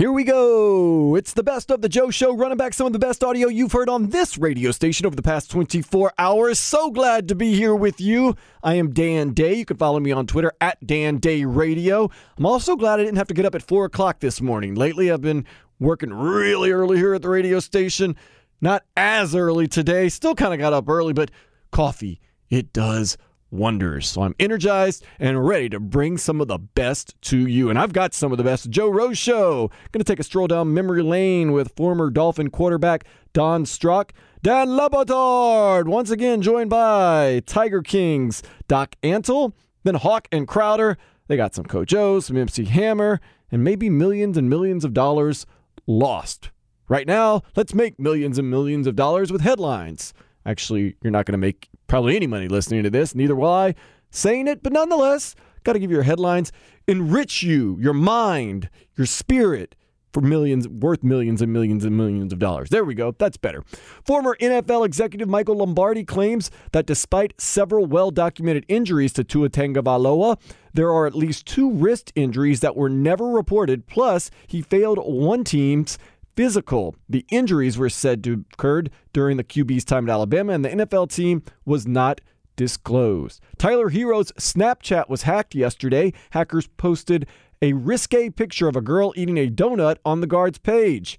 Here 0.00 0.10
we 0.10 0.24
go. 0.24 1.14
It's 1.14 1.34
the 1.34 1.42
best 1.42 1.70
of 1.70 1.82
the 1.82 1.88
Joe 1.90 2.08
Show, 2.08 2.34
running 2.34 2.56
back 2.56 2.72
some 2.72 2.86
of 2.86 2.94
the 2.94 2.98
best 2.98 3.22
audio 3.22 3.48
you've 3.48 3.72
heard 3.72 3.90
on 3.90 4.08
this 4.08 4.38
radio 4.38 4.70
station 4.70 5.04
over 5.04 5.14
the 5.14 5.20
past 5.20 5.50
24 5.50 6.14
hours. 6.16 6.58
So 6.58 6.90
glad 6.90 7.28
to 7.28 7.34
be 7.34 7.54
here 7.54 7.74
with 7.74 8.00
you. 8.00 8.34
I 8.62 8.76
am 8.76 8.94
Dan 8.94 9.34
Day. 9.34 9.52
You 9.52 9.66
can 9.66 9.76
follow 9.76 10.00
me 10.00 10.10
on 10.10 10.26
Twitter 10.26 10.54
at 10.58 10.78
Dan 10.86 11.18
Day 11.18 11.44
Radio. 11.44 12.08
I'm 12.38 12.46
also 12.46 12.76
glad 12.76 12.98
I 12.98 13.02
didn't 13.04 13.18
have 13.18 13.28
to 13.28 13.34
get 13.34 13.44
up 13.44 13.54
at 13.54 13.62
4 13.62 13.84
o'clock 13.84 14.20
this 14.20 14.40
morning. 14.40 14.74
Lately, 14.74 15.12
I've 15.12 15.20
been 15.20 15.44
working 15.78 16.14
really 16.14 16.70
early 16.70 16.96
here 16.96 17.12
at 17.12 17.20
the 17.20 17.28
radio 17.28 17.60
station. 17.60 18.16
Not 18.62 18.84
as 18.96 19.34
early 19.34 19.68
today. 19.68 20.08
Still 20.08 20.34
kind 20.34 20.54
of 20.54 20.60
got 20.60 20.72
up 20.72 20.88
early, 20.88 21.12
but 21.12 21.30
coffee, 21.72 22.22
it 22.48 22.72
does 22.72 23.18
wonders. 23.50 24.08
So 24.08 24.22
I'm 24.22 24.34
energized 24.38 25.04
and 25.18 25.46
ready 25.46 25.68
to 25.70 25.80
bring 25.80 26.18
some 26.18 26.40
of 26.40 26.48
the 26.48 26.58
best 26.58 27.20
to 27.22 27.46
you. 27.46 27.70
And 27.70 27.78
I've 27.78 27.92
got 27.92 28.14
some 28.14 28.32
of 28.32 28.38
the 28.38 28.44
best. 28.44 28.70
Joe 28.70 28.88
Rose 28.88 29.18
Show. 29.18 29.70
Going 29.92 30.04
to 30.04 30.04
take 30.04 30.20
a 30.20 30.24
stroll 30.24 30.46
down 30.46 30.74
memory 30.74 31.02
lane 31.02 31.52
with 31.52 31.72
former 31.76 32.10
Dolphin 32.10 32.50
quarterback 32.50 33.04
Don 33.32 33.64
Strock. 33.66 34.12
Dan 34.42 34.74
Le 34.74 34.88
Batard, 34.88 35.86
once 35.86 36.10
again 36.10 36.40
joined 36.40 36.70
by 36.70 37.42
Tiger 37.44 37.82
Kings 37.82 38.42
Doc 38.68 38.96
Antle, 39.02 39.52
then 39.84 39.96
Hoch 39.96 40.26
and 40.32 40.48
Crowder. 40.48 40.96
They 41.28 41.36
got 41.36 41.54
some 41.54 41.66
Coach 41.66 41.92
O, 41.92 42.20
some 42.20 42.38
MC 42.38 42.64
Hammer, 42.64 43.20
and 43.52 43.62
maybe 43.62 43.90
millions 43.90 44.38
and 44.38 44.48
millions 44.48 44.82
of 44.84 44.94
dollars 44.94 45.44
lost. 45.86 46.50
Right 46.88 47.06
now, 47.06 47.42
let's 47.54 47.74
make 47.74 48.00
millions 48.00 48.38
and 48.38 48.50
millions 48.50 48.86
of 48.86 48.96
dollars 48.96 49.30
with 49.30 49.42
headlines. 49.42 50.14
Actually, 50.46 50.96
you're 51.02 51.10
not 51.12 51.26
going 51.26 51.32
to 51.32 51.38
make 51.38 51.68
probably 51.90 52.14
any 52.14 52.28
money 52.28 52.46
listening 52.46 52.84
to 52.84 52.88
this, 52.88 53.16
neither 53.16 53.34
will 53.34 53.50
I 53.50 53.74
saying 54.10 54.46
it, 54.46 54.62
but 54.62 54.72
nonetheless, 54.72 55.34
got 55.64 55.72
to 55.72 55.80
give 55.80 55.90
your 55.90 56.04
headlines 56.04 56.52
enrich 56.86 57.42
you, 57.42 57.76
your 57.80 57.92
mind, 57.92 58.70
your 58.96 59.08
spirit 59.08 59.74
for 60.12 60.20
millions, 60.20 60.68
worth 60.68 61.02
millions 61.02 61.42
and 61.42 61.52
millions 61.52 61.84
and 61.84 61.96
millions 61.96 62.32
of 62.32 62.38
dollars. 62.38 62.68
There 62.70 62.84
we 62.84 62.94
go. 62.94 63.14
That's 63.18 63.36
better. 63.36 63.64
Former 64.04 64.36
NFL 64.40 64.86
executive 64.86 65.28
Michael 65.28 65.56
Lombardi 65.56 66.04
claims 66.04 66.50
that 66.70 66.86
despite 66.86 67.40
several 67.40 67.86
well 67.86 68.12
documented 68.12 68.64
injuries 68.68 69.12
to 69.14 69.24
Tua 69.24 69.50
Tagovailoa, 69.50 70.38
there 70.72 70.92
are 70.92 71.06
at 71.08 71.14
least 71.16 71.44
two 71.44 71.72
wrist 71.72 72.12
injuries 72.14 72.60
that 72.60 72.76
were 72.76 72.88
never 72.88 73.26
reported. 73.26 73.88
Plus, 73.88 74.30
he 74.46 74.62
failed 74.62 74.98
one 74.98 75.42
team's 75.42 75.98
physical. 76.36 76.96
The 77.08 77.24
injuries 77.30 77.78
were 77.78 77.88
said 77.88 78.24
to 78.24 78.30
have 78.30 78.44
occurred 78.52 78.90
during 79.12 79.36
the 79.36 79.44
QB's 79.44 79.84
time 79.84 80.08
at 80.08 80.12
Alabama, 80.12 80.52
and 80.52 80.64
the 80.64 80.70
NFL 80.70 81.12
team 81.14 81.42
was 81.64 81.86
not 81.86 82.20
disclosed. 82.56 83.40
Tyler 83.58 83.90
Herro's 83.90 84.32
Snapchat 84.32 85.08
was 85.08 85.22
hacked 85.22 85.54
yesterday. 85.54 86.12
Hackers 86.30 86.66
posted 86.76 87.26
a 87.62 87.72
risque 87.72 88.30
picture 88.30 88.68
of 88.68 88.76
a 88.76 88.80
girl 88.80 89.12
eating 89.16 89.38
a 89.38 89.50
donut 89.50 89.96
on 90.04 90.20
the 90.20 90.26
guard's 90.26 90.58
page. 90.58 91.18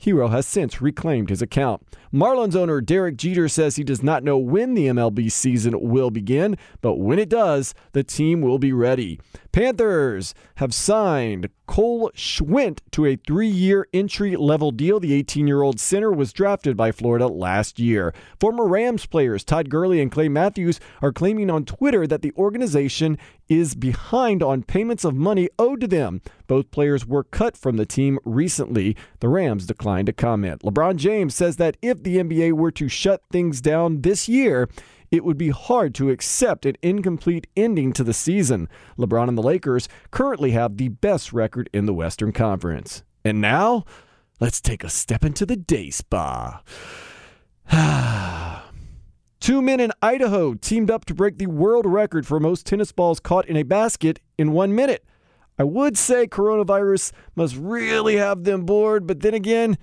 Herro 0.00 0.30
has 0.30 0.46
since 0.46 0.80
reclaimed 0.80 1.30
his 1.30 1.42
account. 1.42 1.84
Marlins 2.12 2.56
owner 2.56 2.80
Derek 2.80 3.16
Jeter 3.16 3.48
says 3.48 3.76
he 3.76 3.84
does 3.84 4.02
not 4.02 4.24
know 4.24 4.38
when 4.38 4.74
the 4.74 4.86
MLB 4.86 5.30
season 5.30 5.78
will 5.80 6.10
begin, 6.10 6.56
but 6.80 6.94
when 6.94 7.18
it 7.18 7.28
does, 7.28 7.74
the 7.92 8.02
team 8.02 8.40
will 8.40 8.58
be 8.58 8.72
ready. 8.72 9.20
Panthers 9.52 10.34
have 10.56 10.72
signed 10.72 11.48
Cole 11.66 12.10
Schwindt 12.14 12.80
to 12.92 13.04
a 13.06 13.16
three 13.16 13.48
year 13.48 13.86
entry 13.92 14.36
level 14.36 14.70
deal. 14.70 15.00
The 15.00 15.12
18 15.14 15.46
year 15.46 15.62
old 15.62 15.78
center 15.78 16.10
was 16.10 16.32
drafted 16.32 16.76
by 16.76 16.92
Florida 16.92 17.26
last 17.26 17.78
year. 17.78 18.14
Former 18.40 18.66
Rams 18.66 19.04
players 19.06 19.44
Todd 19.44 19.68
Gurley 19.68 20.00
and 20.00 20.10
Clay 20.10 20.28
Matthews 20.28 20.80
are 21.02 21.12
claiming 21.12 21.50
on 21.50 21.64
Twitter 21.64 22.06
that 22.06 22.22
the 22.22 22.32
organization 22.36 23.18
is 23.48 23.74
behind 23.74 24.42
on 24.42 24.62
payments 24.62 25.04
of 25.04 25.14
money 25.14 25.48
owed 25.58 25.80
to 25.80 25.88
them. 25.88 26.20
Both 26.46 26.70
players 26.70 27.06
were 27.06 27.24
cut 27.24 27.56
from 27.56 27.76
the 27.76 27.86
team 27.86 28.18
recently. 28.24 28.96
The 29.20 29.28
Rams 29.28 29.66
declined 29.66 30.06
to 30.06 30.12
comment. 30.12 30.62
LeBron 30.62 30.96
James 30.96 31.34
says 31.34 31.56
that 31.56 31.76
if 31.82 31.97
the 32.04 32.16
NBA 32.18 32.52
were 32.52 32.70
to 32.72 32.88
shut 32.88 33.22
things 33.30 33.60
down 33.60 34.02
this 34.02 34.28
year, 34.28 34.68
it 35.10 35.24
would 35.24 35.38
be 35.38 35.50
hard 35.50 35.94
to 35.96 36.10
accept 36.10 36.66
an 36.66 36.76
incomplete 36.82 37.46
ending 37.56 37.92
to 37.94 38.04
the 38.04 38.12
season. 38.12 38.68
LeBron 38.98 39.28
and 39.28 39.38
the 39.38 39.42
Lakers 39.42 39.88
currently 40.10 40.50
have 40.50 40.76
the 40.76 40.88
best 40.88 41.32
record 41.32 41.70
in 41.72 41.86
the 41.86 41.94
Western 41.94 42.32
Conference. 42.32 43.02
And 43.24 43.40
now, 43.40 43.84
let's 44.40 44.60
take 44.60 44.84
a 44.84 44.90
step 44.90 45.24
into 45.24 45.46
the 45.46 45.56
day 45.56 45.90
spa. 45.90 46.62
Two 49.40 49.62
men 49.62 49.80
in 49.80 49.92
Idaho 50.02 50.54
teamed 50.54 50.90
up 50.90 51.04
to 51.06 51.14
break 51.14 51.38
the 51.38 51.46
world 51.46 51.86
record 51.86 52.26
for 52.26 52.40
most 52.40 52.66
tennis 52.66 52.92
balls 52.92 53.20
caught 53.20 53.46
in 53.46 53.56
a 53.56 53.62
basket 53.62 54.20
in 54.36 54.52
one 54.52 54.74
minute. 54.74 55.04
I 55.58 55.64
would 55.64 55.96
say 55.96 56.26
coronavirus 56.26 57.12
must 57.34 57.56
really 57.56 58.16
have 58.16 58.44
them 58.44 58.64
bored, 58.64 59.06
but 59.06 59.20
then 59.20 59.34
again, 59.34 59.78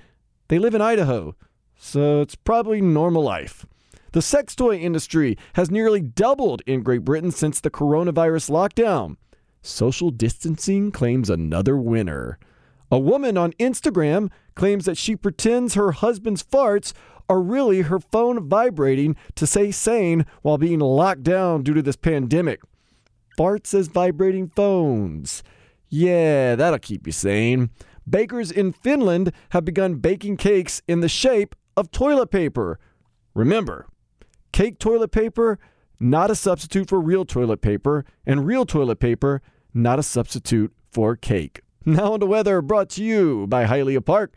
they 0.48 0.60
live 0.60 0.76
in 0.76 0.82
Idaho, 0.82 1.36
so 1.78 2.22
it's 2.22 2.36
probably 2.36 2.82
normal 2.82 3.24
life. 3.24 3.66
The 4.12 4.22
sex 4.22 4.56
toy 4.56 4.78
industry 4.78 5.38
has 5.54 5.70
nearly 5.70 6.02
doubled 6.02 6.62
in 6.66 6.84
Great 6.84 7.04
Britain 7.04 7.32
since 7.32 7.60
the 7.60 7.70
coronavirus 7.70 8.50
lockdown. 8.50 9.18
Social 9.62 10.10
distancing 10.10 10.92
claims 10.92 11.30
another 11.30 11.76
winner. 11.76 12.40
A 12.92 13.00
woman 13.00 13.38
on 13.38 13.52
Instagram 13.54 14.30
claims 14.56 14.86
that 14.86 14.98
she 14.98 15.16
pretends 15.16 15.74
her 15.74 15.92
husband's 15.92 16.44
farts 16.44 16.94
are 17.28 17.42
really 17.42 17.82
her 17.82 18.00
phone 18.00 18.48
vibrating 18.48 19.16
to 19.36 19.48
stay 19.48 19.72
sane 19.72 20.26
while 20.44 20.58
being 20.58 20.80
locked 20.80 21.24
down 21.24 21.64
due 21.64 21.74
to 21.74 21.82
this 21.82 21.96
pandemic. 21.96 22.62
Farts 23.38 23.74
as 23.74 23.88
vibrating 23.88 24.48
phones. 24.48 25.44
Yeah, 25.90 26.56
that'll 26.56 26.80
keep 26.80 27.06
you 27.06 27.12
sane. 27.12 27.70
Bakers 28.10 28.52
in 28.52 28.72
Finland 28.72 29.34
have 29.50 29.66
begun 29.66 29.96
baking 29.96 30.38
cakes 30.38 30.82
in 30.88 31.02
the 31.02 31.10
shape 31.10 31.56
of 31.78 31.92
toilet 31.92 32.32
paper. 32.32 32.80
Remember, 33.34 33.88
Cake 34.56 34.80
toilet 34.80 35.12
paper, 35.12 35.60
not 36.00 36.32
a 36.32 36.36
substitute 36.36 36.88
for 36.88 37.02
real 37.02 37.26
toilet 37.26 37.60
paper, 37.60 38.06
and 38.26 38.48
real 38.48 38.66
toilet 38.66 39.02
paper, 39.02 39.42
not 39.74 40.00
a 40.00 40.04
substitute 40.04 40.74
for 40.94 41.18
cake. 41.18 41.60
Now 41.86 42.14
on 42.14 42.22
the 42.22 42.26
weather 42.26 42.62
brought 42.62 42.90
to 42.92 43.04
you 43.04 43.48
by 43.48 43.66
Hialeah 43.66 44.06
Park. 44.06 44.34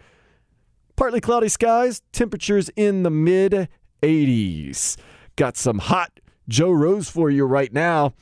Partly 0.96 1.20
cloudy 1.20 1.49
skies, 1.49 2.02
temperatures 2.11 2.69
in 2.75 3.05
the 3.05 3.11
mid 3.11 3.69
80s. 4.02 4.96
Got 5.37 5.56
some 5.56 5.79
hot 5.79 6.19
Joe 6.49 6.73
Rose 6.73 7.08
for 7.08 7.31
you 7.31 7.44
right 7.44 7.73
now. 7.73 8.14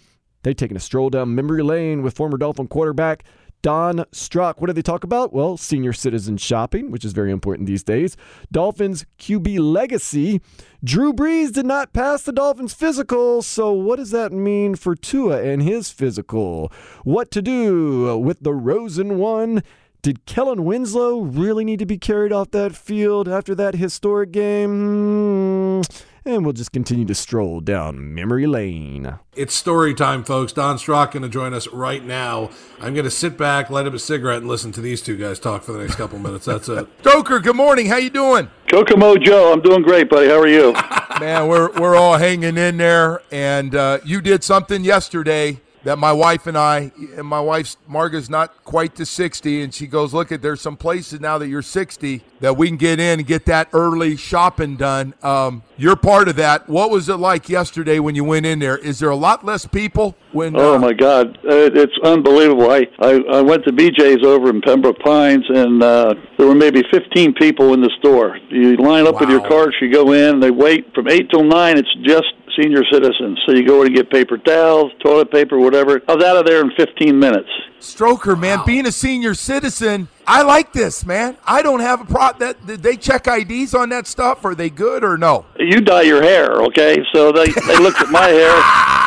They're 0.42 0.52
taking 0.52 0.76
a 0.76 0.80
stroll 0.80 1.08
down 1.08 1.34
memory 1.34 1.62
lane 1.62 2.02
with 2.02 2.14
former 2.14 2.36
Dolphin 2.36 2.68
quarterback 2.68 3.24
Don 3.66 4.04
Strock. 4.12 4.60
What 4.60 4.68
do 4.68 4.72
they 4.74 4.80
talk 4.80 5.02
about? 5.02 5.32
Well, 5.32 5.56
senior 5.56 5.92
citizen 5.92 6.36
shopping, 6.36 6.92
which 6.92 7.04
is 7.04 7.12
very 7.12 7.32
important 7.32 7.66
these 7.66 7.82
days. 7.82 8.16
Dolphins 8.52 9.06
QB 9.18 9.58
legacy. 9.58 10.40
Drew 10.84 11.12
Brees 11.12 11.50
did 11.52 11.66
not 11.66 11.92
pass 11.92 12.22
the 12.22 12.30
Dolphins 12.30 12.74
physical, 12.74 13.42
so 13.42 13.72
what 13.72 13.96
does 13.96 14.12
that 14.12 14.30
mean 14.30 14.76
for 14.76 14.94
Tua 14.94 15.42
and 15.42 15.62
his 15.62 15.90
physical? 15.90 16.70
What 17.02 17.32
to 17.32 17.42
do 17.42 18.16
with 18.16 18.44
the 18.44 18.54
Rosen 18.54 19.18
one? 19.18 19.64
Did 20.00 20.26
Kellen 20.26 20.64
Winslow 20.64 21.22
really 21.22 21.64
need 21.64 21.80
to 21.80 21.86
be 21.86 21.98
carried 21.98 22.30
off 22.30 22.52
that 22.52 22.76
field 22.76 23.26
after 23.28 23.52
that 23.56 23.74
historic 23.74 24.30
game? 24.30 25.82
Hmm. 25.82 26.06
And 26.26 26.44
we'll 26.44 26.54
just 26.54 26.72
continue 26.72 27.04
to 27.04 27.14
stroll 27.14 27.60
down 27.60 28.12
memory 28.12 28.48
lane. 28.48 29.20
It's 29.36 29.54
story 29.54 29.94
time, 29.94 30.24
folks. 30.24 30.52
Don 30.52 30.76
Strock 30.76 31.12
going 31.12 31.22
to 31.22 31.28
join 31.28 31.54
us 31.54 31.68
right 31.68 32.04
now. 32.04 32.50
I'm 32.80 32.94
going 32.94 33.04
to 33.04 33.12
sit 33.12 33.38
back, 33.38 33.70
light 33.70 33.86
up 33.86 33.94
a 33.94 33.98
cigarette, 34.00 34.38
and 34.38 34.48
listen 34.48 34.72
to 34.72 34.80
these 34.80 35.00
two 35.00 35.16
guys 35.16 35.38
talk 35.38 35.62
for 35.62 35.70
the 35.70 35.78
next 35.78 35.94
couple 35.94 36.18
minutes. 36.18 36.46
That's 36.46 36.68
it. 36.68 36.88
Stoker, 37.02 37.38
good 37.38 37.54
morning. 37.54 37.86
How 37.86 37.98
you 37.98 38.10
doing? 38.10 38.50
Kokomo 38.68 39.14
Joe, 39.18 39.52
I'm 39.52 39.60
doing 39.60 39.82
great, 39.82 40.10
buddy. 40.10 40.26
How 40.26 40.40
are 40.40 40.48
you? 40.48 40.72
Man, 41.20 41.46
we're 41.46 41.70
we're 41.78 41.94
all 41.94 42.18
hanging 42.18 42.56
in 42.56 42.76
there, 42.76 43.22
and 43.30 43.76
uh, 43.76 44.00
you 44.04 44.20
did 44.20 44.42
something 44.42 44.82
yesterday 44.82 45.60
that 45.86 45.98
my 45.98 46.12
wife 46.12 46.48
and 46.48 46.58
I, 46.58 46.90
and 47.16 47.24
my 47.24 47.38
wife's 47.38 47.76
Marga's 47.88 48.28
not 48.28 48.64
quite 48.64 48.96
to 48.96 49.06
60, 49.06 49.62
and 49.62 49.72
she 49.72 49.86
goes, 49.86 50.12
Look, 50.12 50.32
at 50.32 50.42
there's 50.42 50.60
some 50.60 50.76
places 50.76 51.20
now 51.20 51.38
that 51.38 51.46
you're 51.46 51.62
60 51.62 52.24
that 52.40 52.56
we 52.56 52.66
can 52.66 52.76
get 52.76 52.98
in 52.98 53.20
and 53.20 53.26
get 53.26 53.46
that 53.46 53.68
early 53.72 54.16
shopping 54.16 54.74
done. 54.74 55.14
Um, 55.22 55.62
you're 55.76 55.94
part 55.94 56.26
of 56.28 56.34
that. 56.36 56.68
What 56.68 56.90
was 56.90 57.08
it 57.08 57.16
like 57.16 57.48
yesterday 57.48 58.00
when 58.00 58.16
you 58.16 58.24
went 58.24 58.46
in 58.46 58.58
there? 58.58 58.76
Is 58.76 58.98
there 58.98 59.10
a 59.10 59.16
lot 59.16 59.44
less 59.44 59.64
people? 59.64 60.16
When 60.32 60.56
oh 60.56 60.74
uh, 60.74 60.78
my 60.80 60.92
God, 60.92 61.38
it's 61.44 61.96
unbelievable. 62.02 62.68
I, 62.68 62.88
I 62.98 63.22
I 63.30 63.40
went 63.42 63.64
to 63.66 63.72
BJ's 63.72 64.26
over 64.26 64.50
in 64.50 64.60
Pembroke 64.62 64.98
Pines, 64.98 65.44
and 65.48 65.82
uh, 65.84 66.14
there 66.36 66.48
were 66.48 66.56
maybe 66.56 66.82
15 66.90 67.34
people 67.34 67.74
in 67.74 67.80
the 67.80 67.92
store. 68.00 68.38
You 68.50 68.76
line 68.76 69.06
up 69.06 69.14
wow. 69.14 69.20
with 69.20 69.30
your 69.30 69.46
carts, 69.46 69.76
you 69.80 69.92
go 69.92 70.12
in, 70.12 70.40
they 70.40 70.50
wait 70.50 70.92
from 70.94 71.06
eight 71.08 71.30
till 71.30 71.44
nine. 71.44 71.78
It's 71.78 71.94
just 72.02 72.32
senior 72.58 72.84
citizens. 72.90 73.38
So 73.46 73.54
you 73.54 73.66
go 73.66 73.82
in 73.82 73.88
and 73.88 73.96
get 73.96 74.10
paper 74.10 74.38
towels, 74.38 74.92
toilet 75.00 75.30
paper, 75.30 75.58
whatever. 75.58 76.00
I 76.08 76.14
was 76.14 76.24
out 76.24 76.36
of 76.36 76.46
there 76.46 76.60
in 76.60 76.70
15 76.76 77.18
minutes. 77.18 77.48
Stroker, 77.80 78.38
man, 78.38 78.58
wow. 78.58 78.64
being 78.64 78.86
a 78.86 78.92
senior 78.92 79.34
citizen, 79.34 80.08
I 80.26 80.42
like 80.42 80.72
this, 80.72 81.04
man. 81.06 81.36
I 81.46 81.62
don't 81.62 81.80
have 81.80 82.00
a 82.00 82.04
problem. 82.04 82.48
That 82.48 82.66
did 82.66 82.82
they 82.82 82.96
check 82.96 83.26
IDs 83.28 83.74
on 83.74 83.90
that 83.90 84.06
stuff? 84.06 84.44
Are 84.44 84.54
they 84.54 84.70
good 84.70 85.04
or 85.04 85.16
no? 85.16 85.46
You 85.58 85.80
dye 85.80 86.02
your 86.02 86.22
hair, 86.22 86.62
okay? 86.62 86.96
So 87.14 87.32
they 87.32 87.46
they 87.46 87.78
looked 87.78 88.00
at 88.00 88.10
my 88.10 88.28
hair. 88.28 88.92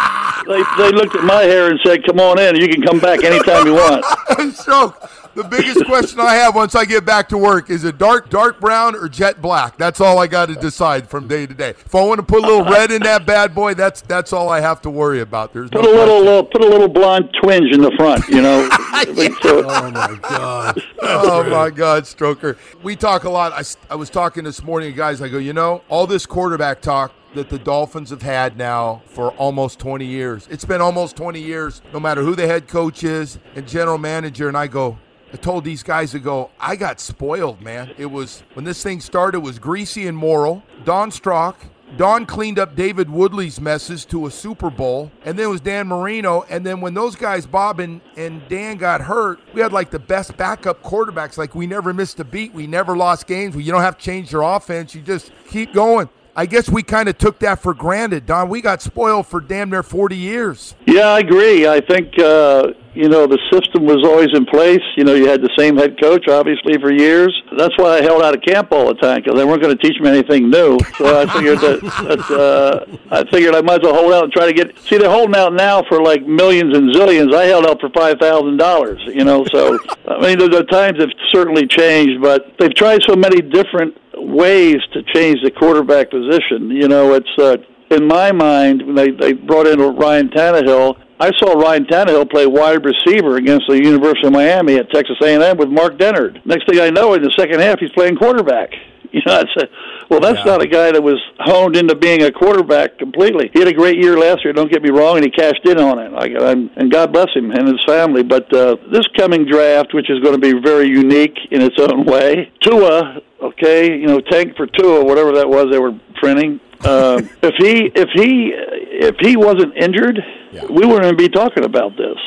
They 0.47 0.63
they 0.77 0.91
looked 0.91 1.15
at 1.15 1.23
my 1.23 1.43
hair 1.43 1.69
and 1.69 1.79
said, 1.85 2.03
"Come 2.05 2.19
on 2.19 2.39
in. 2.39 2.55
You 2.55 2.69
can 2.69 2.81
come 2.81 2.97
back 2.99 3.23
anytime 3.23 3.67
you 3.67 3.73
want." 3.73 4.03
Stroke. 4.55 4.95
The 5.35 5.43
biggest 5.43 5.85
question 5.85 6.19
I 6.19 6.33
have 6.35 6.55
once 6.55 6.75
I 6.75 6.85
get 6.85 7.05
back 7.05 7.29
to 7.29 7.37
work 7.37 7.69
is 7.69 7.83
it 7.83 7.97
dark, 7.97 8.29
dark 8.29 8.59
brown 8.59 8.95
or 8.95 9.07
jet 9.07 9.41
black? 9.41 9.77
That's 9.77 10.01
all 10.01 10.17
I 10.17 10.27
got 10.27 10.47
to 10.47 10.55
decide 10.55 11.09
from 11.09 11.27
day 11.27 11.45
to 11.45 11.53
day. 11.53 11.69
If 11.69 11.93
I 11.93 12.03
want 12.03 12.19
to 12.19 12.25
put 12.25 12.43
a 12.43 12.47
little 12.47 12.65
red 12.65 12.91
in 12.91 13.03
that 13.03 13.25
bad 13.25 13.53
boy, 13.53 13.73
that's 13.73 14.01
that's 14.01 14.33
all 14.33 14.49
I 14.49 14.59
have 14.59 14.81
to 14.81 14.89
worry 14.89 15.21
about. 15.21 15.53
There's 15.53 15.69
put 15.69 15.83
no 15.83 15.91
a 15.91 15.93
little 15.93 16.27
uh, 16.27 16.43
put 16.43 16.61
a 16.61 16.67
little 16.67 16.87
blonde 16.87 17.29
twinge 17.41 17.71
in 17.71 17.81
the 17.81 17.91
front, 17.91 18.27
you 18.27 18.41
know. 18.41 18.61
yeah. 18.93 19.03
Oh 19.45 19.91
my 19.91 20.19
god! 20.21 20.81
oh 21.01 21.49
my 21.49 21.69
god, 21.69 22.03
Stroker. 22.03 22.57
We 22.83 22.95
talk 22.95 23.23
a 23.23 23.29
lot. 23.29 23.53
I, 23.53 23.63
I 23.93 23.95
was 23.95 24.09
talking 24.09 24.43
this 24.43 24.63
morning, 24.63 24.91
to 24.91 24.97
guys. 24.97 25.21
I 25.21 25.29
go, 25.29 25.37
you 25.37 25.53
know, 25.53 25.83
all 25.89 26.07
this 26.07 26.25
quarterback 26.25 26.81
talk 26.81 27.13
that 27.35 27.49
the 27.49 27.59
Dolphins 27.59 28.09
have 28.09 28.23
had 28.23 28.57
now 28.57 29.01
for 29.05 29.31
almost 29.33 29.79
20 29.79 30.05
years. 30.05 30.47
It's 30.49 30.65
been 30.65 30.81
almost 30.81 31.15
20 31.15 31.39
years, 31.39 31.81
no 31.93 31.99
matter 31.99 32.23
who 32.23 32.35
the 32.35 32.47
head 32.47 32.67
coach 32.67 33.03
is 33.03 33.37
and 33.55 33.67
general 33.67 33.99
manager. 33.99 34.47
And 34.47 34.57
I 34.57 34.67
go, 34.67 34.97
I 35.31 35.37
told 35.37 35.63
these 35.63 35.83
guys 35.83 36.11
to 36.11 36.19
go, 36.19 36.49
I 36.59 36.75
got 36.75 36.99
spoiled, 36.99 37.61
man. 37.61 37.93
It 37.97 38.07
was 38.07 38.43
when 38.53 38.65
this 38.65 38.81
thing 38.81 38.99
started, 38.99 39.41
was 39.41 39.59
Griese 39.59 40.07
and 40.07 40.17
Morrall, 40.17 40.63
Don 40.85 41.11
Strock. 41.11 41.57
Don 41.97 42.25
cleaned 42.27 42.59
up 42.59 42.75
David 42.75 43.09
Woodley's 43.09 43.59
messes 43.59 44.05
to 44.05 44.27
a 44.27 44.31
Super 44.31 44.69
Bowl, 44.69 45.11
and 45.25 45.37
then 45.37 45.45
it 45.45 45.49
was 45.49 45.61
Dan 45.61 45.87
Marino. 45.87 46.45
And 46.49 46.63
then 46.63 46.81
when 46.81 46.93
those 46.93 47.15
guys, 47.15 47.47
Bob 47.47 47.79
and, 47.79 47.99
and 48.15 48.47
Dan, 48.47 48.77
got 48.77 49.01
hurt, 49.01 49.39
we 49.53 49.61
had 49.61 49.73
like 49.73 49.89
the 49.89 49.99
best 49.99 50.37
backup 50.37 50.83
quarterbacks. 50.83 51.37
Like 51.37 51.55
we 51.55 51.65
never 51.65 51.93
missed 51.93 52.19
a 52.19 52.23
beat, 52.23 52.53
we 52.53 52.67
never 52.67 52.95
lost 52.95 53.25
games. 53.25 53.55
You 53.55 53.71
don't 53.71 53.81
have 53.81 53.97
to 53.97 54.03
change 54.03 54.31
your 54.31 54.43
offense, 54.43 54.93
you 54.93 55.01
just 55.01 55.31
keep 55.47 55.73
going. 55.73 56.09
I 56.35 56.45
guess 56.45 56.69
we 56.69 56.83
kind 56.83 57.09
of 57.09 57.17
took 57.17 57.39
that 57.39 57.61
for 57.61 57.73
granted, 57.73 58.25
Don. 58.25 58.49
We 58.49 58.61
got 58.61 58.81
spoiled 58.81 59.27
for 59.27 59.41
damn 59.41 59.69
near 59.69 59.83
40 59.83 60.15
years. 60.15 60.75
Yeah, 60.85 61.07
I 61.07 61.19
agree. 61.19 61.67
I 61.67 61.81
think, 61.81 62.17
uh, 62.19 62.73
you 62.93 63.07
know, 63.07 63.27
the 63.27 63.39
system 63.51 63.85
was 63.85 64.03
always 64.03 64.29
in 64.33 64.45
place. 64.45 64.81
You 64.97 65.03
know, 65.03 65.13
you 65.13 65.27
had 65.27 65.41
the 65.41 65.49
same 65.57 65.77
head 65.77 65.99
coach, 66.01 66.27
obviously, 66.27 66.77
for 66.79 66.91
years. 66.91 67.31
That's 67.57 67.77
why 67.77 67.97
I 67.97 68.01
held 68.01 68.21
out 68.23 68.35
of 68.35 68.41
camp 68.41 68.71
all 68.71 68.87
the 68.87 68.95
time, 68.95 69.21
because 69.21 69.37
they 69.37 69.45
weren't 69.45 69.61
going 69.61 69.75
to 69.77 69.81
teach 69.81 69.99
me 69.99 70.09
anything 70.09 70.49
new. 70.49 70.79
So 70.97 71.21
I 71.21 71.25
figured 71.33 71.59
that, 71.59 71.81
that 71.81 72.31
uh, 72.31 72.97
I 73.11 73.29
figured 73.29 73.55
I 73.55 73.61
might 73.61 73.81
as 73.81 73.83
well 73.83 73.95
hold 73.95 74.13
out 74.13 74.23
and 74.23 74.33
try 74.33 74.45
to 74.45 74.53
get. 74.53 74.77
See, 74.79 74.97
they're 74.97 75.09
holding 75.09 75.35
out 75.35 75.53
now 75.53 75.83
for 75.83 76.01
like 76.01 76.25
millions 76.25 76.75
and 76.75 76.93
zillions. 76.93 77.33
I 77.33 77.45
held 77.45 77.65
out 77.65 77.79
for 77.79 77.89
$5,000, 77.89 79.15
you 79.15 79.23
know, 79.23 79.45
so, 79.45 79.79
I 80.07 80.19
mean, 80.19 80.39
the, 80.39 80.49
the 80.49 80.63
times 80.63 80.99
have 80.99 81.09
certainly 81.31 81.67
changed, 81.67 82.21
but 82.21 82.57
they've 82.57 82.73
tried 82.73 83.01
so 83.03 83.15
many 83.15 83.41
different 83.41 83.95
ways 84.15 84.77
to 84.93 85.03
change 85.03 85.41
the 85.43 85.51
quarterback 85.51 86.09
position. 86.09 86.69
You 86.69 86.87
know, 86.87 87.13
it's 87.13 87.29
uh, 87.37 87.57
in 87.91 88.07
my 88.07 88.31
mind 88.31 88.85
when 88.85 88.95
they 88.95 89.11
they 89.11 89.33
brought 89.33 89.67
in 89.67 89.79
Ryan 89.79 90.29
Tannehill. 90.29 90.97
I 91.19 91.31
saw 91.37 91.51
Ryan 91.51 91.85
Tannehill 91.85 92.31
play 92.31 92.47
wide 92.47 92.85
receiver 92.85 93.35
against 93.35 93.65
the 93.67 93.75
University 93.75 94.27
of 94.27 94.33
Miami 94.33 94.75
at 94.77 94.89
Texas 94.89 95.17
A&M 95.21 95.57
with 95.57 95.67
Mark 95.67 95.97
Dennard. 95.97 96.45
Next 96.45 96.65
thing 96.69 96.79
I 96.79 96.89
know, 96.89 97.13
in 97.13 97.21
the 97.21 97.33
second 97.37 97.59
half, 97.59 97.79
he's 97.79 97.91
playing 97.91 98.15
quarterback. 98.15 98.71
You 99.11 99.21
know, 99.25 99.39
it's 99.39 99.51
a, 99.57 99.67
well, 100.11 100.19
that's 100.19 100.37
yeah. 100.37 100.51
not 100.51 100.61
a 100.61 100.67
guy 100.67 100.91
that 100.91 101.01
was 101.01 101.19
honed 101.39 101.75
into 101.75 101.95
being 101.95 102.21
a 102.21 102.31
quarterback 102.31 102.99
completely. 102.99 103.49
He 103.51 103.57
had 103.57 103.67
a 103.67 103.73
great 103.73 103.97
year 103.97 104.19
last 104.19 104.45
year. 104.45 104.53
Don't 104.53 104.71
get 104.71 104.83
me 104.83 104.91
wrong, 104.91 105.15
and 105.15 105.25
he 105.25 105.31
cashed 105.31 105.65
in 105.65 105.79
on 105.79 105.97
it. 105.97 106.11
Like, 106.11 106.31
I'm, 106.39 106.69
and 106.75 106.91
God 106.91 107.11
bless 107.11 107.29
him 107.33 107.49
and 107.49 107.67
his 107.67 107.83
family. 107.87 108.21
But 108.21 108.53
uh, 108.53 108.75
this 108.91 109.07
coming 109.17 109.47
draft, 109.49 109.95
which 109.95 110.11
is 110.11 110.19
going 110.19 110.39
to 110.39 110.39
be 110.39 110.61
very 110.61 110.87
unique 110.87 111.35
in 111.49 111.59
its 111.63 111.75
own 111.79 112.05
way, 112.05 112.51
Tua, 112.61 113.17
okay, 113.41 113.97
you 113.97 114.05
know, 114.05 114.19
tank 114.19 114.55
for 114.55 114.67
Tua, 114.67 115.03
whatever 115.03 115.31
that 115.31 115.49
was 115.49 115.71
they 115.71 115.79
were 115.79 115.99
printing. 116.21 116.59
Uh, 116.81 117.21
if 117.41 117.55
he 117.57 117.91
if 117.95 118.09
he 118.13 118.53
if 118.53 119.15
he 119.19 119.37
wasn't 119.37 119.75
injured, 119.77 120.19
yeah. 120.51 120.65
we 120.65 120.85
wouldn't 120.85 121.05
even 121.05 121.17
be 121.17 121.29
talking 121.29 121.63
about 121.63 121.95
this. 121.97 122.17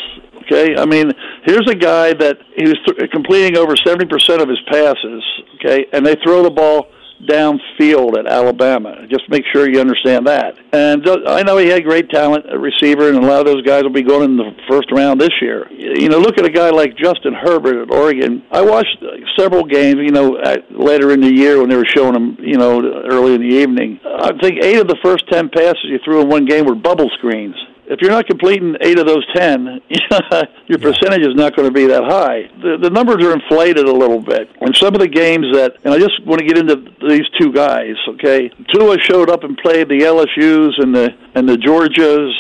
Okay, 0.43 0.77
I 0.77 0.87
mean, 0.87 1.13
here's 1.45 1.69
a 1.69 1.75
guy 1.75 2.13
that 2.15 2.39
he 2.57 2.65
was 2.65 2.79
th- 2.87 3.11
completing 3.11 3.57
over 3.57 3.77
seventy 3.77 4.07
percent 4.07 4.43
of 4.43 4.49
his 4.49 4.61
passes. 4.71 5.23
Okay, 5.57 5.87
and 5.93 6.05
they 6.05 6.17
throw 6.17 6.43
the 6.43 6.51
ball 6.51 6.89
downfield 7.29 8.19
at 8.19 8.27
Alabama. 8.27 9.07
Just 9.09 9.29
make 9.29 9.45
sure 9.53 9.69
you 9.71 9.81
understand 9.81 10.27
that. 10.27 10.55
And 10.73 11.07
I 11.27 11.43
know 11.43 11.57
he 11.59 11.69
had 11.69 11.85
great 11.85 12.11
talent 12.11 12.47
at 12.47 12.59
receiver, 12.59 13.09
and 13.09 13.19
a 13.19 13.27
lot 13.27 13.41
of 13.41 13.47
those 13.47 13.63
guys 13.63 13.83
will 13.83 13.91
be 13.91 14.03
going 14.03 14.31
in 14.31 14.37
the 14.37 14.51
first 14.69 14.91
round 14.93 15.21
this 15.21 15.33
year. 15.41 15.71
You 15.71 16.09
know, 16.09 16.19
look 16.19 16.39
at 16.39 16.45
a 16.45 16.51
guy 16.51 16.71
like 16.71 16.97
Justin 16.97 17.35
Herbert 17.35 17.83
at 17.83 17.91
Oregon. 17.91 18.43
I 18.51 18.63
watched 18.63 18.99
uh, 19.03 19.17
several 19.39 19.65
games, 19.65 20.01
you 20.01 20.11
know, 20.11 20.39
later 20.71 21.13
in 21.13 21.21
the 21.21 21.33
year 21.33 21.61
when 21.61 21.69
they 21.69 21.77
were 21.77 21.87
showing 21.87 22.15
him, 22.15 22.37
you 22.41 22.57
know, 22.57 22.81
early 23.11 23.35
in 23.35 23.41
the 23.41 23.57
evening. 23.57 24.01
I 24.05 24.33
think 24.41 24.63
eight 24.63 24.79
of 24.79 24.89
the 24.89 24.99
first 25.03 25.29
ten 25.31 25.49
passes 25.49 25.85
you 25.85 25.99
threw 26.05 26.21
in 26.21 26.29
one 26.29 26.45
game 26.45 26.67
were 26.67 26.75
bubble 26.75 27.11
screens 27.19 27.57
if 27.87 28.01
you're 28.01 28.11
not 28.11 28.27
completing 28.27 28.77
eight 28.81 28.99
of 28.99 29.07
those 29.07 29.25
ten, 29.35 29.81
your 30.67 30.79
percentage 30.79 31.23
is 31.23 31.35
not 31.35 31.57
going 31.57 31.69
to 31.69 31.75
be 31.75 31.87
that 31.87 32.05
high. 32.05 32.49
The, 32.63 32.79
the 32.81 32.91
numbers 32.91 33.25
are 33.25 33.33
inflated 33.33 33.87
a 33.87 33.93
little 33.93 34.21
bit. 34.21 34.49
And 34.61 34.75
some 34.77 34.95
of 34.95 35.01
the 35.01 35.09
games 35.09 35.47
that, 35.55 35.77
and 35.85 35.93
I 35.93 35.99
just 35.99 36.25
want 36.25 36.41
to 36.41 36.47
get 36.47 36.59
into 36.59 36.77
these 37.09 37.27
two 37.41 37.53
guys, 37.53 37.97
okay? 38.09 38.51
Tua 38.73 38.99
showed 39.01 39.31
up 39.31 39.45
and 39.45 39.57
played 39.59 39.89
the 39.89 40.01
LSU's 40.01 40.79
and 40.79 40.95
the 40.95 41.11
and 41.35 41.49
the 41.49 41.57
Georgias 41.57 42.33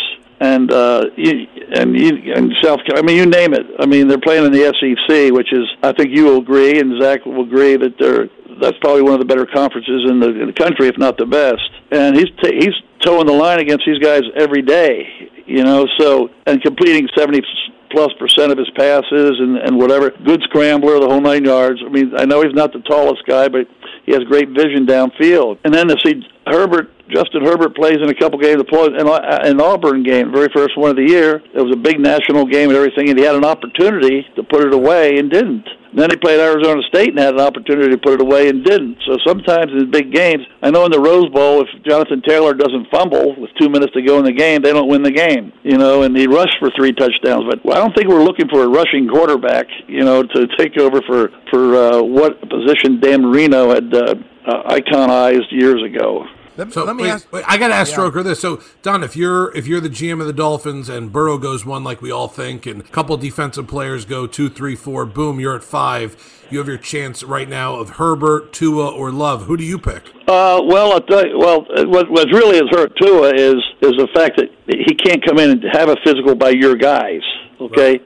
and 0.42 0.72
uh, 0.72 1.04
and 1.16 1.96
and 1.96 2.52
South. 2.62 2.80
I 2.94 3.02
mean, 3.02 3.16
you 3.16 3.26
name 3.26 3.54
it. 3.54 3.66
I 3.78 3.86
mean, 3.86 4.08
they're 4.08 4.18
playing 4.18 4.44
in 4.44 4.52
the 4.52 4.74
SEC, 4.74 5.32
which 5.32 5.52
is, 5.52 5.68
I 5.82 5.92
think 5.92 6.10
you 6.10 6.24
will 6.24 6.38
agree, 6.38 6.80
and 6.80 7.00
Zach 7.00 7.24
will 7.24 7.42
agree 7.42 7.76
that 7.76 7.94
they're 7.98 8.28
that's 8.62 8.78
probably 8.80 9.02
one 9.02 9.12
of 9.14 9.18
the 9.18 9.26
better 9.26 9.46
conferences 9.46 10.08
in 10.08 10.20
the 10.20 10.40
in 10.40 10.46
the 10.46 10.54
country, 10.54 10.88
if 10.88 10.96
not 10.96 11.18
the 11.18 11.26
best. 11.26 11.68
And 11.90 12.16
he's 12.16 12.30
t- 12.42 12.56
he's 12.58 12.74
toeing 13.00 13.26
the 13.26 13.32
line 13.32 13.60
against 13.60 13.84
these 13.84 13.98
guys 13.98 14.22
every 14.36 14.62
day 14.62 15.30
you 15.46 15.64
know, 15.64 15.86
so 15.98 16.30
and 16.46 16.62
completing 16.62 17.08
70 17.16 17.42
plus 17.90 18.12
percent 18.18 18.50
of 18.50 18.58
his 18.58 18.70
passes 18.70 19.38
and 19.38 19.58
and 19.58 19.76
whatever. 19.76 20.10
Good 20.24 20.42
scrambler, 20.44 20.98
the 20.98 21.08
whole 21.08 21.20
nine 21.20 21.44
yards. 21.44 21.80
I 21.84 21.88
mean, 21.88 22.12
I 22.16 22.24
know 22.24 22.42
he's 22.42 22.54
not 22.54 22.72
the 22.72 22.80
tallest 22.80 23.24
guy, 23.26 23.48
but 23.48 23.66
he 24.06 24.12
has 24.12 24.22
great 24.24 24.48
vision 24.48 24.86
downfield. 24.86 25.58
And 25.64 25.74
then 25.74 25.88
to 25.88 25.96
see 26.04 26.26
Herbert, 26.46 26.90
Justin 27.08 27.44
Herbert 27.44 27.76
plays 27.76 27.98
in 28.02 28.08
a 28.08 28.14
couple 28.14 28.38
games, 28.38 28.62
play 28.68 28.86
in 28.86 29.06
an 29.06 29.60
Auburn 29.60 30.02
game, 30.02 30.32
very 30.32 30.48
first 30.54 30.76
one 30.76 30.90
of 30.90 30.96
the 30.96 31.06
year. 31.06 31.42
It 31.54 31.60
was 31.60 31.72
a 31.72 31.78
big 31.78 32.00
national 32.00 32.46
game 32.46 32.70
and 32.70 32.76
everything, 32.76 33.10
and 33.10 33.18
he 33.18 33.24
had 33.24 33.36
an 33.36 33.44
opportunity 33.44 34.26
to 34.36 34.42
put 34.42 34.64
it 34.64 34.72
away 34.72 35.18
and 35.18 35.30
didn't. 35.30 35.68
Then 35.94 36.10
he 36.10 36.16
played 36.16 36.40
Arizona 36.40 36.80
State 36.88 37.10
and 37.10 37.18
had 37.18 37.34
an 37.34 37.40
opportunity 37.40 37.90
to 37.90 37.98
put 37.98 38.14
it 38.14 38.20
away 38.20 38.48
and 38.48 38.64
didn't. 38.64 38.98
So 39.06 39.16
sometimes 39.26 39.72
in 39.72 39.90
big 39.90 40.12
games, 40.12 40.42
I 40.62 40.70
know 40.70 40.84
in 40.86 40.90
the 40.90 41.00
Rose 41.00 41.28
Bowl, 41.28 41.60
if 41.60 41.68
Jonathan 41.84 42.22
Taylor 42.26 42.54
doesn't 42.54 42.88
fumble 42.90 43.38
with 43.38 43.50
two 43.60 43.68
minutes 43.68 43.92
to 43.92 44.02
go 44.02 44.18
in 44.18 44.24
the 44.24 44.32
game, 44.32 44.62
they 44.62 44.72
don't 44.72 44.88
win 44.88 45.02
the 45.02 45.10
game. 45.10 45.52
You 45.62 45.76
know, 45.76 46.02
and 46.02 46.16
he 46.16 46.26
rushed 46.26 46.56
for 46.58 46.70
three 46.76 46.92
touchdowns. 46.92 47.44
But 47.44 47.60
I 47.74 47.78
don't 47.78 47.94
think 47.94 48.08
we're 48.08 48.24
looking 48.24 48.48
for 48.48 48.64
a 48.64 48.68
rushing 48.68 49.08
quarterback. 49.08 49.66
You 49.86 50.04
know, 50.04 50.22
to 50.22 50.46
take 50.56 50.78
over 50.78 51.02
for 51.02 51.30
for 51.50 51.76
uh, 51.76 52.02
what 52.02 52.40
position 52.48 53.00
Dan 53.00 53.22
Marino 53.22 53.70
had 53.70 53.92
uh, 53.92 54.14
uh, 54.46 54.74
iconized 54.74 55.50
years 55.50 55.82
ago. 55.82 56.24
Let 56.62 56.68
me, 56.68 56.72
So 56.72 56.84
let 56.84 56.96
me 56.96 57.02
wait, 57.04 57.10
ask. 57.10 57.32
wait, 57.32 57.44
I 57.46 57.58
got 57.58 57.68
to 57.68 57.74
ask 57.74 57.92
Yeah. 57.92 57.98
Stroker 57.98 58.24
this. 58.24 58.40
So 58.40 58.60
Don, 58.82 59.02
if 59.02 59.16
you're 59.16 59.54
if 59.56 59.66
you're 59.66 59.80
the 59.80 59.88
GM 59.88 60.20
of 60.20 60.26
the 60.26 60.32
Dolphins 60.32 60.88
and 60.88 61.12
Burrow 61.12 61.38
goes 61.38 61.64
one 61.66 61.82
like 61.84 62.00
we 62.00 62.10
all 62.10 62.28
think, 62.28 62.66
and 62.66 62.80
a 62.80 62.84
couple 62.84 63.16
defensive 63.16 63.66
players 63.66 64.04
go 64.04 64.26
two, 64.26 64.48
three, 64.48 64.76
four, 64.76 65.04
boom, 65.06 65.40
you're 65.40 65.56
at 65.56 65.64
five. 65.64 66.16
You 66.50 66.58
have 66.58 66.68
your 66.68 66.76
chance 66.78 67.22
right 67.22 67.48
now 67.48 67.76
of 67.76 67.90
Herbert, 67.90 68.52
Tua, 68.52 68.90
or 68.90 69.10
Love. 69.10 69.44
Who 69.46 69.56
do 69.56 69.64
you 69.64 69.78
pick? 69.78 70.02
Uh, 70.28 70.60
well, 70.64 70.92
I'll 70.92 71.00
tell 71.00 71.26
you, 71.26 71.38
well, 71.38 71.66
uh, 71.74 71.84
what 71.86 72.10
what 72.10 72.28
really 72.28 72.56
has 72.56 72.68
hurt 72.70 72.92
Tua 73.00 73.34
is 73.34 73.54
is 73.80 73.92
the 73.96 74.08
fact 74.14 74.36
that 74.36 74.50
he 74.68 74.94
can't 74.94 75.24
come 75.24 75.38
in 75.38 75.50
and 75.50 75.64
have 75.72 75.88
a 75.88 75.96
physical 76.04 76.34
by 76.34 76.50
your 76.50 76.76
guys. 76.76 77.22
Okay. 77.60 78.00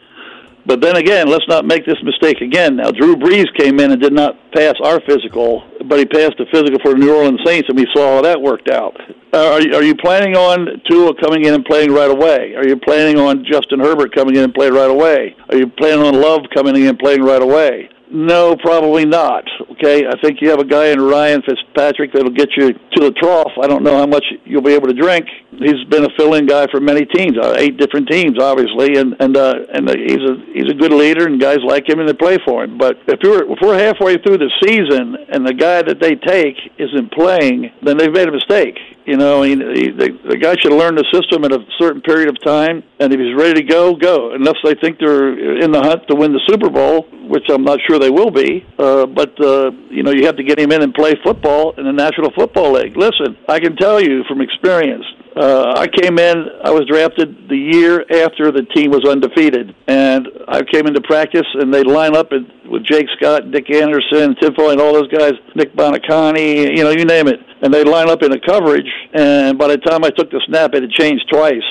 But 0.67 0.81
then 0.81 0.97
again, 0.97 1.29
let's 1.29 1.47
not 1.47 1.65
make 1.65 1.87
this 1.87 2.03
mistake 2.03 2.41
again. 2.41 2.77
Now, 2.77 2.91
Drew 2.91 3.15
Brees 3.15 3.47
came 3.57 3.79
in 3.79 3.93
and 3.93 4.03
did 4.03 4.13
not 4.13 4.35
pass 4.51 4.75
our 4.83 5.01
physical, 5.01 5.63
but 5.87 6.01
he 6.01 6.05
passed 6.05 6.35
the 6.39 6.47
physical 6.51 6.81
for 6.83 6.93
the 6.93 6.99
New 6.99 7.15
Orleans 7.15 7.41
Saints, 7.47 7.69
and 7.69 7.79
we 7.79 7.87
saw 7.95 8.17
how 8.17 8.23
that 8.23 8.41
worked 8.43 8.69
out. 8.69 8.97
Uh, 9.33 9.53
are, 9.53 9.79
are 9.79 9.83
you 9.83 9.95
planning 9.95 10.35
on 10.35 10.83
Tua 10.91 11.15
coming 11.23 11.45
in 11.45 11.55
and 11.55 11.65
playing 11.65 11.93
right 11.93 12.11
away? 12.11 12.55
Are 12.57 12.67
you 12.67 12.77
planning 12.77 13.17
on 13.17 13.45
Justin 13.45 13.79
Herbert 13.79 14.13
coming 14.13 14.35
in 14.35 14.43
and 14.43 14.55
playing 14.55 14.75
right 14.75 14.91
away? 14.91 15.37
Are 15.51 15.57
you 15.57 15.69
planning 15.69 16.05
on 16.05 16.21
Love 16.21 16.41
coming 16.53 16.75
in 16.75 16.89
and 16.89 16.99
playing 16.99 17.23
right 17.23 17.43
away? 17.43 17.89
No, 18.11 18.57
probably 18.57 19.05
not. 19.05 19.45
Okay, 19.73 20.07
I 20.07 20.19
think 20.23 20.41
you 20.41 20.49
have 20.51 20.61
a 20.61 20.65
guy 20.65 20.87
in 20.87 21.01
Ryan 21.01 21.43
Fitzpatrick 21.43 22.13
that'll 22.13 22.31
get 22.31 22.51
you 22.57 22.73
to 22.73 23.01
the 23.01 23.11
trough. 23.21 23.51
I 23.61 23.67
don't 23.67 23.83
know 23.83 23.97
how 23.97 24.07
much 24.07 24.25
you'll 24.45 24.63
be 24.63 24.75
able 24.75 24.87
to 24.87 24.95
drink. 24.95 25.27
He's 25.51 25.83
been 25.91 26.05
a 26.05 26.09
fill-in 26.17 26.47
guy 26.47 26.67
for 26.71 26.81
many 26.81 27.05
teams, 27.05 27.37
uh, 27.37 27.55
eight 27.59 27.79
different 27.79 28.09
teams, 28.09 28.39
obviously, 28.39 28.97
and 28.97 29.17
and 29.19 29.37
uh, 29.37 29.55
and 29.75 29.89
uh, 29.89 29.95
he's 29.97 30.23
a 30.23 30.37
he's 30.55 30.71
a 30.71 30.75
good 30.75 30.93
leader, 30.93 31.27
and 31.27 31.41
guys 31.41 31.59
like 31.67 31.89
him 31.89 31.99
and 31.99 32.09
they 32.09 32.13
play 32.13 32.39
for 32.45 32.63
him. 32.65 32.79
But 32.79 32.99
if 33.09 33.21
you're 33.23 33.51
if 33.51 33.59
we're 33.61 33.79
halfway 33.79 34.19
through 34.19 34.39
the 34.39 34.51
season 34.63 35.17
and 35.33 35.47
the 35.47 35.55
guy 35.55 35.83
that 35.83 36.01
they 36.01 36.15
take 36.15 36.57
isn't 36.79 37.13
playing, 37.13 37.73
then 37.83 37.97
they've 37.97 38.13
made 38.13 38.29
a 38.29 38.33
mistake. 38.33 38.79
You 39.07 39.17
know, 39.17 39.43
he, 39.43 39.51
he, 39.51 39.91
the, 39.95 40.19
the 40.29 40.37
guy 40.37 40.57
should 40.61 40.73
learn 40.73 40.97
the 40.97 41.07
system 41.15 41.45
in 41.45 41.53
a 41.53 41.59
certain 41.79 42.03
period 42.03 42.29
of 42.29 42.43
time, 42.43 42.83
and 42.99 43.13
if 43.13 43.21
he's 43.21 43.39
ready 43.39 43.63
to 43.63 43.63
go, 43.63 43.95
go. 43.95 44.35
Unless 44.35 44.57
they 44.65 44.75
think 44.75 44.99
they're 44.99 45.63
in 45.63 45.71
the 45.71 45.81
hunt 45.81 46.09
to 46.09 46.17
win 46.17 46.33
the 46.33 46.43
Super 46.51 46.69
Bowl, 46.69 47.07
which 47.31 47.45
I'm 47.49 47.63
not 47.63 47.79
sure 47.87 48.01
they 48.01 48.11
will 48.11 48.33
be. 48.33 48.67
Uh, 48.77 49.07
but 49.07 49.31
uh, 49.41 49.71
you 49.91 50.03
know, 50.03 50.11
you 50.11 50.27
have 50.27 50.37
to 50.37 50.43
get 50.43 50.59
him 50.59 50.73
in 50.73 50.83
and 50.83 50.93
play 50.93 51.15
football 51.23 51.73
in 51.79 51.85
the 51.85 51.93
National 51.93 52.33
Football 52.33 52.73
League. 52.73 52.97
Listen, 52.97 53.39
I 53.49 53.61
can 53.61 53.77
tell 53.77 54.01
you 54.01 54.25
from 54.27 54.41
experience. 54.41 55.05
Uh, 55.37 55.75
I 55.77 55.87
came 55.87 56.19
in. 56.19 56.47
I 56.65 56.71
was 56.71 56.87
drafted 56.87 57.49
the 57.51 57.57
year 57.57 58.01
after 58.25 58.51
the 58.51 58.63
team 58.75 58.91
was 58.91 59.05
undefeated, 59.05 59.75
and 59.87 60.27
I 60.49 60.63
came 60.63 60.87
into 60.87 61.03
practice, 61.03 61.47
and 61.55 61.73
they 61.73 61.83
line 61.83 62.17
up 62.17 62.33
with 62.33 62.85
Jake 62.85 63.07
Scott, 63.19 63.51
Dick 63.51 63.71
Anderson, 63.71 64.35
Tim 64.41 64.55
Foley, 64.55 64.73
and 64.73 64.81
all 64.81 64.95
those 64.95 65.09
guys, 65.09 65.33
Nick 65.55 65.75
Buoniconti, 65.75 66.75
you 66.75 66.85
know, 66.85 66.91
you 66.91 67.05
name 67.05 67.29
it, 67.29 67.39
and 67.61 67.73
they 67.73 67.85
line 67.85 68.09
up 68.09 68.23
in 68.23 68.33
a 68.33 68.41
coverage. 68.41 68.91
And 69.13 69.59
by 69.59 69.69
the 69.69 69.77
time 69.77 70.05
I 70.05 70.11
took 70.11 70.31
the 70.31 70.41
snap, 70.47 70.75
it 70.75 70.83
had 70.83 70.91
changed 70.93 71.29
twice. 71.31 71.63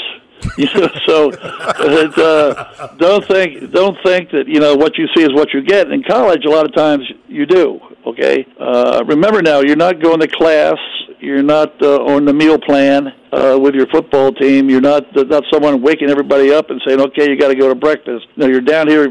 you 0.58 0.68
know, 0.76 0.90
so 1.08 1.32
it, 1.32 2.18
uh, 2.20 2.96
don't 2.98 3.26
think 3.26 3.72
don't 3.72 3.98
think 4.04 4.30
that 4.32 4.48
you 4.48 4.60
know 4.60 4.76
what 4.76 4.98
you 4.98 5.08
see 5.16 5.24
is 5.24 5.34
what 5.34 5.54
you 5.54 5.64
get. 5.64 5.90
In 5.92 6.04
college, 6.04 6.46
a 6.46 6.50
lot 6.50 6.66
of 6.66 6.76
times 6.76 7.04
you 7.28 7.46
do. 7.46 7.80
Okay, 8.06 8.46
uh, 8.60 9.04
remember 9.08 9.42
now, 9.42 9.62
you're 9.62 9.76
not 9.76 10.02
going 10.02 10.20
to 10.20 10.28
class. 10.28 10.78
You're 11.26 11.42
not 11.42 11.82
uh, 11.82 12.04
on 12.04 12.26
the 12.26 12.34
meal 12.34 12.60
plan 12.60 13.08
uh, 13.32 13.58
with 13.60 13.74
your 13.74 13.88
football 13.88 14.32
team. 14.32 14.70
You're 14.70 14.80
not 14.80 15.04
not 15.16 15.44
someone 15.52 15.82
waking 15.82 16.12
everybody 16.12 16.54
up 16.54 16.70
and 16.70 16.80
saying, 16.86 17.02
"Okay, 17.02 17.32
you 17.32 17.36
got 17.36 17.48
to 17.48 17.56
go 17.56 17.68
to 17.68 17.74
breakfast." 17.74 18.28
No, 18.38 18.46
you're 18.46 18.62
down 18.62 18.88
here 18.88 19.08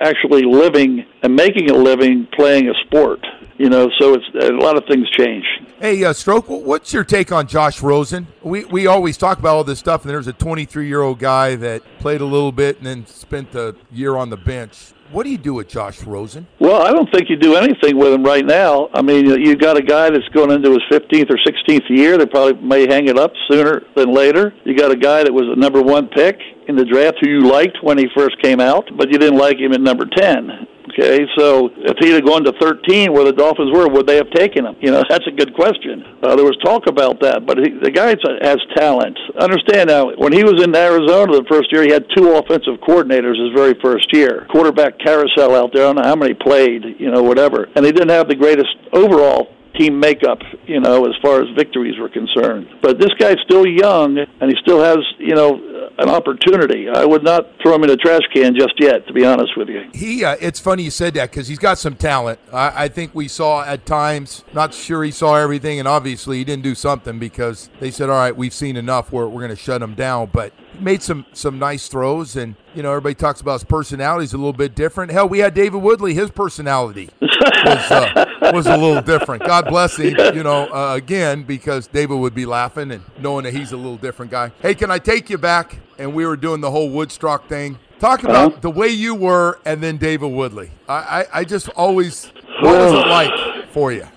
actually 0.00 0.44
living 0.44 1.04
and 1.22 1.36
making 1.36 1.68
a 1.70 1.74
living 1.74 2.26
playing 2.34 2.70
a 2.70 2.74
sport. 2.86 3.20
You 3.58 3.68
know, 3.68 3.90
so 3.98 4.14
it's 4.14 4.24
a 4.40 4.52
lot 4.52 4.78
of 4.78 4.84
things 4.86 5.10
change. 5.10 5.44
Hey, 5.78 6.02
uh, 6.04 6.14
Stroke, 6.14 6.48
what's 6.48 6.92
your 6.94 7.04
take 7.04 7.32
on 7.32 7.46
Josh 7.46 7.82
Rosen? 7.82 8.28
We 8.42 8.64
we 8.64 8.86
always 8.86 9.18
talk 9.18 9.38
about 9.38 9.56
all 9.56 9.64
this 9.64 9.78
stuff, 9.78 10.02
and 10.02 10.10
there's 10.10 10.26
a 10.26 10.32
23 10.32 10.88
year 10.88 11.02
old 11.02 11.18
guy 11.18 11.54
that 11.56 11.82
played 11.98 12.22
a 12.22 12.26
little 12.26 12.52
bit 12.52 12.78
and 12.78 12.86
then 12.86 13.06
spent 13.06 13.54
a 13.54 13.76
year 13.92 14.16
on 14.16 14.30
the 14.30 14.38
bench. 14.38 14.94
What 15.10 15.24
do 15.24 15.30
you 15.30 15.38
do 15.38 15.54
with 15.54 15.68
Josh 15.68 16.02
Rosen? 16.02 16.46
Well, 16.60 16.82
I 16.82 16.92
don't 16.92 17.10
think 17.10 17.30
you 17.30 17.36
do 17.36 17.56
anything 17.56 17.96
with 17.96 18.12
him 18.12 18.22
right 18.22 18.44
now. 18.44 18.90
I 18.92 19.00
mean, 19.00 19.24
you 19.24 19.56
got 19.56 19.78
a 19.78 19.82
guy 19.82 20.10
that's 20.10 20.28
going 20.34 20.50
into 20.50 20.70
his 20.70 20.82
15th 20.90 21.30
or 21.30 21.38
16th 21.46 21.88
year. 21.88 22.18
They 22.18 22.26
probably 22.26 22.60
may 22.60 22.86
hang 22.86 23.08
it 23.08 23.18
up 23.18 23.32
sooner 23.50 23.82
than 23.96 24.12
later. 24.12 24.52
You 24.64 24.76
got 24.76 24.90
a 24.90 24.96
guy 24.96 25.24
that 25.24 25.32
was 25.32 25.46
a 25.48 25.58
number 25.58 25.80
one 25.80 26.08
pick 26.08 26.38
in 26.68 26.76
the 26.76 26.84
draft 26.84 27.16
who 27.22 27.30
you 27.30 27.40
liked 27.50 27.78
when 27.82 27.96
he 27.96 28.06
first 28.14 28.40
came 28.42 28.60
out, 28.60 28.84
but 28.98 29.10
you 29.10 29.18
didn't 29.18 29.38
like 29.38 29.56
him 29.56 29.72
at 29.72 29.80
number 29.80 30.04
10. 30.04 30.66
Okay, 30.98 31.26
so 31.38 31.70
if 31.76 31.96
he'd 32.00 32.14
have 32.14 32.26
gone 32.26 32.42
to 32.42 32.52
13 32.60 33.12
where 33.12 33.22
the 33.22 33.32
Dolphins 33.32 33.70
were, 33.72 33.86
would 33.86 34.06
they 34.06 34.16
have 34.16 34.30
taken 34.30 34.66
him? 34.66 34.74
You 34.80 34.90
know, 34.90 35.04
that's 35.08 35.26
a 35.28 35.30
good 35.30 35.54
question. 35.54 36.02
Uh, 36.22 36.34
there 36.34 36.44
was 36.44 36.58
talk 36.64 36.88
about 36.88 37.20
that, 37.20 37.46
but 37.46 37.58
he, 37.58 37.70
the 37.70 37.90
guy 37.90 38.08
has 38.42 38.58
talent. 38.74 39.16
Understand 39.38 39.90
now, 39.90 40.10
when 40.16 40.32
he 40.32 40.42
was 40.42 40.60
in 40.60 40.74
Arizona 40.74 41.38
the 41.38 41.46
first 41.48 41.70
year, 41.70 41.84
he 41.84 41.92
had 41.92 42.04
two 42.16 42.34
offensive 42.34 42.82
coordinators 42.82 43.38
his 43.38 43.54
very 43.54 43.78
first 43.80 44.12
year. 44.12 44.46
Quarterback 44.50 44.98
carousel 44.98 45.54
out 45.54 45.70
there, 45.72 45.84
I 45.84 45.92
don't 45.92 46.02
know 46.02 46.08
how 46.08 46.16
many 46.16 46.34
played, 46.34 46.82
you 46.98 47.12
know, 47.12 47.22
whatever. 47.22 47.68
And 47.76 47.86
he 47.86 47.92
didn't 47.92 48.10
have 48.10 48.26
the 48.26 48.34
greatest 48.34 48.74
overall 48.92 49.54
team 49.76 50.00
makeup, 50.00 50.38
you 50.66 50.80
know, 50.80 51.04
as 51.06 51.14
far 51.22 51.42
as 51.42 51.48
victories 51.56 51.98
were 51.98 52.08
concerned. 52.08 52.68
But 52.82 52.98
this 52.98 53.10
guy's 53.18 53.36
still 53.44 53.66
young, 53.66 54.18
and 54.18 54.50
he 54.50 54.56
still 54.62 54.82
has, 54.82 54.98
you 55.18 55.34
know, 55.34 55.90
an 55.98 56.08
opportunity. 56.08 56.88
I 56.88 57.04
would 57.04 57.24
not 57.24 57.46
throw 57.62 57.74
him 57.74 57.84
in 57.84 57.90
a 57.90 57.96
trash 57.96 58.22
can 58.32 58.54
just 58.54 58.74
yet, 58.78 59.06
to 59.08 59.12
be 59.12 59.24
honest 59.24 59.56
with 59.56 59.68
you. 59.68 59.88
He, 59.92 60.24
uh, 60.24 60.36
it's 60.40 60.60
funny 60.60 60.84
you 60.84 60.90
said 60.90 61.14
that 61.14 61.30
because 61.30 61.48
he's 61.48 61.58
got 61.58 61.78
some 61.78 61.96
talent. 61.96 62.38
I, 62.52 62.84
I 62.84 62.88
think 62.88 63.14
we 63.14 63.26
saw 63.26 63.64
at 63.64 63.84
times, 63.84 64.44
not 64.52 64.74
sure 64.74 65.02
he 65.02 65.10
saw 65.10 65.36
everything, 65.36 65.78
and 65.78 65.88
obviously 65.88 66.38
he 66.38 66.44
didn't 66.44 66.62
do 66.62 66.74
something 66.74 67.18
because 67.18 67.68
they 67.80 67.90
said, 67.90 68.10
all 68.10 68.16
right, 68.16 68.36
we've 68.36 68.54
seen 68.54 68.76
enough, 68.76 69.12
we're, 69.12 69.26
we're 69.26 69.40
going 69.40 69.50
to 69.50 69.56
shut 69.56 69.82
him 69.82 69.94
down. 69.94 70.30
But 70.32 70.52
made 70.80 71.02
some, 71.02 71.26
some 71.32 71.58
nice 71.58 71.88
throws, 71.88 72.36
and, 72.36 72.54
you 72.74 72.82
know, 72.82 72.90
everybody 72.90 73.14
talks 73.14 73.40
about 73.40 73.54
his 73.54 73.64
personality 73.64 74.24
is 74.24 74.32
a 74.32 74.36
little 74.36 74.52
bit 74.52 74.74
different. 74.74 75.10
Hell, 75.12 75.28
we 75.28 75.38
had 75.40 75.54
David 75.54 75.82
Woodley, 75.82 76.14
his 76.14 76.30
personality 76.30 77.08
was, 77.20 77.90
uh, 77.90 78.24
was 78.52 78.66
a 78.66 78.76
little 78.76 79.02
different. 79.02 79.44
God 79.44 79.66
bless 79.66 79.96
him, 79.96 80.14
you 80.34 80.42
know, 80.42 80.66
uh, 80.72 80.94
again, 80.96 81.42
because 81.42 81.86
David 81.86 82.16
would 82.16 82.34
be 82.34 82.46
laughing 82.46 82.90
and 82.92 83.02
knowing 83.20 83.44
that 83.44 83.54
he's 83.54 83.72
a 83.72 83.76
little 83.76 83.96
different 83.96 84.30
guy. 84.30 84.52
Hey, 84.60 84.74
can 84.74 84.90
I 84.90 84.98
take 84.98 85.28
you 85.30 85.38
back? 85.38 85.78
And 85.98 86.14
we 86.14 86.24
were 86.26 86.36
doing 86.36 86.60
the 86.60 86.70
whole 86.70 86.90
Woodstock 86.90 87.48
thing. 87.48 87.78
Talk 87.98 88.22
about 88.22 88.52
Uh-huh. 88.52 88.60
the 88.60 88.70
way 88.70 88.88
you 88.88 89.14
were 89.14 89.58
and 89.64 89.82
then 89.82 89.96
David 89.96 90.28
Woodley. 90.30 90.70
I, 90.88 90.94
I, 91.32 91.40
I 91.40 91.44
just 91.44 91.68
always, 91.70 92.26
what 92.60 92.78
was 92.78 92.92
it 92.92 93.06
like 93.08 93.70
for 93.72 93.92
you? 93.92 94.06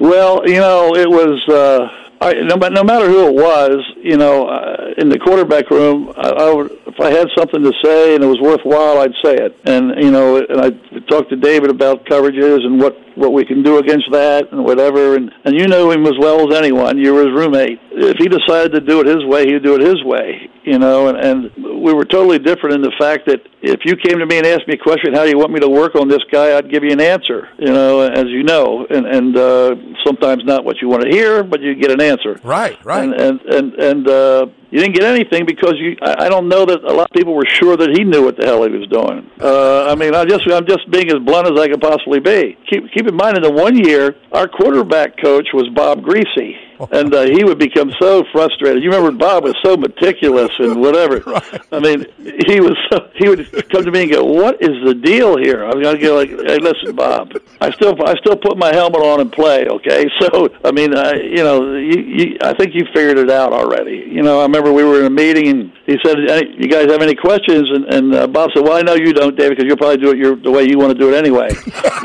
Well, 0.00 0.42
you 0.48 0.56
know, 0.58 0.96
it 0.96 1.08
was. 1.08 1.40
Uh, 1.48 1.88
I, 2.22 2.34
no, 2.34 2.54
no 2.54 2.84
matter 2.84 3.08
who 3.08 3.26
it 3.26 3.34
was, 3.34 3.78
you 3.96 4.16
know, 4.16 4.46
uh, 4.46 4.94
in 4.96 5.08
the 5.08 5.18
quarterback 5.18 5.70
room, 5.70 6.12
I, 6.16 6.28
I 6.30 6.54
would, 6.54 6.70
if 6.86 7.00
I 7.00 7.10
had 7.10 7.26
something 7.36 7.62
to 7.62 7.72
say 7.82 8.14
and 8.14 8.22
it 8.22 8.26
was 8.28 8.38
worthwhile, 8.40 8.98
I'd 8.98 9.14
say 9.24 9.34
it. 9.34 9.58
And 9.64 10.00
you 10.00 10.12
know, 10.12 10.36
and 10.36 10.60
I 10.60 10.70
talked 11.10 11.30
to 11.30 11.36
David 11.36 11.70
about 11.70 12.04
coverages 12.06 12.64
and 12.64 12.78
what 12.78 12.96
what 13.14 13.32
we 13.32 13.44
can 13.44 13.62
do 13.62 13.78
against 13.78 14.06
that 14.12 14.50
and 14.52 14.64
whatever. 14.64 15.16
And 15.16 15.30
and 15.44 15.58
you 15.58 15.66
know 15.66 15.90
him 15.90 16.06
as 16.06 16.14
well 16.18 16.48
as 16.50 16.56
anyone. 16.56 16.98
You 16.98 17.14
were 17.14 17.26
his 17.26 17.32
roommate. 17.32 17.78
If 17.92 18.16
he 18.18 18.28
decided 18.28 18.72
to 18.72 18.80
do 18.80 19.00
it 19.00 19.06
his 19.06 19.24
way, 19.24 19.46
he'd 19.46 19.62
do 19.62 19.74
it 19.74 19.80
his 19.80 20.02
way. 20.04 20.50
You 20.64 20.78
know, 20.78 21.08
and, 21.08 21.18
and 21.18 21.82
we 21.82 21.92
were 21.92 22.04
totally 22.04 22.38
different 22.38 22.76
in 22.76 22.82
the 22.82 22.92
fact 22.98 23.26
that 23.26 23.40
if 23.62 23.80
you 23.84 23.96
came 23.96 24.18
to 24.18 24.26
me 24.26 24.38
and 24.38 24.46
asked 24.46 24.68
me 24.68 24.74
a 24.74 24.82
question, 24.82 25.12
how 25.14 25.24
do 25.24 25.30
you 25.30 25.38
want 25.38 25.52
me 25.52 25.60
to 25.60 25.68
work 25.68 25.96
on 25.96 26.08
this 26.08 26.22
guy? 26.30 26.56
I'd 26.56 26.70
give 26.70 26.84
you 26.84 26.92
an 26.92 27.00
answer. 27.00 27.48
You 27.58 27.72
know, 27.72 28.00
as 28.00 28.26
you 28.26 28.42
know, 28.44 28.86
and 28.88 29.06
and 29.06 29.36
uh, 29.36 29.74
sometimes 30.04 30.44
not 30.44 30.64
what 30.64 30.80
you 30.80 30.88
want 30.88 31.02
to 31.02 31.10
hear, 31.10 31.42
but 31.42 31.60
you 31.60 31.74
get 31.74 31.90
an 31.90 32.00
answer. 32.00 32.40
Right, 32.44 32.78
right. 32.84 33.02
And 33.02 33.14
and 33.14 33.40
and, 33.42 33.74
and 33.74 34.08
uh, 34.08 34.46
you 34.72 34.80
didn't 34.80 34.94
get 34.94 35.04
anything 35.04 35.44
because 35.44 35.74
you. 35.76 35.96
I 36.00 36.24
I 36.24 36.28
don't 36.28 36.48
know 36.48 36.64
that 36.64 36.82
a 36.82 36.92
lot 36.92 37.10
of 37.10 37.14
people 37.14 37.34
were 37.34 37.46
sure 37.46 37.76
that 37.76 37.90
he 37.90 38.04
knew 38.04 38.24
what 38.24 38.36
the 38.38 38.46
hell 38.46 38.64
he 38.64 38.70
was 38.70 38.88
doing. 38.88 39.30
Uh, 39.38 39.92
I 39.92 39.94
mean, 39.94 40.14
I 40.14 40.24
just 40.24 40.48
I'm 40.50 40.66
just 40.66 40.90
being 40.90 41.08
as 41.10 41.18
blunt 41.18 41.46
as 41.46 41.60
I 41.60 41.68
could 41.68 41.80
possibly 41.80 42.20
be. 42.20 42.56
Keep 42.70 42.90
keep 42.92 43.06
in 43.06 43.14
mind, 43.14 43.36
in 43.36 43.42
the 43.42 43.52
one 43.52 43.76
year, 43.76 44.16
our 44.32 44.48
quarterback 44.48 45.20
coach 45.22 45.48
was 45.52 45.68
Bob 45.74 46.00
Griese. 46.00 46.56
And 46.92 47.14
uh, 47.14 47.22
he 47.22 47.44
would 47.44 47.58
become 47.58 47.92
so 48.00 48.24
frustrated. 48.32 48.82
You 48.82 48.90
remember 48.90 49.16
Bob 49.16 49.44
was 49.44 49.56
so 49.64 49.76
meticulous 49.76 50.50
and 50.58 50.80
whatever. 50.80 51.22
I 51.72 51.78
mean, 51.78 52.06
he 52.46 52.60
was. 52.60 52.76
So, 52.90 53.08
he 53.14 53.28
would 53.28 53.70
come 53.70 53.84
to 53.84 53.90
me 53.90 54.02
and 54.02 54.12
go, 54.12 54.24
"What 54.24 54.60
is 54.60 54.76
the 54.84 54.94
deal 54.94 55.36
here?" 55.36 55.64
I'm 55.64 55.80
gonna 55.82 55.98
go 55.98 56.16
like, 56.16 56.28
"Hey, 56.28 56.58
listen, 56.58 56.94
Bob. 56.94 57.32
I 57.60 57.70
still 57.72 57.94
I 58.04 58.14
still 58.16 58.36
put 58.36 58.58
my 58.58 58.74
helmet 58.74 59.00
on 59.00 59.20
and 59.20 59.32
play. 59.32 59.66
Okay, 59.66 60.06
so 60.20 60.48
I 60.64 60.72
mean, 60.72 60.94
I, 60.94 61.14
you 61.14 61.42
know, 61.42 61.74
you, 61.76 62.00
you, 62.00 62.38
I 62.42 62.54
think 62.54 62.74
you 62.74 62.84
figured 62.92 63.18
it 63.18 63.30
out 63.30 63.52
already. 63.52 64.04
You 64.10 64.22
know, 64.22 64.40
I 64.40 64.42
remember 64.42 64.72
we 64.72 64.84
were 64.84 65.00
in 65.00 65.06
a 65.06 65.10
meeting 65.10 65.48
and 65.48 65.72
he 65.86 65.98
said, 66.04 66.16
"Any- 66.28 66.56
"You 66.58 66.68
guys 66.68 66.90
have 66.90 67.02
any 67.02 67.14
questions?" 67.14 67.68
And, 67.70 67.84
and 67.94 68.14
uh, 68.14 68.26
Bob 68.26 68.50
said, 68.54 68.64
"Well, 68.64 68.74
I 68.76 68.82
know 68.82 68.94
you 68.94 69.12
don't, 69.12 69.36
David, 69.36 69.56
because 69.56 69.68
you'll 69.68 69.76
probably 69.78 69.98
do 69.98 70.10
it 70.10 70.18
your 70.18 70.36
the 70.36 70.50
way 70.50 70.64
you 70.68 70.78
want 70.78 70.92
to 70.92 70.98
do 70.98 71.12
it 71.12 71.16
anyway." 71.16 71.48